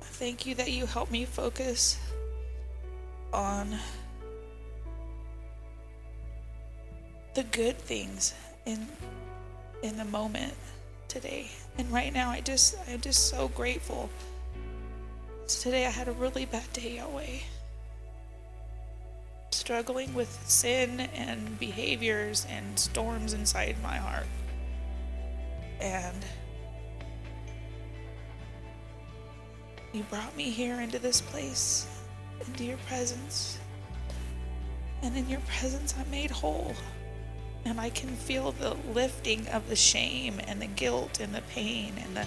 I 0.00 0.04
thank 0.04 0.46
you 0.46 0.54
that 0.54 0.70
you 0.70 0.86
help 0.86 1.10
me 1.10 1.24
focus 1.24 1.98
on 3.32 3.76
the 7.34 7.42
good 7.42 7.76
things 7.76 8.34
in 8.66 8.86
in 9.82 9.96
the 9.96 10.04
moment 10.04 10.54
today. 11.08 11.50
And 11.76 11.92
right 11.92 12.12
now 12.12 12.30
I 12.30 12.40
just 12.40 12.76
I'm 12.88 13.00
just 13.00 13.26
so 13.26 13.48
grateful. 13.48 14.08
Today 15.48 15.86
I 15.86 15.90
had 15.90 16.06
a 16.06 16.12
really 16.12 16.44
bad 16.44 16.72
day 16.72 16.98
Yahweh. 16.98 17.38
Struggling 19.50 20.14
with 20.14 20.30
sin 20.46 21.00
and 21.00 21.58
behaviors 21.58 22.46
and 22.48 22.78
storms 22.78 23.32
inside 23.32 23.74
my 23.82 23.96
heart 23.96 24.28
and 25.80 26.24
you 29.92 30.02
brought 30.04 30.36
me 30.36 30.50
here 30.50 30.80
into 30.80 30.98
this 30.98 31.20
place, 31.20 31.86
into 32.46 32.64
your 32.64 32.78
presence. 32.88 33.58
And 35.02 35.16
in 35.16 35.28
your 35.28 35.40
presence, 35.40 35.94
I'm 35.98 36.10
made 36.10 36.30
whole. 36.30 36.74
And 37.64 37.80
I 37.80 37.90
can 37.90 38.08
feel 38.08 38.52
the 38.52 38.76
lifting 38.92 39.46
of 39.48 39.68
the 39.68 39.76
shame 39.76 40.40
and 40.46 40.60
the 40.60 40.66
guilt 40.66 41.20
and 41.20 41.34
the 41.34 41.42
pain 41.42 41.94
and 42.02 42.16
the 42.16 42.26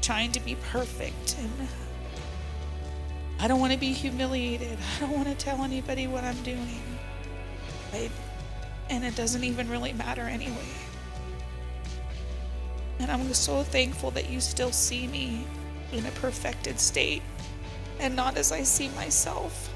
trying 0.00 0.32
to 0.32 0.40
be 0.40 0.54
perfect. 0.70 1.36
And 1.38 1.68
I 3.40 3.48
don't 3.48 3.60
want 3.60 3.72
to 3.72 3.78
be 3.78 3.92
humiliated. 3.92 4.78
I 4.96 5.00
don't 5.00 5.12
want 5.12 5.28
to 5.28 5.34
tell 5.34 5.62
anybody 5.62 6.06
what 6.06 6.24
I'm 6.24 6.40
doing. 6.42 6.82
I, 7.92 8.10
and 8.88 9.04
it 9.04 9.16
doesn't 9.16 9.44
even 9.44 9.68
really 9.68 9.92
matter 9.92 10.22
anyway. 10.22 10.68
And 13.00 13.10
I'm 13.10 13.32
so 13.32 13.62
thankful 13.62 14.10
that 14.12 14.28
you 14.28 14.40
still 14.40 14.72
see 14.72 15.06
me 15.06 15.46
in 15.90 16.04
a 16.04 16.10
perfected 16.10 16.78
state 16.78 17.22
and 17.98 18.14
not 18.14 18.36
as 18.36 18.52
I 18.52 18.62
see 18.62 18.90
myself. 18.90 19.72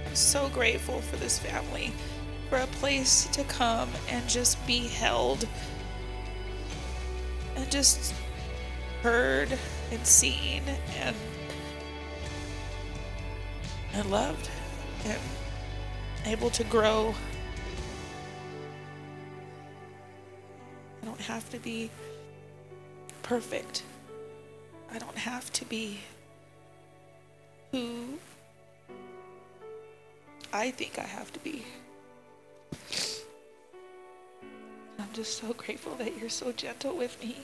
I'm 0.07 0.15
so 0.15 0.49
grateful 0.51 1.01
for 1.01 1.17
this 1.17 1.39
family, 1.39 1.93
for 2.49 2.59
a 2.59 2.67
place 2.67 3.27
to 3.33 3.43
come 3.45 3.89
and 4.09 4.29
just 4.29 4.65
be 4.65 4.87
held 4.87 5.49
and 7.57 7.69
just 7.71 8.15
heard 9.03 9.59
and 9.91 10.07
seen 10.07 10.63
and 11.01 11.17
and 13.93 14.09
loved 14.09 14.49
and 15.05 15.19
able 16.27 16.51
to 16.51 16.65
grow. 16.65 17.15
I 21.03 21.07
don't 21.07 21.21
have 21.21 21.49
to 21.51 21.59
be 21.59 21.91
perfect. 23.23 23.83
I 24.93 24.99
don't 24.99 25.17
have 25.17 25.53
to 25.55 25.65
be 25.65 26.01
who 27.73 28.19
I 30.53 30.71
think 30.73 30.99
I 30.99 31.05
have 31.05 31.33
to 31.33 31.39
be. 31.41 31.65
I'm 34.99 35.13
just 35.13 35.39
so 35.39 35.53
grateful 35.53 35.95
that 35.97 36.19
you're 36.19 36.29
so 36.29 36.53
gentle 36.53 36.97
with 36.97 37.21
me. 37.23 37.37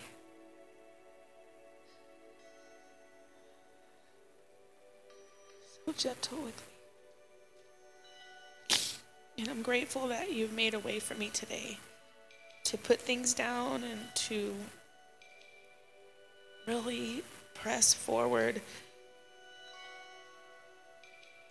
So 5.86 5.92
gentle 5.92 6.38
with 6.38 6.56
me. 6.56 6.75
And 9.38 9.48
I'm 9.48 9.62
grateful 9.62 10.08
that 10.08 10.32
you've 10.32 10.52
made 10.52 10.74
a 10.74 10.78
way 10.78 10.98
for 10.98 11.14
me 11.14 11.28
today 11.28 11.78
to 12.64 12.78
put 12.78 13.00
things 13.00 13.34
down 13.34 13.84
and 13.84 14.00
to 14.14 14.54
really 16.66 17.22
press 17.54 17.94
forward 17.94 18.60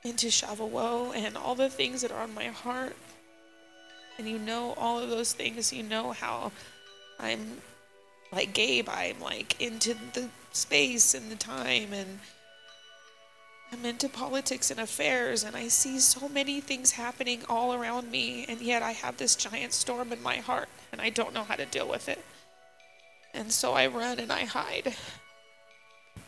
into 0.03 0.27
Shavuot 0.27 1.15
and 1.15 1.37
all 1.37 1.55
the 1.55 1.69
things 1.69 2.01
that 2.01 2.11
are 2.11 2.23
on 2.23 2.33
my 2.33 2.47
heart. 2.47 2.95
And 4.17 4.27
you 4.27 4.39
know 4.39 4.73
all 4.77 4.99
of 4.99 5.09
those 5.09 5.33
things. 5.33 5.71
You 5.71 5.83
know 5.83 6.11
how 6.11 6.51
I'm 7.19 7.61
like 8.31 8.53
Gabe, 8.53 8.89
I'm 8.89 9.19
like 9.19 9.61
into 9.61 9.95
the 10.13 10.27
space 10.51 11.13
and 11.13 11.31
the 11.31 11.35
time 11.35 11.93
and 11.93 12.19
I'm 13.71 13.85
into 13.85 14.07
politics 14.07 14.71
and 14.71 14.79
affairs, 14.79 15.43
and 15.43 15.55
I 15.55 15.67
see 15.67 15.99
so 15.99 16.29
many 16.29 16.61
things 16.61 16.91
happening 16.91 17.41
all 17.49 17.73
around 17.73 18.09
me, 18.09 18.45
and 18.47 18.61
yet 18.61 18.81
I 18.81 18.91
have 18.91 19.17
this 19.17 19.35
giant 19.35 19.73
storm 19.73 20.13
in 20.13 20.21
my 20.23 20.37
heart, 20.37 20.69
and 20.91 21.01
I 21.01 21.09
don't 21.09 21.33
know 21.33 21.43
how 21.43 21.55
to 21.55 21.65
deal 21.65 21.87
with 21.87 22.07
it. 22.07 22.23
And 23.33 23.51
so 23.51 23.73
I 23.73 23.87
run 23.87 24.19
and 24.19 24.31
I 24.31 24.45
hide. 24.45 24.95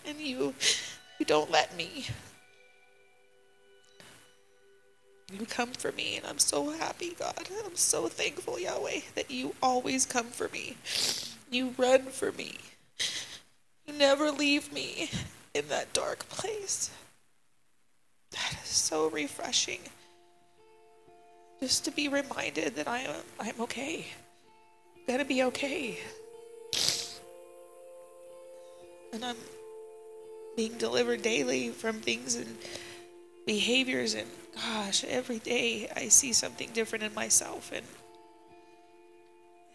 And 0.06 0.20
you, 0.20 0.54
you 1.20 1.26
don't 1.26 1.50
let 1.50 1.76
me. 1.76 2.08
You 5.32 5.46
come 5.46 5.72
for 5.72 5.92
me, 5.92 6.18
and 6.18 6.26
I'm 6.26 6.40
so 6.40 6.72
happy, 6.72 7.16
God. 7.18 7.50
I'm 7.66 7.76
so 7.76 8.08
thankful, 8.08 8.60
Yahweh, 8.60 9.02
that 9.16 9.30
you 9.30 9.56
always 9.62 10.06
come 10.06 10.28
for 10.28 10.48
me. 10.50 10.78
You 11.52 11.74
run 11.78 12.04
for 12.04 12.32
me. 12.32 12.58
You 13.86 13.94
never 13.94 14.32
leave 14.32 14.72
me 14.72 15.10
in 15.54 15.68
that 15.70 15.94
dark 15.94 16.28
place. 16.30 16.92
That 18.32 18.56
is 18.64 18.70
so 18.70 19.10
refreshing. 19.10 19.80
Just 21.60 21.86
to 21.86 21.92
be 21.92 22.08
reminded 22.08 22.76
that 22.76 22.88
I 22.88 23.00
am 23.00 23.16
I'm 23.40 23.62
okay. 23.62 24.06
I'm 24.96 25.02
gonna 25.08 25.26
be 25.26 25.44
okay. 25.44 26.00
And 29.14 29.24
I'm 29.26 29.38
being 30.56 30.78
delivered 30.78 31.22
daily 31.22 31.70
from 31.70 32.02
things 32.02 32.36
and 32.36 32.58
behaviors 33.46 34.14
and 34.14 34.28
gosh, 34.56 35.04
every 35.04 35.40
day 35.40 35.90
I 35.96 36.10
see 36.10 36.34
something 36.34 36.70
different 36.74 37.04
in 37.04 37.14
myself 37.14 37.72
and 37.74 37.86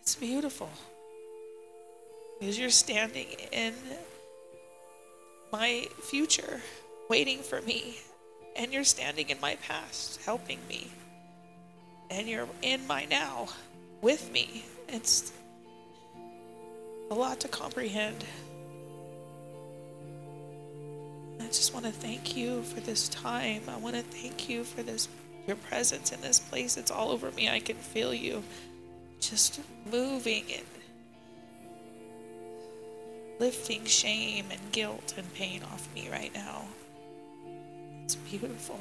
it's 0.00 0.16
beautiful. 0.16 0.68
Because 2.38 2.58
you're 2.58 2.70
standing 2.70 3.28
in 3.52 3.74
my 5.52 5.86
future, 6.02 6.60
waiting 7.08 7.38
for 7.38 7.62
me 7.62 7.98
and 8.56 8.72
you're 8.72 8.84
standing 8.84 9.30
in 9.30 9.40
my 9.40 9.56
past, 9.56 10.20
helping 10.22 10.58
me. 10.68 10.88
And 12.10 12.28
you're 12.28 12.48
in 12.60 12.86
my 12.86 13.06
now 13.06 13.48
with 14.02 14.30
me. 14.32 14.64
It's 14.88 15.32
a 17.10 17.14
lot 17.14 17.40
to 17.40 17.48
comprehend. 17.48 18.24
I 21.40 21.46
just 21.46 21.72
want 21.72 21.86
to 21.86 21.92
thank 21.92 22.36
you 22.36 22.62
for 22.62 22.80
this 22.80 23.08
time. 23.08 23.62
I 23.68 23.76
want 23.76 23.96
to 23.96 24.02
thank 24.02 24.48
you 24.48 24.64
for 24.64 24.82
this 24.82 25.08
your 25.46 25.56
presence 25.56 26.12
in 26.12 26.20
this 26.20 26.38
place. 26.38 26.76
It's 26.76 26.90
all 26.90 27.10
over 27.10 27.30
me. 27.32 27.48
I 27.48 27.58
can 27.58 27.76
feel 27.76 28.14
you 28.14 28.44
just 29.20 29.60
moving 29.90 30.44
and 30.52 30.66
lifting 33.40 33.84
shame 33.84 34.46
and 34.50 34.60
guilt 34.70 35.14
and 35.16 35.34
pain 35.34 35.62
off 35.64 35.92
me 35.94 36.08
right 36.10 36.32
now. 36.32 36.64
It's 38.04 38.16
beautiful. 38.16 38.78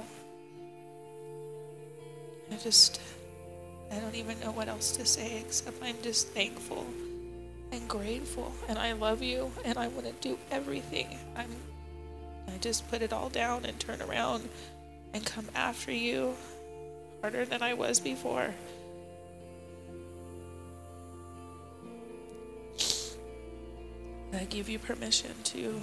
I 2.52 2.58
just, 2.58 3.00
I 3.92 4.00
don't 4.00 4.16
even 4.16 4.40
know 4.40 4.52
what 4.52 4.68
else 4.68 4.92
to 4.98 5.06
say 5.06 5.40
except 5.40 5.82
I'm 5.82 5.96
just 6.02 6.30
thankful 6.30 6.86
and 7.72 7.88
grateful 7.88 8.52
and 8.68 8.78
I 8.78 8.92
love 8.94 9.22
you 9.22 9.52
and 9.64 9.78
I 9.78 9.88
want 9.88 10.06
to 10.06 10.14
do 10.28 10.38
everything. 10.52 11.08
I'm, 11.36 11.50
I 12.48 12.58
just 12.58 12.90
put 12.90 13.02
it 13.02 13.14
all 13.14 13.30
down 13.30 13.66
and 13.66 13.80
turn 13.80 14.02
around 14.02 14.50
and 15.14 15.26
come 15.26 15.48
after 15.56 15.92
you 15.92 16.36
harder 17.22 17.46
than 17.46 17.62
I 17.62 17.74
was 17.74 18.00
before. 18.00 18.54
I 24.34 24.46
give 24.46 24.70
you 24.70 24.80
permission 24.80 25.32
to 25.44 25.82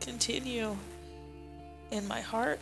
continue 0.00 0.76
in 1.90 2.06
my 2.06 2.20
heart. 2.20 2.60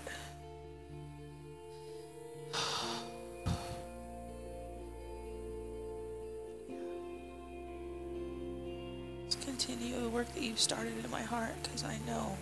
Just 9.26 9.43
continue 9.43 10.01
the 10.01 10.09
work 10.09 10.33
that 10.35 10.43
you've 10.43 10.59
started 10.59 10.93
in 11.05 11.11
my 11.11 11.22
heart 11.22 11.55
because 11.62 11.85
I 11.85 11.99
know. 12.07 12.37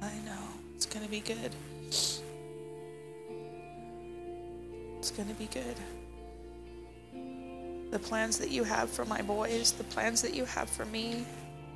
I 0.00 0.14
know 0.26 0.42
it's 0.74 0.86
going 0.86 1.04
to 1.04 1.10
be 1.10 1.20
good. 1.20 1.54
It's 1.88 2.22
going 5.10 5.28
to 5.28 5.34
be 5.34 5.46
good. 5.46 5.76
The 7.90 7.98
plans 7.98 8.38
that 8.38 8.50
you 8.50 8.64
have 8.64 8.90
for 8.90 9.04
my 9.04 9.20
boys, 9.22 9.72
the 9.72 9.84
plans 9.84 10.22
that 10.22 10.34
you 10.34 10.44
have 10.46 10.68
for 10.68 10.84
me, 10.86 11.26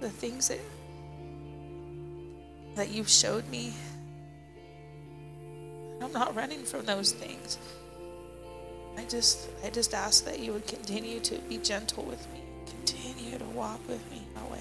the 0.00 0.08
things 0.08 0.48
that 0.48 0.60
that 2.78 2.90
you've 2.90 3.08
showed 3.08 3.46
me. 3.48 3.72
I'm 6.00 6.12
not 6.12 6.36
running 6.36 6.62
from 6.62 6.86
those 6.86 7.10
things. 7.10 7.58
I 8.96 9.04
just 9.04 9.48
I 9.64 9.70
just 9.70 9.94
ask 9.94 10.24
that 10.26 10.38
you 10.38 10.52
would 10.52 10.66
continue 10.68 11.18
to 11.20 11.38
be 11.48 11.58
gentle 11.58 12.04
with 12.04 12.24
me. 12.32 12.40
Continue 12.66 13.36
to 13.36 13.44
walk 13.46 13.80
with 13.88 14.08
me, 14.12 14.22
Yahweh. 14.36 14.58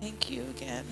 Thank 0.00 0.30
you 0.30 0.42
again. 0.50 0.84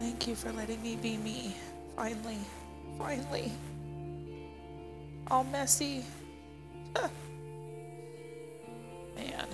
Thank 0.00 0.26
you 0.26 0.34
for 0.34 0.50
letting 0.50 0.82
me 0.82 0.96
be 0.96 1.16
me, 1.16 1.54
finally. 1.94 2.38
Finally. 2.98 3.52
All 5.28 5.44
messy. 5.44 6.04
Man. 9.16 9.46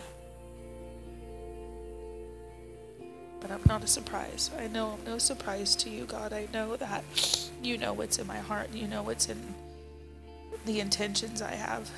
But 3.40 3.51
I'm 3.51 3.62
not 3.66 3.82
a 3.82 3.86
surprise. 3.86 4.51
I 4.59 4.68
know 4.68 4.99
I'm 4.99 5.05
no 5.05 5.18
surprise 5.18 5.74
to 5.76 5.90
you, 5.90 6.05
God. 6.05 6.32
I 6.32 6.47
know 6.53 6.76
that 6.76 7.05
you 7.62 7.78
know 7.78 7.93
what's 7.93 8.18
in 8.18 8.26
my 8.26 8.38
heart. 8.38 8.72
You 8.72 8.86
know 8.86 9.03
what's 9.03 9.28
in 9.28 9.55
the 10.64 10.80
intentions 10.80 11.43
I 11.43 11.55
have. 11.55 11.90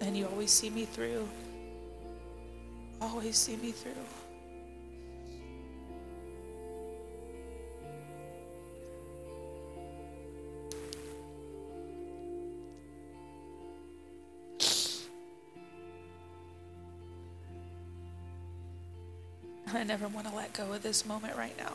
And 0.00 0.16
you 0.16 0.26
always 0.26 0.50
see 0.50 0.70
me 0.70 0.86
through. 0.86 1.28
Always 3.00 3.36
see 3.36 3.56
me 3.56 3.70
through. 3.70 3.92
I 19.72 19.84
never 19.84 20.08
want 20.08 20.26
to 20.26 20.34
let 20.34 20.52
go 20.52 20.72
of 20.72 20.82
this 20.82 21.06
moment 21.06 21.36
right 21.36 21.56
now. 21.56 21.72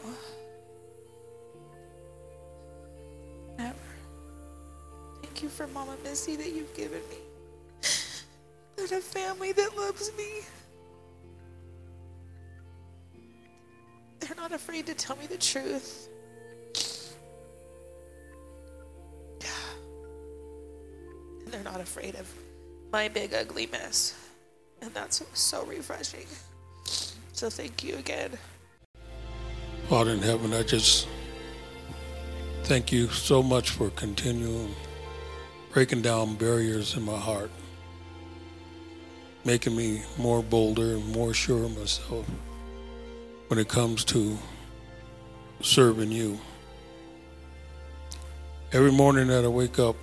Never. 3.58 3.76
Thank 5.22 5.44
you 5.44 5.50
for 5.50 5.68
Mama 5.68 5.96
Missy 6.04 6.36
that 6.36 6.52
you've 6.52 6.74
given 6.76 7.02
me. 7.10 7.18
And 8.78 8.92
a 8.92 9.00
family 9.00 9.54
that 9.54 9.78
loves 9.78 10.12
me. 10.18 10.42
They're 14.20 14.36
not 14.36 14.52
afraid 14.52 14.86
to 14.88 14.94
tell 14.94 15.16
me 15.16 15.28
the 15.28 15.38
truth. 15.38 16.10
Yeah. 19.42 19.48
And 21.46 21.54
they're 21.54 21.64
not 21.64 21.80
afraid 21.80 22.16
of 22.16 22.32
my 22.92 23.08
big 23.08 23.34
ugly 23.34 23.68
mess. 23.72 24.16
And 24.82 24.94
that's 24.94 25.24
so 25.34 25.66
refreshing. 25.66 26.28
So 27.36 27.50
thank 27.50 27.84
you 27.84 27.98
again. 27.98 28.32
Father 29.90 30.12
in 30.12 30.20
heaven, 30.20 30.54
I 30.54 30.64
just 30.64 31.06
thank 32.64 32.94
you 32.94 33.10
so 33.10 33.44
much 33.44 33.72
for 33.72 33.90
continuing 33.90 34.74
breaking 35.74 36.02
down 36.02 36.36
barriers 36.36 36.96
in 36.96 37.04
my 37.04 37.18
heart, 37.18 37.52
making 39.44 39.76
me 39.76 40.02
more 40.18 40.42
bolder 40.42 40.94
and 40.94 41.12
more 41.12 41.34
sure 41.34 41.66
of 41.66 41.78
myself 41.78 42.26
when 43.50 43.60
it 43.60 43.68
comes 43.68 44.06
to 44.06 44.38
serving 45.60 46.14
you. 46.14 46.40
Every 48.72 48.94
morning 48.94 49.28
that 49.28 49.44
I 49.44 49.50
wake 49.50 49.78
up, 49.78 49.98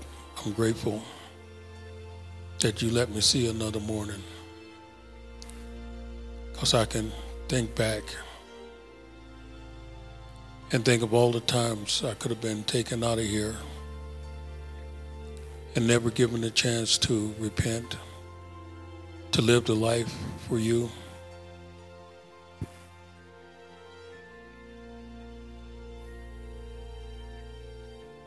I'm 0.45 0.53
grateful 0.53 1.01
that 2.59 2.83
you 2.83 2.91
let 2.91 3.09
me 3.09 3.23
see 3.23 3.49
another 3.49 3.81
morning 3.81 4.23
because 6.63 6.75
I 6.75 6.85
can 6.85 7.11
think 7.49 7.75
back 7.75 8.05
and 10.71 10.85
think 10.85 11.03
of 11.03 11.13
all 11.13 11.33
the 11.33 11.41
times 11.41 12.05
I 12.05 12.15
could 12.15 12.31
have 12.31 12.41
been 12.41 12.63
taken 12.63 13.03
out 13.03 13.19
of 13.19 13.25
here 13.25 13.57
and 15.75 15.89
never 15.89 16.09
given 16.09 16.45
a 16.45 16.51
chance 16.51 16.99
to 16.99 17.35
repent, 17.41 17.97
to 19.33 19.43
live 19.43 19.65
the 19.65 19.75
life 19.75 20.15
for 20.47 20.61
you. 20.61 20.89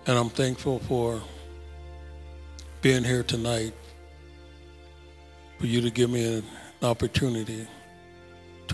And 0.08 0.18
I'm 0.18 0.30
thankful 0.30 0.80
for 0.80 1.22
being 2.82 3.06
here 3.06 3.24
tonight, 3.24 3.74
for 5.58 5.68
you 5.68 5.80
to 5.80 5.90
give 5.90 6.10
me 6.10 6.40
an 6.40 6.44
opportunity 6.82 7.66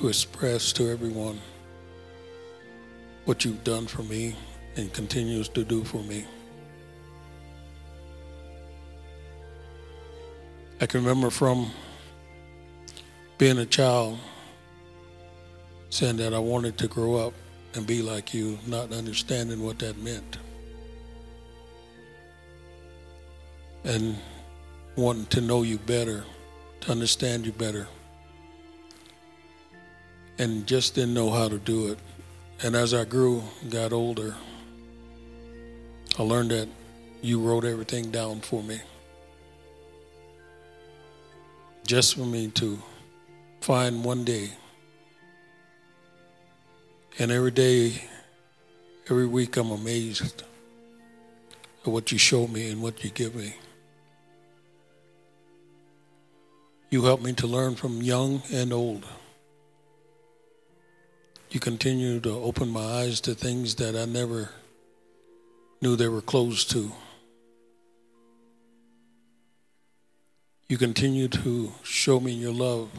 to 0.01 0.07
express 0.07 0.73
to 0.73 0.89
everyone 0.89 1.39
what 3.25 3.45
you've 3.45 3.63
done 3.63 3.85
for 3.85 4.01
me 4.01 4.35
and 4.75 4.91
continues 4.93 5.47
to 5.47 5.63
do 5.63 5.83
for 5.83 6.01
me. 6.01 6.25
I 10.79 10.87
can 10.87 11.01
remember 11.01 11.29
from 11.29 11.69
being 13.37 13.59
a 13.59 13.65
child 13.65 14.17
saying 15.91 16.17
that 16.17 16.33
I 16.33 16.39
wanted 16.39 16.79
to 16.79 16.87
grow 16.87 17.17
up 17.17 17.33
and 17.75 17.85
be 17.85 18.01
like 18.01 18.33
you, 18.33 18.57
not 18.65 18.91
understanding 18.91 19.63
what 19.63 19.77
that 19.79 19.99
meant. 19.99 20.39
And 23.83 24.17
wanting 24.95 25.27
to 25.27 25.41
know 25.41 25.61
you 25.61 25.77
better, 25.77 26.23
to 26.81 26.91
understand 26.91 27.45
you 27.45 27.51
better. 27.51 27.87
And 30.41 30.65
just 30.65 30.95
didn't 30.95 31.13
know 31.13 31.29
how 31.29 31.49
to 31.49 31.59
do 31.59 31.91
it. 31.91 31.99
And 32.63 32.75
as 32.75 32.95
I 32.95 33.05
grew 33.05 33.43
got 33.69 33.93
older, 33.93 34.33
I 36.17 36.23
learned 36.23 36.49
that 36.49 36.67
you 37.21 37.39
wrote 37.39 37.63
everything 37.63 38.09
down 38.09 38.39
for 38.39 38.63
me. 38.63 38.81
Just 41.85 42.15
for 42.15 42.25
me 42.25 42.47
to 42.55 42.79
find 43.59 44.03
one 44.03 44.23
day. 44.23 44.49
And 47.19 47.29
every 47.31 47.51
day, 47.51 48.01
every 49.11 49.27
week, 49.27 49.57
I'm 49.57 49.69
amazed 49.69 50.43
at 51.83 51.87
what 51.87 52.11
you 52.11 52.17
show 52.17 52.47
me 52.47 52.71
and 52.71 52.81
what 52.81 53.03
you 53.03 53.11
give 53.11 53.35
me. 53.35 53.53
You 56.89 57.03
help 57.03 57.21
me 57.21 57.33
to 57.33 57.45
learn 57.45 57.75
from 57.75 58.01
young 58.01 58.41
and 58.51 58.73
old. 58.73 59.05
You 61.51 61.59
continue 61.59 62.21
to 62.21 62.29
open 62.29 62.69
my 62.69 62.79
eyes 62.79 63.19
to 63.21 63.35
things 63.35 63.75
that 63.75 63.93
I 63.93 64.05
never 64.05 64.51
knew 65.81 65.97
they 65.97 66.07
were 66.07 66.21
closed 66.21 66.71
to. 66.71 66.93
You 70.69 70.77
continue 70.77 71.27
to 71.27 71.73
show 71.83 72.21
me 72.21 72.31
your 72.31 72.53
love 72.53 72.89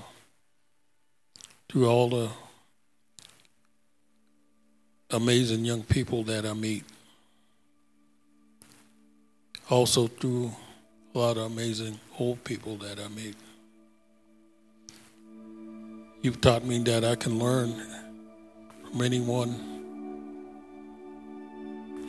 through 1.70 1.88
all 1.88 2.10
the 2.10 2.28
amazing 5.10 5.64
young 5.64 5.82
people 5.82 6.22
that 6.24 6.44
I 6.44 6.52
meet. 6.52 6.84
Also 9.70 10.08
through 10.08 10.52
a 11.14 11.18
lot 11.18 11.38
of 11.38 11.44
amazing 11.44 11.98
old 12.18 12.44
people 12.44 12.76
that 12.76 13.00
I 13.00 13.08
meet. 13.08 13.36
You've 16.20 16.42
taught 16.42 16.66
me 16.66 16.80
that 16.80 17.02
I 17.02 17.14
can 17.14 17.38
learn 17.38 18.11
from 18.92 19.02
anyone, 19.02 19.56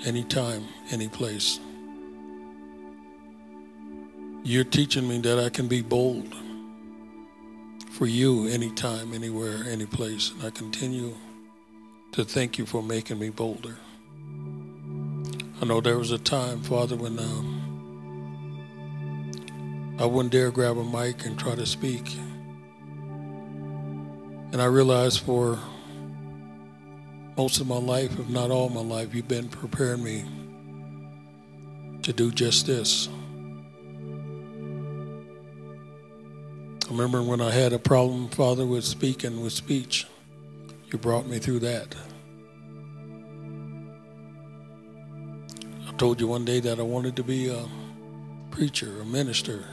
anytime, 0.06 0.66
any 0.92 1.08
place. 1.08 1.60
You're 4.44 4.66
teaching 4.66 5.08
me 5.08 5.20
that 5.20 5.40
I 5.40 5.50
can 5.50 5.70
be 5.70 5.82
bold 5.82 6.36
for 7.92 8.06
you 8.06 8.48
anytime, 8.48 9.14
anywhere, 9.14 9.64
any 9.70 9.86
place. 9.86 10.32
And 10.32 10.44
I 10.44 10.50
continue 10.50 11.16
to 12.12 12.26
thank 12.26 12.58
you 12.58 12.66
for 12.66 12.84
making 12.84 13.18
me 13.18 13.30
bolder. 13.30 13.78
I 15.62 15.66
know 15.66 15.80
there 15.80 15.98
was 15.98 16.12
a 16.12 16.18
time, 16.18 16.62
Father, 16.64 16.98
when 16.98 17.18
um, 17.18 17.62
I 19.98 20.06
wouldn't 20.06 20.34
dare 20.34 20.52
grab 20.52 20.78
a 20.78 20.84
mic 20.84 21.26
and 21.26 21.40
try 21.40 21.56
to 21.56 21.66
speak. 21.66 22.14
And 24.52 24.62
I 24.62 24.66
realized 24.66 25.22
for 25.22 25.58
most 27.38 27.60
of 27.60 27.68
my 27.68 27.78
life, 27.78 28.20
if 28.20 28.30
not 28.30 28.52
all 28.52 28.70
my 28.70 28.82
life, 28.82 29.14
you've 29.16 29.28
been 29.28 29.50
preparing 29.50 30.04
me 30.04 30.26
to 32.04 32.14
do 32.14 32.32
just 32.32 32.68
this. 32.68 33.10
I 36.86 36.92
remember 36.92 37.24
when 37.24 37.42
I 37.42 37.50
had 37.50 37.74
a 37.74 37.80
problem, 37.80 38.28
Father, 38.30 38.66
with 38.66 38.84
speaking, 38.84 39.42
with 39.42 39.54
speech. 39.54 40.06
You 40.92 41.00
brought 41.00 41.28
me 41.28 41.40
through 41.40 41.60
that. 41.60 41.96
I 45.88 45.92
told 45.98 46.20
you 46.22 46.28
one 46.28 46.46
day 46.46 46.60
that 46.60 46.80
I 46.80 46.84
wanted 46.84 47.16
to 47.16 47.24
be 47.24 47.50
a 47.50 47.66
preacher, 48.52 49.02
a 49.02 49.06
minister, 49.06 49.64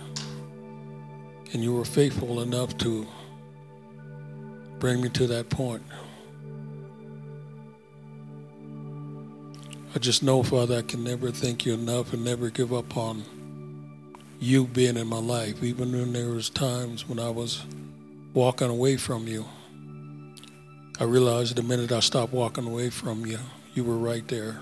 and 1.53 1.63
you 1.63 1.75
were 1.75 1.85
faithful 1.85 2.41
enough 2.41 2.79
to 2.79 3.07
bring 4.79 5.03
me 5.03 5.11
to 5.11 5.27
that 5.27 5.51
point. 5.51 5.83
I 9.93 9.99
just 9.99 10.23
know, 10.23 10.45
Father, 10.45 10.79
I 10.79 10.83
can 10.83 11.03
never 11.03 11.33
thank 11.33 11.67
you 11.67 11.75
enough 11.75 12.13
and 12.13 12.25
never 12.25 12.49
give 12.49 12.73
up 12.73 12.97
on 12.97 13.25
you 14.39 14.65
being 14.65 14.97
in 14.97 15.09
my 15.09 15.19
life, 15.19 15.65
even 15.65 15.91
when 15.91 16.13
there 16.13 16.29
was 16.29 16.49
times 16.49 17.09
when 17.09 17.19
I 17.19 17.29
was 17.29 17.65
walking 18.33 18.71
away 18.71 18.97
from 18.97 19.27
you. 19.27 19.45
I 21.01 21.05
realized 21.05 21.57
the 21.57 21.63
minute 21.65 21.91
I 21.91 21.99
stopped 22.01 22.33
walking 22.33 22.69
away 22.69 22.91
from 22.91 23.27
you, 23.27 23.41
you 23.75 23.83
were 23.83 23.97
right 23.97 24.27
there. 24.29 24.61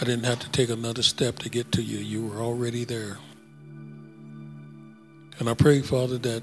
I 0.00 0.04
didn't 0.04 0.24
have 0.24 0.40
to 0.40 0.50
take 0.50 0.70
another 0.70 1.02
step 1.02 1.38
to 1.40 1.48
get 1.48 1.70
to 1.72 1.82
you. 1.82 1.98
You 1.98 2.26
were 2.26 2.40
already 2.40 2.84
there. 2.84 3.18
And 5.38 5.48
I 5.48 5.54
pray, 5.54 5.82
Father, 5.82 6.18
that 6.18 6.42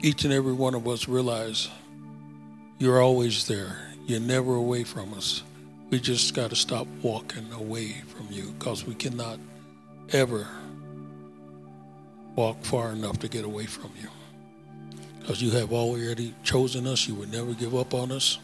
each 0.00 0.24
and 0.24 0.32
every 0.32 0.54
one 0.54 0.74
of 0.74 0.88
us 0.88 1.06
realize 1.06 1.68
you're 2.78 3.02
always 3.02 3.46
there. 3.46 3.93
You're 4.06 4.20
never 4.20 4.54
away 4.54 4.84
from 4.84 5.14
us. 5.14 5.42
We 5.90 6.00
just 6.00 6.34
got 6.34 6.50
to 6.50 6.56
stop 6.56 6.86
walking 7.02 7.50
away 7.52 7.92
from 8.06 8.28
you 8.30 8.54
because 8.58 8.86
we 8.86 8.94
cannot 8.94 9.38
ever 10.12 10.46
walk 12.36 12.62
far 12.64 12.92
enough 12.92 13.18
to 13.20 13.28
get 13.28 13.44
away 13.44 13.66
from 13.66 13.90
you 14.00 14.08
because 15.20 15.40
you 15.40 15.50
have 15.52 15.72
already 15.72 16.34
chosen 16.42 16.86
us. 16.86 17.08
You 17.08 17.14
would 17.14 17.32
never 17.32 17.54
give 17.54 17.74
up 17.74 17.94
on 17.94 18.12
us. 18.12 18.38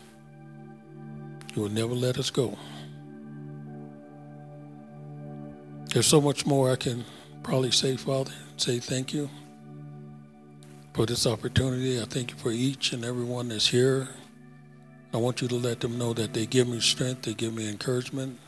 You 1.54 1.62
would 1.62 1.74
never 1.74 1.94
let 1.94 2.18
us 2.18 2.30
go. 2.30 2.56
There's 5.92 6.06
so 6.06 6.20
much 6.20 6.46
more 6.46 6.70
I 6.70 6.76
can 6.76 7.04
probably 7.42 7.72
say, 7.72 7.96
Father. 7.96 8.32
Say 8.56 8.78
thank 8.78 9.12
you 9.12 9.28
for 10.94 11.04
this 11.04 11.26
opportunity. 11.26 12.00
I 12.00 12.04
thank 12.04 12.30
you 12.30 12.36
for 12.38 12.50
each 12.50 12.92
and 12.92 13.04
every 13.04 13.24
one 13.24 13.48
that's 13.48 13.66
here. 13.66 14.08
I 15.12 15.16
want 15.16 15.42
you 15.42 15.48
to 15.48 15.56
let 15.56 15.80
them 15.80 15.98
know 15.98 16.12
that 16.14 16.32
they 16.32 16.46
give 16.46 16.68
me 16.68 16.78
strength, 16.78 17.22
they 17.22 17.34
give 17.34 17.52
me 17.52 17.68
encouragement, 17.68 18.38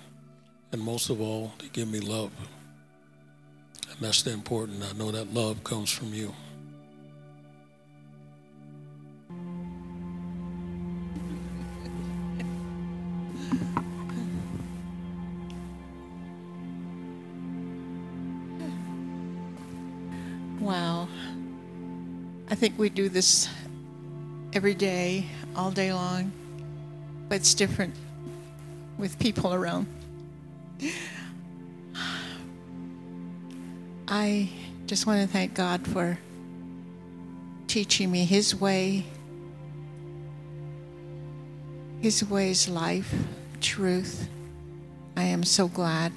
and 0.70 0.80
most 0.80 1.10
of 1.10 1.20
all, 1.20 1.52
they 1.58 1.68
give 1.68 1.88
me 1.88 1.98
love. 1.98 2.30
And 3.90 3.98
that's 4.00 4.22
the 4.22 4.32
important. 4.32 4.82
I 4.84 4.96
know 4.96 5.10
that 5.10 5.34
love 5.34 5.64
comes 5.64 5.90
from 5.90 6.14
you. 6.14 6.32
Wow. 20.60 21.08
I 22.48 22.54
think 22.54 22.78
we 22.78 22.88
do 22.88 23.08
this 23.08 23.48
every 24.52 24.74
day, 24.74 25.26
all 25.56 25.72
day 25.72 25.92
long, 25.92 26.30
but 27.32 27.36
it's 27.36 27.54
different 27.54 27.94
with 28.98 29.18
people 29.18 29.54
around. 29.54 29.86
I 34.06 34.50
just 34.84 35.06
want 35.06 35.22
to 35.22 35.26
thank 35.26 35.54
God 35.54 35.86
for 35.86 36.18
teaching 37.68 38.12
me 38.12 38.26
His 38.26 38.54
way. 38.54 39.06
His 42.02 42.22
way 42.22 42.50
is 42.50 42.68
life, 42.68 43.14
truth. 43.62 44.28
I 45.16 45.22
am 45.22 45.42
so 45.42 45.68
glad. 45.68 46.12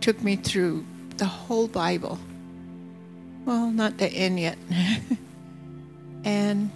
Took 0.00 0.20
me 0.22 0.34
through 0.34 0.84
the 1.18 1.26
whole 1.26 1.68
Bible. 1.68 2.18
Well, 3.44 3.70
not 3.70 3.96
the 3.98 4.08
end 4.08 4.40
yet. 4.40 4.58
and 6.24 6.72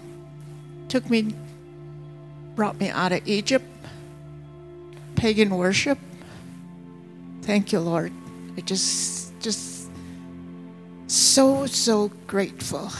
took 0.86 1.10
me, 1.10 1.34
brought 2.54 2.78
me 2.78 2.88
out 2.88 3.12
of 3.12 3.26
Egypt, 3.26 3.64
pagan 5.16 5.56
worship. 5.56 5.98
Thank 7.42 7.72
you, 7.72 7.80
Lord. 7.80 8.12
I 8.56 8.60
just, 8.60 9.38
just 9.40 9.90
so, 11.06 11.66
so 11.66 12.10
grateful 12.26 12.90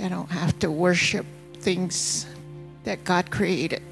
I 0.00 0.08
don't 0.08 0.30
have 0.30 0.56
to 0.60 0.70
worship 0.70 1.26
things 1.54 2.26
that 2.84 3.02
God 3.04 3.30
created. 3.30 3.82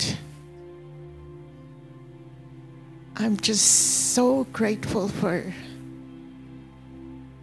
I'm 3.16 3.36
just 3.38 4.12
so 4.14 4.44
grateful 4.52 5.08
for 5.08 5.52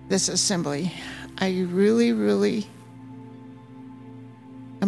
this 0.08 0.30
assembly. 0.30 0.94
I 1.40 1.68
really, 1.70 2.14
really 2.14 2.68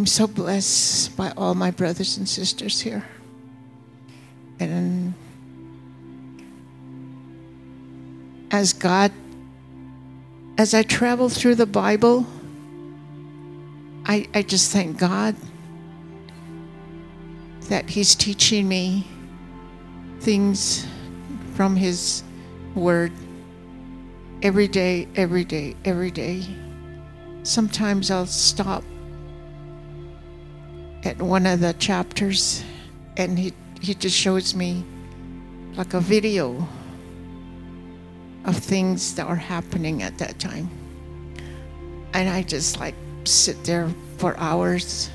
am 0.06 0.08
so 0.08 0.28
blessed 0.28 1.16
by 1.16 1.32
all 1.36 1.56
my 1.56 1.72
brothers 1.72 2.16
and 2.16 2.28
sisters 2.28 2.80
here. 2.80 3.04
And 4.60 5.14
as 8.52 8.72
God, 8.72 9.10
as 10.58 10.74
I 10.74 10.84
travel 10.84 11.28
through 11.28 11.56
the 11.56 11.66
Bible, 11.66 12.24
I, 14.04 14.28
I 14.32 14.42
just 14.42 14.70
thank 14.70 14.96
God 14.96 15.34
that 17.62 17.90
He's 17.90 18.14
teaching 18.14 18.68
me 18.68 19.08
things 20.20 20.86
from 21.54 21.74
His 21.74 22.22
Word 22.76 23.10
every 24.40 24.68
day, 24.68 25.08
every 25.16 25.44
day, 25.44 25.74
every 25.84 26.12
day. 26.12 26.44
Sometimes 27.42 28.12
I'll 28.12 28.26
stop 28.26 28.84
at 31.06 31.22
one 31.22 31.46
of 31.46 31.60
the 31.60 31.72
chapters 31.74 32.64
and 33.16 33.38
he, 33.38 33.52
he 33.80 33.94
just 33.94 34.16
shows 34.16 34.54
me 34.54 34.84
like 35.76 35.94
a 35.94 36.00
video 36.00 36.66
of 38.44 38.56
things 38.56 39.14
that 39.14 39.26
are 39.26 39.36
happening 39.36 40.02
at 40.02 40.18
that 40.18 40.38
time. 40.38 40.68
And 42.12 42.28
I 42.28 42.42
just 42.42 42.80
like 42.80 42.94
sit 43.24 43.62
there 43.64 43.88
for 44.18 44.36
hours. 44.38 45.10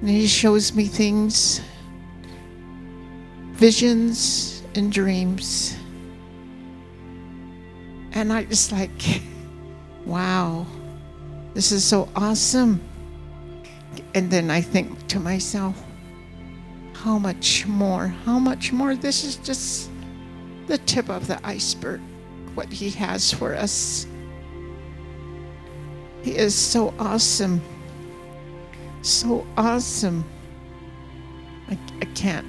And 0.00 0.08
he 0.08 0.26
shows 0.26 0.72
me 0.72 0.86
things, 0.86 1.60
visions 3.52 4.62
and 4.74 4.92
dreams. 4.92 5.76
And 8.12 8.32
I 8.32 8.44
just 8.44 8.72
like, 8.72 9.22
wow, 10.04 10.66
this 11.54 11.72
is 11.72 11.84
so 11.84 12.08
awesome. 12.14 12.80
And 14.14 14.30
then 14.30 14.50
I 14.50 14.60
think 14.60 15.06
to 15.08 15.20
myself, 15.20 15.82
how 16.92 17.18
much 17.18 17.66
more, 17.66 18.08
how 18.08 18.38
much 18.38 18.72
more? 18.72 18.94
This 18.94 19.24
is 19.24 19.36
just 19.36 19.90
the 20.66 20.78
tip 20.78 21.08
of 21.08 21.26
the 21.26 21.44
iceberg, 21.46 22.00
what 22.54 22.72
he 22.72 22.90
has 22.90 23.32
for 23.32 23.54
us. 23.54 24.06
He 26.22 26.36
is 26.36 26.54
so 26.54 26.92
awesome. 26.98 27.60
So 29.02 29.46
awesome. 29.56 30.24
I, 31.70 31.78
I 32.02 32.04
can't 32.06 32.46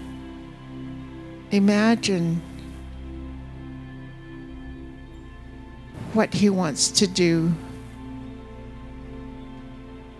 imagine 1.51 2.41
what 6.13 6.33
he 6.33 6.49
wants 6.49 6.89
to 6.91 7.07
do 7.07 7.53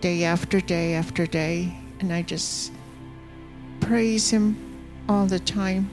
day 0.02 0.24
after 0.24 0.60
day 0.60 0.96
after 0.96 1.26
day. 1.26 1.74
And 2.00 2.12
I 2.12 2.24
just 2.24 2.72
praise 3.80 4.30
him 4.30 4.58
all 5.08 5.28
the 5.28 5.40
time. 5.40 5.90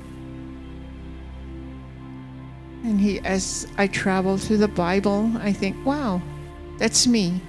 And 2.84 3.00
he, 3.00 3.20
as 3.20 3.66
I 3.76 3.86
travel 3.86 4.38
through 4.38 4.58
the 4.58 4.68
Bible, 4.68 5.30
I 5.38 5.52
think, 5.52 5.76
wow, 5.84 6.22
that's 6.78 7.06
me. 7.06 7.40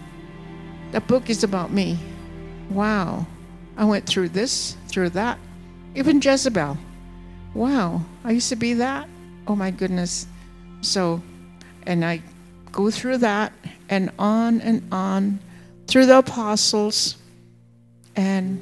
That 0.91 1.07
book 1.07 1.29
is 1.29 1.43
about 1.43 1.71
me. 1.71 1.97
Wow. 2.69 3.25
I 3.77 3.85
went 3.85 4.05
through 4.05 4.29
this, 4.29 4.75
through 4.87 5.11
that. 5.11 5.39
Even 5.95 6.21
Jezebel. 6.21 6.77
Wow. 7.53 8.01
I 8.23 8.31
used 8.31 8.49
to 8.49 8.55
be 8.55 8.73
that. 8.73 9.07
Oh 9.47 9.55
my 9.55 9.71
goodness. 9.71 10.27
So, 10.81 11.21
and 11.83 12.03
I 12.03 12.21
go 12.71 12.91
through 12.91 13.19
that 13.19 13.53
and 13.87 14.11
on 14.19 14.61
and 14.61 14.87
on 14.91 15.39
through 15.89 16.05
the 16.05 16.19
apostles. 16.19 17.17
And 18.15 18.61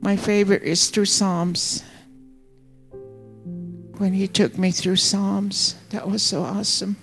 my 0.00 0.16
favorite 0.16 0.64
is 0.64 0.90
through 0.90 1.04
Psalms. 1.04 1.84
When 3.98 4.12
he 4.12 4.26
took 4.26 4.58
me 4.58 4.72
through 4.72 4.96
Psalms, 4.96 5.76
that 5.90 6.08
was 6.08 6.22
so 6.22 6.42
awesome. 6.42 6.96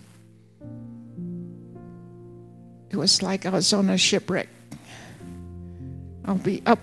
It 2.90 2.98
was 2.98 3.22
like 3.22 3.46
I 3.46 3.50
was 3.50 3.72
on 3.72 3.90
a 3.90 3.98
shipwreck. 3.98 4.50
I'll 6.26 6.36
be 6.36 6.62
up 6.66 6.80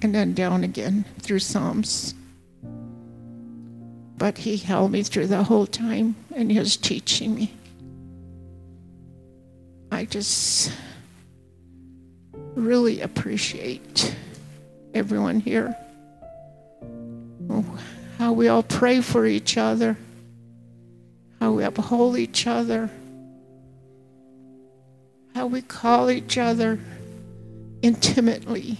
and 0.00 0.14
then 0.14 0.32
down 0.32 0.64
again 0.64 1.04
through 1.20 1.40
Psalms. 1.40 2.14
But 4.16 4.38
he 4.38 4.56
held 4.56 4.92
me 4.92 5.02
through 5.02 5.26
the 5.26 5.42
whole 5.42 5.66
time 5.66 6.16
and 6.34 6.50
he 6.50 6.58
was 6.58 6.78
teaching 6.78 7.34
me. 7.34 7.52
I 9.90 10.06
just 10.06 10.72
really 12.54 13.00
appreciate 13.00 14.14
everyone 14.94 15.40
here. 15.40 15.76
How 18.18 18.32
we 18.32 18.48
all 18.48 18.62
pray 18.62 19.00
for 19.00 19.26
each 19.26 19.58
other, 19.58 19.96
how 21.40 21.52
we 21.52 21.64
uphold 21.64 22.16
each 22.16 22.46
other, 22.46 22.90
how 25.34 25.46
we 25.46 25.62
call 25.62 26.10
each 26.10 26.38
other 26.38 26.78
intimately 27.82 28.78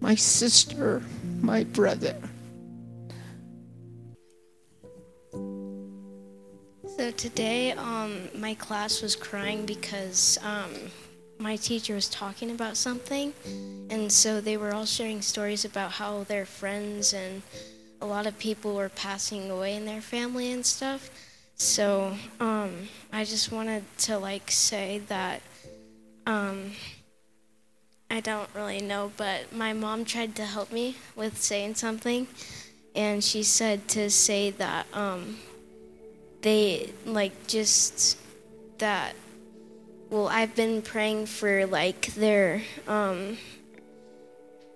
my 0.00 0.14
sister, 0.14 1.02
my 1.40 1.64
brother. 1.64 2.16
So 6.96 7.10
today, 7.16 7.72
um, 7.72 8.28
my 8.34 8.54
class 8.54 9.02
was 9.02 9.14
crying 9.14 9.64
because 9.66 10.38
um, 10.42 10.74
my 11.40 11.56
teacher 11.56 11.94
was 11.94 12.08
talking 12.08 12.50
about 12.50 12.76
something, 12.76 13.32
and 13.88 14.12
so 14.12 14.40
they 14.40 14.56
were 14.56 14.74
all 14.74 14.84
sharing 14.84 15.22
stories 15.22 15.64
about 15.64 15.92
how 15.92 16.24
their 16.24 16.44
friends 16.44 17.14
and 17.14 17.42
a 18.02 18.06
lot 18.06 18.26
of 18.26 18.38
people 18.38 18.74
were 18.74 18.90
passing 18.90 19.50
away 19.50 19.74
in 19.74 19.86
their 19.86 20.02
family 20.02 20.52
and 20.52 20.64
stuff. 20.64 21.10
So 21.54 22.14
um, 22.40 22.88
I 23.12 23.24
just 23.24 23.50
wanted 23.52 23.84
to 23.98 24.18
like 24.18 24.50
say 24.50 24.98
that 25.08 25.42
um, 26.26 26.72
I 28.10 28.20
don't 28.20 28.48
really 28.54 28.80
know, 28.80 29.12
but 29.16 29.52
my 29.52 29.72
mom 29.72 30.04
tried 30.04 30.36
to 30.36 30.44
help 30.44 30.70
me 30.70 30.96
with 31.16 31.40
saying 31.40 31.76
something, 31.76 32.26
and 32.94 33.24
she 33.24 33.42
said 33.42 33.88
to 33.88 34.10
say 34.10 34.50
that 34.50 34.86
um, 34.92 35.38
they 36.42 36.92
like 37.06 37.46
just 37.46 38.18
that 38.78 39.14
well 40.10 40.28
i've 40.28 40.54
been 40.54 40.82
praying 40.82 41.24
for 41.24 41.64
like 41.66 42.06
their 42.14 42.62
um 42.86 43.38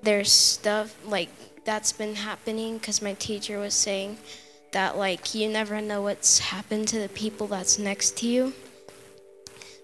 their 0.03 0.25
stuff 0.25 0.97
like 1.07 1.29
that's 1.65 1.93
been 1.93 2.15
happening 2.15 2.79
because 2.79 3.03
my 3.03 3.15
teacher 3.15 3.59
was 3.59 3.75
saying 3.75 4.19
that 4.73 4.99
like 4.99 5.35
you 5.35 5.49
never 5.49 5.81
know 5.81 6.03
what's 6.03 6.39
happened 6.39 6.87
to 6.89 6.99
the 6.99 7.09
people 7.09 7.47
that's 7.47 7.79
next 7.79 8.19
to 8.19 8.27
you. 8.27 8.53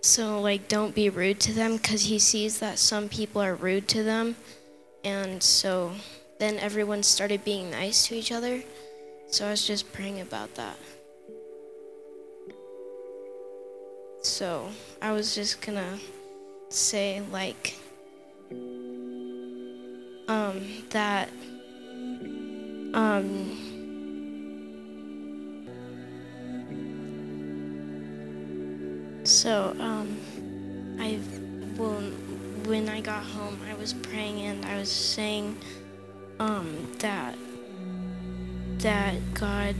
So 0.03 0.41
like 0.41 0.69
don't 0.69 0.95
be 0.95 1.09
rude 1.09 1.41
to 1.41 1.53
them 1.53 1.77
because 1.77 2.03
he 2.03 2.19
sees 2.19 2.59
that 2.61 2.79
some 2.79 3.09
people 3.09 3.41
are 3.41 3.55
rude 3.55 3.89
to 3.89 4.03
them. 4.03 4.37
And 5.05 5.43
so 5.43 5.93
then 6.39 6.59
everyone 6.59 7.03
started 7.03 7.45
being 7.45 7.71
nice 7.71 8.07
to 8.09 8.17
each 8.17 8.33
other. 8.33 8.63
So 9.29 9.47
i 9.47 9.51
was 9.51 9.67
just 9.67 9.93
praying 9.93 10.21
about 10.21 10.55
that 10.57 10.77
So 14.23 14.69
I 15.01 15.13
was 15.13 15.35
just 15.35 15.63
gonna 15.63 15.99
say 16.69 17.23
like 17.33 17.79
um 20.29 20.61
that 20.91 21.31
um 22.93 23.57
so 29.25 29.75
um 29.81 30.17
I 31.01 31.19
well 31.79 32.03
when 32.67 32.91
I 32.91 33.01
got 33.01 33.25
home 33.25 33.59
I 33.71 33.75
was 33.75 33.95
praying 33.95 34.41
and 34.41 34.67
I 34.67 34.77
was 34.77 34.93
saying 34.93 35.57
um 36.39 36.93
that 36.99 37.37
that 38.81 39.17
God 39.33 39.77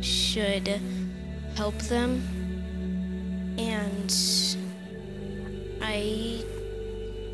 should 0.00 0.80
help 1.54 1.78
them 1.82 2.35
and 3.58 4.14
I 5.80 6.44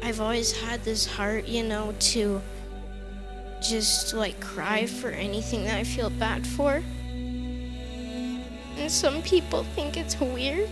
I've 0.03 0.21
always 0.21 0.53
had 0.53 0.83
this 0.85 1.07
heart, 1.07 1.47
you 1.47 1.63
know, 1.63 1.95
to 2.13 2.41
just 3.63 4.15
like 4.15 4.41
cry 4.41 4.87
for 4.87 5.11
anything 5.11 5.65
that 5.65 5.77
I 5.77 5.85
feel 5.85 6.11
bad 6.11 6.47
for. 6.47 6.83
And 8.77 8.91
some 8.91 9.23
people 9.23 9.63
think 9.75 9.97
it's 9.97 10.19
weird. 10.19 10.69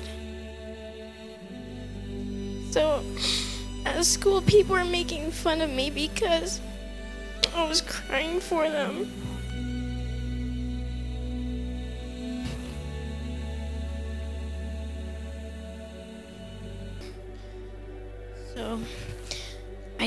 So 2.70 3.04
at 3.86 4.04
school, 4.04 4.42
people 4.42 4.74
were 4.74 4.84
making 4.84 5.30
fun 5.30 5.60
of 5.60 5.70
me 5.70 5.90
because 5.90 6.60
I 7.54 7.68
was 7.68 7.80
crying 7.80 8.40
for 8.40 8.68
them. 8.68 9.12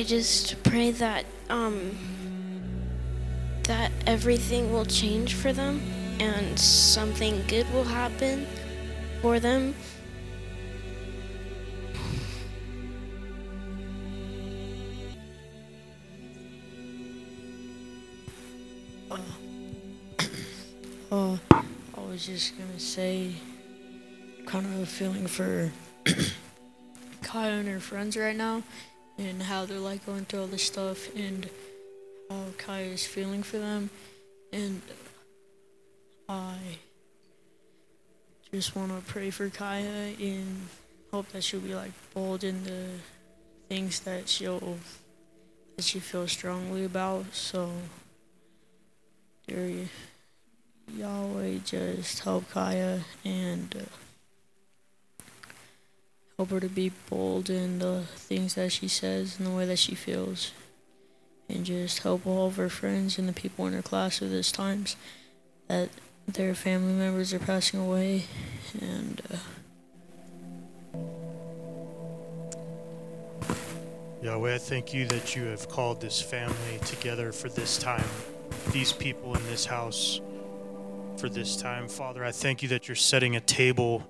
I 0.04 0.06
just 0.06 0.62
pray 0.64 0.92
that 0.92 1.24
um, 1.50 1.98
that 3.64 3.90
everything 4.06 4.74
will 4.74 4.84
change 4.84 5.34
for 5.34 5.54
them 5.54 5.80
and 6.20 6.60
something 6.60 7.42
good 7.48 7.66
will 7.72 7.86
happen 7.86 8.46
for 9.22 9.40
them. 9.40 9.74
Uh, 19.10 19.18
I 21.50 22.02
was 22.10 22.26
just 22.26 22.58
gonna 22.58 22.78
say, 22.78 23.32
kind 24.46 24.66
of 24.66 24.82
a 24.82 24.86
feeling 24.86 25.28
for 25.28 25.72
Kaya 27.22 27.54
and 27.54 27.70
her 27.70 27.80
friends 27.80 28.18
right 28.18 28.36
now, 28.36 28.64
and 29.18 29.44
how 29.44 29.66
they're 29.66 29.80
like 29.80 30.06
going 30.06 30.26
through 30.26 30.42
all 30.42 30.48
this 30.48 30.64
stuff, 30.64 31.14
and 31.16 31.50
how 32.30 32.46
Kaya 32.58 32.88
is 32.88 33.06
feeling 33.06 33.44
for 33.44 33.58
them, 33.58 33.90
and 34.52 34.82
I 36.28 36.58
just 38.52 38.76
want 38.76 38.92
to 38.92 39.12
pray 39.12 39.30
for 39.30 39.50
Kaya 39.50 40.14
and 40.20 40.68
hope 41.12 41.28
that 41.30 41.44
she'll 41.44 41.60
be 41.60 41.76
like 41.76 41.92
bold 42.14 42.44
in 42.44 42.64
the 42.64 42.88
things 43.70 44.00
that 44.02 44.30
she'll 44.30 44.78
that 45.76 45.84
she 45.84 46.00
feels 46.00 46.32
strongly 46.32 46.86
about. 46.86 47.34
So, 47.34 47.72
dear 49.48 49.88
Yahweh, 50.96 51.60
just 51.66 52.20
help 52.20 52.50
Kaya 52.52 53.02
and 53.26 53.76
uh, 53.76 53.86
help 56.38 56.50
her 56.50 56.60
to 56.60 56.70
be 56.70 56.92
bold 57.10 57.50
in 57.50 57.80
the 57.80 58.04
things 58.16 58.56
that 58.56 58.72
she 58.72 58.88
says 58.88 59.38
and 59.38 59.48
the 59.48 59.52
way 59.52 59.66
that 59.66 59.80
she 59.80 59.96
feels. 59.96 60.52
And 61.50 61.66
just 61.66 62.00
help 62.00 62.26
all 62.26 62.48
of 62.48 62.56
her 62.56 62.70
friends 62.70 63.20
and 63.20 63.28
the 63.28 63.34
people 63.34 63.68
in 63.68 63.74
her 63.74 63.82
class 63.82 64.20
through 64.20 64.30
these 64.30 64.52
times 64.52 64.96
that 65.68 65.90
their 66.28 66.56
family 66.56 66.94
members 66.94 67.34
are 67.34 67.40
passing 67.40 67.80
away. 67.80 68.24
And 68.80 69.22
uh, 69.32 69.38
Yahweh, 74.24 74.56
I 74.56 74.58
thank 74.58 74.94
you 74.94 75.06
that 75.08 75.36
you 75.36 75.44
have 75.46 75.68
called 75.68 76.00
this 76.00 76.22
family 76.22 76.80
together 76.86 77.34
for 77.34 77.50
this 77.50 77.78
time, 77.78 78.06
these 78.72 78.94
people 78.94 79.36
in 79.36 79.44
this 79.48 79.66
house 79.66 80.22
for 81.18 81.28
this 81.28 81.58
time. 81.58 81.90
Father, 81.90 82.24
I 82.24 82.32
thank 82.32 82.64
you 82.64 82.70
that 82.70 82.88
you're 82.88 82.96
setting 82.96 83.36
a 83.36 83.42
table 83.42 84.08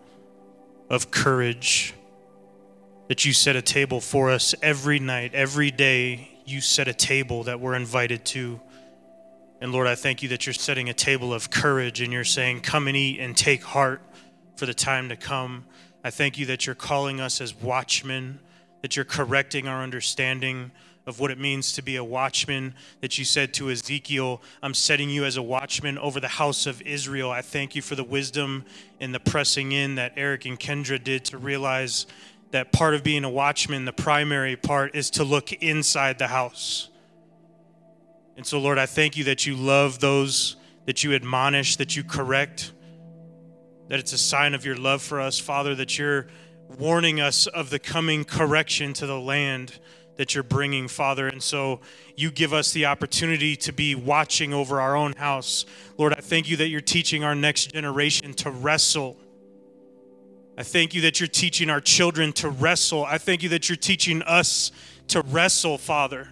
of 0.89 1.09
courage, 1.09 1.95
that 3.13 3.25
you 3.25 3.31
set 3.31 3.55
a 3.55 3.61
table 3.61 4.01
for 4.01 4.31
us 4.31 4.55
every 4.63 4.97
night, 4.97 5.35
every 5.35 5.69
day. 5.69 6.27
You 6.45 6.61
set 6.61 6.87
a 6.87 6.95
table 6.95 7.43
that 7.43 7.59
we're 7.59 7.75
invited 7.75 8.25
to. 8.25 8.59
And 9.61 9.71
Lord, 9.71 9.85
I 9.85 9.93
thank 9.93 10.23
you 10.23 10.29
that 10.29 10.47
you're 10.47 10.53
setting 10.55 10.89
a 10.89 10.95
table 10.95 11.31
of 11.31 11.51
courage 11.51 12.01
and 12.01 12.11
you're 12.11 12.23
saying, 12.23 12.61
Come 12.61 12.87
and 12.87 12.97
eat 12.97 13.19
and 13.19 13.37
take 13.37 13.61
heart 13.61 14.01
for 14.55 14.65
the 14.65 14.73
time 14.73 15.09
to 15.09 15.15
come. 15.15 15.65
I 16.03 16.09
thank 16.09 16.39
you 16.39 16.47
that 16.47 16.65
you're 16.65 16.73
calling 16.73 17.21
us 17.21 17.39
as 17.39 17.53
watchmen, 17.53 18.39
that 18.81 18.95
you're 18.95 19.05
correcting 19.05 19.67
our 19.67 19.83
understanding 19.83 20.71
of 21.05 21.19
what 21.19 21.29
it 21.29 21.37
means 21.37 21.73
to 21.73 21.83
be 21.83 21.97
a 21.97 22.03
watchman, 22.03 22.73
that 23.01 23.19
you 23.19 23.25
said 23.25 23.53
to 23.53 23.69
Ezekiel, 23.69 24.41
I'm 24.63 24.73
setting 24.73 25.11
you 25.11 25.25
as 25.25 25.37
a 25.37 25.43
watchman 25.43 25.99
over 25.99 26.19
the 26.19 26.27
house 26.27 26.65
of 26.65 26.81
Israel. 26.81 27.29
I 27.29 27.43
thank 27.43 27.75
you 27.75 27.83
for 27.83 27.93
the 27.93 28.03
wisdom 28.03 28.65
and 28.99 29.13
the 29.13 29.19
pressing 29.19 29.71
in 29.71 29.95
that 29.95 30.13
Eric 30.15 30.45
and 30.45 30.59
Kendra 30.59 31.03
did 31.03 31.25
to 31.25 31.37
realize 31.37 32.07
that 32.53 32.71
part 32.71 32.93
of 32.93 33.03
being 33.03 33.23
a 33.23 33.29
watchman, 33.29 33.83
the 33.83 33.91
primary 33.91 34.55
part, 34.55 34.95
is 34.95 35.09
to 35.09 35.23
look 35.23 35.51
inside 35.51 36.19
the 36.19 36.27
house. 36.27 36.89
And 38.37 38.45
so, 38.45 38.59
Lord, 38.59 38.77
I 38.77 38.85
thank 38.85 39.17
you 39.17 39.23
that 39.25 39.47
you 39.47 39.55
love 39.55 39.99
those 39.99 40.55
that 40.85 41.03
you 41.03 41.15
admonish, 41.15 41.77
that 41.77 41.95
you 41.95 42.03
correct, 42.03 42.71
that 43.87 43.99
it's 43.99 44.13
a 44.13 44.19
sign 44.19 44.53
of 44.53 44.65
your 44.65 44.75
love 44.75 45.01
for 45.01 45.19
us, 45.19 45.39
Father, 45.39 45.73
that 45.75 45.97
you're 45.97 46.27
warning 46.77 47.19
us 47.19 47.47
of 47.47 47.71
the 47.71 47.79
coming 47.79 48.23
correction 48.23 48.93
to 48.93 49.07
the 49.07 49.19
land 49.19 49.79
that 50.17 50.35
you're 50.35 50.43
bringing, 50.43 50.87
Father. 50.87 51.27
And 51.27 51.41
so 51.41 51.79
you 52.15 52.29
give 52.29 52.53
us 52.53 52.71
the 52.71 52.85
opportunity 52.85 53.55
to 53.57 53.73
be 53.73 53.95
watching 53.95 54.53
over 54.53 54.79
our 54.79 54.95
own 54.95 55.13
house. 55.13 55.65
Lord, 55.97 56.13
I 56.13 56.21
thank 56.21 56.47
you 56.47 56.57
that 56.57 56.67
you're 56.67 56.81
teaching 56.81 57.23
our 57.23 57.33
next 57.33 57.73
generation 57.73 58.33
to 58.35 58.51
wrestle. 58.51 59.17
I 60.55 60.63
thank 60.63 60.93
you 60.93 61.01
that 61.01 61.19
you're 61.19 61.27
teaching 61.27 61.69
our 61.69 61.81
children 61.81 62.31
to 62.33 62.49
wrestle. 62.49 63.03
I 63.03 63.17
thank 63.17 63.41
you 63.41 63.49
that 63.49 63.69
you're 63.69 63.75
teaching 63.75 64.21
us 64.21 64.71
to 65.07 65.21
wrestle, 65.21 65.79
Father. 65.79 66.29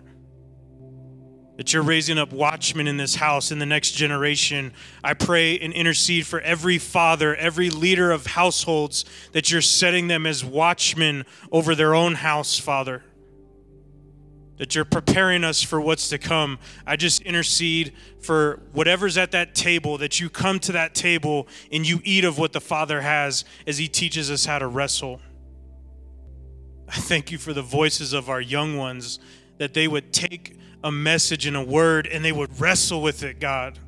That 1.57 1.73
you're 1.73 1.83
raising 1.83 2.17
up 2.17 2.31
watchmen 2.31 2.87
in 2.87 2.97
this 2.97 3.15
house 3.15 3.51
in 3.51 3.59
the 3.59 3.65
next 3.65 3.91
generation. 3.91 4.73
I 5.03 5.15
pray 5.15 5.57
and 5.59 5.73
intercede 5.73 6.27
for 6.27 6.39
every 6.41 6.77
father, 6.77 7.35
every 7.35 7.69
leader 7.69 8.11
of 8.11 8.27
households, 8.27 9.05
that 9.31 9.51
you're 9.51 9.61
setting 9.61 10.07
them 10.07 10.25
as 10.25 10.45
watchmen 10.45 11.25
over 11.51 11.73
their 11.73 11.95
own 11.95 12.15
house, 12.15 12.59
Father 12.59 13.03
that 14.57 14.75
you're 14.75 14.85
preparing 14.85 15.43
us 15.43 15.61
for 15.61 15.81
what's 15.81 16.09
to 16.09 16.17
come. 16.17 16.59
I 16.85 16.95
just 16.95 17.21
intercede 17.23 17.93
for 18.21 18.61
whatever's 18.73 19.17
at 19.17 19.31
that 19.31 19.55
table, 19.55 19.97
that 19.97 20.19
you 20.19 20.29
come 20.29 20.59
to 20.59 20.71
that 20.73 20.93
table 20.93 21.47
and 21.71 21.87
you 21.87 21.99
eat 22.03 22.23
of 22.23 22.37
what 22.37 22.53
the 22.53 22.61
Father 22.61 23.01
has 23.01 23.43
as 23.65 23.77
He 23.77 23.87
teaches 23.87 24.29
us 24.29 24.45
how 24.45 24.59
to 24.59 24.67
wrestle. 24.67 25.19
I 26.87 26.95
thank 26.95 27.31
you 27.31 27.37
for 27.37 27.53
the 27.53 27.61
voices 27.61 28.13
of 28.13 28.29
our 28.29 28.41
young 28.41 28.77
ones, 28.77 29.19
that 29.57 29.73
they 29.73 29.87
would 29.87 30.11
take 30.11 30.57
a 30.83 30.91
message 30.91 31.45
and 31.45 31.55
a 31.55 31.63
word 31.63 32.05
and 32.07 32.23
they 32.23 32.31
would 32.31 32.59
wrestle 32.59 33.01
with 33.01 33.23
it, 33.23 33.39
God. 33.39 33.79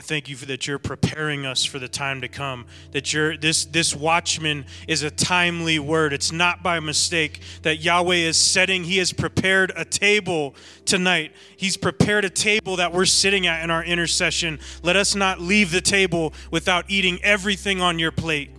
I 0.00 0.02
thank 0.02 0.30
you 0.30 0.36
for 0.36 0.46
that 0.46 0.66
you're 0.66 0.78
preparing 0.78 1.44
us 1.44 1.62
for 1.62 1.78
the 1.78 1.86
time 1.86 2.22
to 2.22 2.28
come. 2.28 2.64
That 2.92 3.12
you're 3.12 3.36
this 3.36 3.66
this 3.66 3.94
watchman 3.94 4.64
is 4.88 5.02
a 5.02 5.10
timely 5.10 5.78
word. 5.78 6.14
It's 6.14 6.32
not 6.32 6.62
by 6.62 6.80
mistake 6.80 7.42
that 7.64 7.80
Yahweh 7.82 8.14
is 8.14 8.38
setting. 8.38 8.84
He 8.84 8.96
has 8.96 9.12
prepared 9.12 9.72
a 9.76 9.84
table 9.84 10.54
tonight. 10.86 11.34
He's 11.54 11.76
prepared 11.76 12.24
a 12.24 12.30
table 12.30 12.76
that 12.76 12.94
we're 12.94 13.04
sitting 13.04 13.46
at 13.46 13.62
in 13.62 13.70
our 13.70 13.84
intercession. 13.84 14.58
Let 14.82 14.96
us 14.96 15.14
not 15.14 15.38
leave 15.38 15.70
the 15.70 15.82
table 15.82 16.32
without 16.50 16.86
eating 16.88 17.22
everything 17.22 17.82
on 17.82 17.98
your 17.98 18.10
plate. 18.10 18.52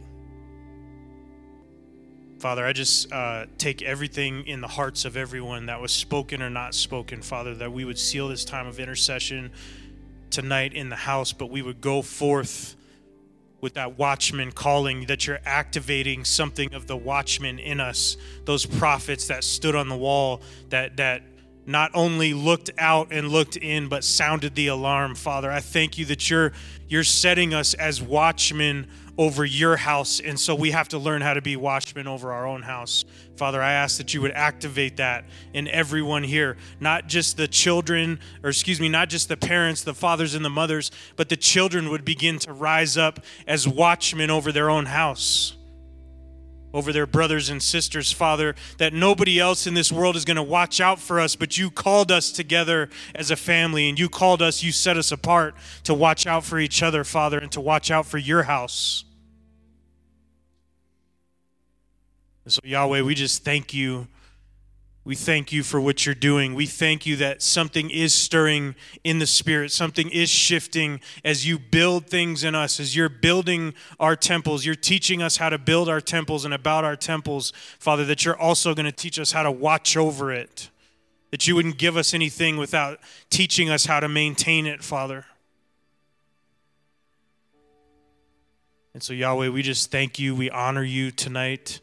Father, 2.38 2.64
I 2.64 2.74
just 2.74 3.12
uh, 3.12 3.48
take 3.58 3.82
everything 3.82 4.46
in 4.46 4.62
the 4.62 4.68
hearts 4.68 5.06
of 5.06 5.18
everyone 5.18 5.66
that 5.68 5.82
was 5.82 5.92
spoken 5.92 6.44
or 6.44 6.52
not 6.52 6.76
spoken, 6.76 7.24
Father, 7.24 7.56
that 7.56 7.72
we 7.72 7.84
would 7.84 7.98
seal 7.98 8.28
this 8.28 8.46
time 8.46 8.68
of 8.68 8.80
intercession 8.80 9.52
tonight 10.32 10.74
in 10.74 10.90
the 10.90 10.96
house, 10.96 11.34
but 11.34 11.48
we 11.48 11.62
would 11.62 11.82
go 11.82 12.02
forth 12.02 12.76
with 13.62 13.76
that 13.76 13.98
watchman 13.98 14.52
calling, 14.52 15.06
that 15.06 15.28
you're 15.28 15.40
activating 15.46 16.26
something 16.26 16.74
of 16.74 16.88
the 16.88 16.98
watchman 16.98 17.60
in 17.60 17.80
us, 17.80 18.18
those 18.46 18.66
prophets 18.66 19.28
that 19.28 19.44
stood 19.44 19.76
on 19.76 19.88
the 19.88 19.96
wall, 19.96 20.42
that 20.70 20.98
that 20.98 21.22
not 21.66 21.92
only 21.94 22.34
looked 22.34 22.72
out 22.78 23.10
and 23.12 23.30
looked 23.30 23.56
in, 23.56 23.88
but 23.88 24.04
sounded 24.04 24.56
the 24.56 24.68
alarm, 24.68 25.16
Father. 25.16 25.52
I 25.52 25.60
thank 25.60 25.98
you 25.98 26.06
that 26.06 26.30
you're 26.30 26.54
you're 26.88 27.04
setting 27.04 27.54
us 27.54 27.74
as 27.74 28.02
watchmen 28.02 28.88
over 29.18 29.46
your 29.46 29.78
house. 29.78 30.20
And 30.20 30.40
so 30.40 30.56
we 30.56 30.72
have 30.72 30.90
to 30.90 30.98
learn 30.98 31.22
how 31.22 31.34
to 31.34 31.42
be 31.42 31.56
watchmen 31.56 32.08
over 32.08 32.34
our 32.34 32.46
own 32.46 32.64
house. 32.64 33.06
Father, 33.36 33.62
I 33.62 33.74
ask 33.74 33.98
that 33.98 34.14
you 34.14 34.22
would 34.22 34.32
activate 34.32 34.98
that 34.98 35.26
in 35.54 35.68
everyone 35.68 36.24
here, 36.24 36.58
not 36.80 37.08
just 37.08 37.38
the 37.38 37.48
children, 37.48 38.20
or 38.44 38.50
excuse 38.50 38.80
me, 38.80 38.90
not 38.90 39.10
just 39.10 39.30
the 39.30 39.38
parents, 39.38 39.84
the 39.84 39.94
fathers, 39.94 40.34
and 40.36 40.44
the 40.44 40.50
mothers, 40.50 40.92
but 41.16 41.30
the 41.30 41.38
children 41.38 41.90
would 41.90 42.04
begin 42.04 42.40
to 42.40 42.54
rise 42.54 42.98
up 42.98 43.20
as 43.48 43.68
watchmen 43.68 44.30
over 44.30 44.52
their 44.52 44.70
own 44.70 44.86
house. 44.86 45.56
Over 46.74 46.94
their 46.94 47.06
brothers 47.06 47.50
and 47.50 47.62
sisters, 47.62 48.12
Father, 48.14 48.56
that 48.78 48.94
nobody 48.94 49.40
else 49.40 49.68
in 49.68 49.74
this 49.74 49.92
world 49.92 50.16
is 50.16 50.24
going 50.24 50.38
to 50.38 50.44
watch 50.44 50.80
out 50.80 51.00
for 51.00 51.20
us, 51.20 51.36
but 51.36 51.58
you 51.58 51.70
called 51.70 52.12
us 52.12 52.32
together 52.32 52.90
as 53.14 53.30
a 53.30 53.36
family, 53.36 53.90
and 53.90 54.00
you 54.00 54.08
called 54.08 54.42
us, 54.42 54.64
you 54.64 54.72
set 54.72 54.96
us 54.96 55.12
apart 55.12 55.54
to 55.84 55.94
watch 55.94 56.26
out 56.26 56.46
for 56.46 56.60
each 56.60 56.82
other, 56.82 57.04
Father, 57.04 57.40
and 57.40 57.52
to 57.52 57.60
watch 57.60 57.92
out 57.92 58.06
for 58.06 58.18
your 58.18 58.44
house. 58.44 59.04
And 62.46 62.54
so, 62.54 62.62
Yahweh, 62.64 63.02
we 63.02 63.16
just 63.16 63.44
thank 63.44 63.74
you. 63.74 64.08
We 65.04 65.16
thank 65.16 65.52
you 65.52 65.64
for 65.64 65.82
what 65.82 66.06
you're 66.06 66.14
doing. 66.14 66.54
We 66.54 66.68
thank 66.68 67.08
you 67.08 67.16
that 67.16 67.42
something 67.42 67.90
is 67.90 68.14
stirring 68.14 68.76
in 69.04 69.18
the 69.18 69.26
spirit, 69.26 69.72
something 69.72 70.10
is 70.10 70.30
shifting 70.30 71.02
as 71.26 71.46
you 71.46 71.58
build 71.58 72.06
things 72.06 72.44
in 72.44 72.54
us, 72.54 72.80
as 72.80 72.96
you're 72.96 73.10
building 73.10 73.74
our 74.00 74.16
temples. 74.16 74.64
You're 74.64 74.76
teaching 74.76 75.24
us 75.24 75.38
how 75.38 75.50
to 75.50 75.58
build 75.58 75.90
our 75.90 76.02
temples 76.02 76.46
and 76.46 76.54
about 76.54 76.86
our 76.86 76.96
temples, 76.96 77.52
Father, 77.80 78.06
that 78.06 78.26
you're 78.26 78.40
also 78.40 78.76
going 78.76 78.86
to 78.86 78.92
teach 78.92 79.18
us 79.18 79.32
how 79.32 79.42
to 79.42 79.52
watch 79.52 79.98
over 79.98 80.32
it. 80.32 80.70
That 81.32 81.48
you 81.48 81.56
wouldn't 81.56 81.80
give 81.80 81.98
us 81.98 82.14
anything 82.14 82.58
without 82.58 83.00
teaching 83.32 83.72
us 83.72 83.86
how 83.86 84.02
to 84.02 84.10
maintain 84.10 84.68
it, 84.68 84.84
Father. 84.84 85.26
And 88.94 89.02
so, 89.02 89.14
Yahweh, 89.14 89.48
we 89.48 89.64
just 89.64 89.90
thank 89.90 90.20
you. 90.20 90.36
We 90.36 90.52
honor 90.52 90.84
you 90.84 91.10
tonight. 91.10 91.80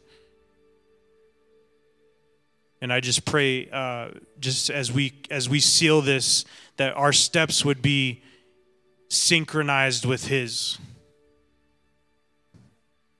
And 2.81 2.93
I 2.93 2.99
just 2.99 3.25
pray, 3.25 3.69
uh, 3.69 4.11
just 4.39 4.69
as 4.69 4.91
we 4.91 5.13
as 5.29 5.49
we 5.49 5.59
seal 5.59 6.01
this, 6.01 6.45
that 6.77 6.95
our 6.95 7.11
steps 7.11 7.65
would 7.65 7.81
be 7.81 8.23
synchronized 9.09 10.05
with 10.05 10.27
His. 10.27 10.77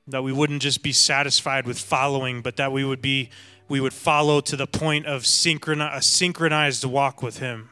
That 0.07 0.23
we 0.23 0.31
wouldn't 0.31 0.61
just 0.61 0.81
be 0.81 0.93
satisfied 0.93 1.67
with 1.67 1.77
following, 1.77 2.41
but 2.41 2.55
that 2.55 2.71
we 2.71 2.85
would 2.85 3.01
be 3.01 3.29
we 3.67 3.79
would 3.79 3.93
follow 3.93 4.41
to 4.41 4.55
the 4.55 4.65
point 4.65 5.05
of 5.05 5.23
synchroni- 5.23 5.95
a 5.95 6.01
synchronized 6.01 6.85
walk 6.85 7.21
with 7.21 7.39
Him. 7.39 7.69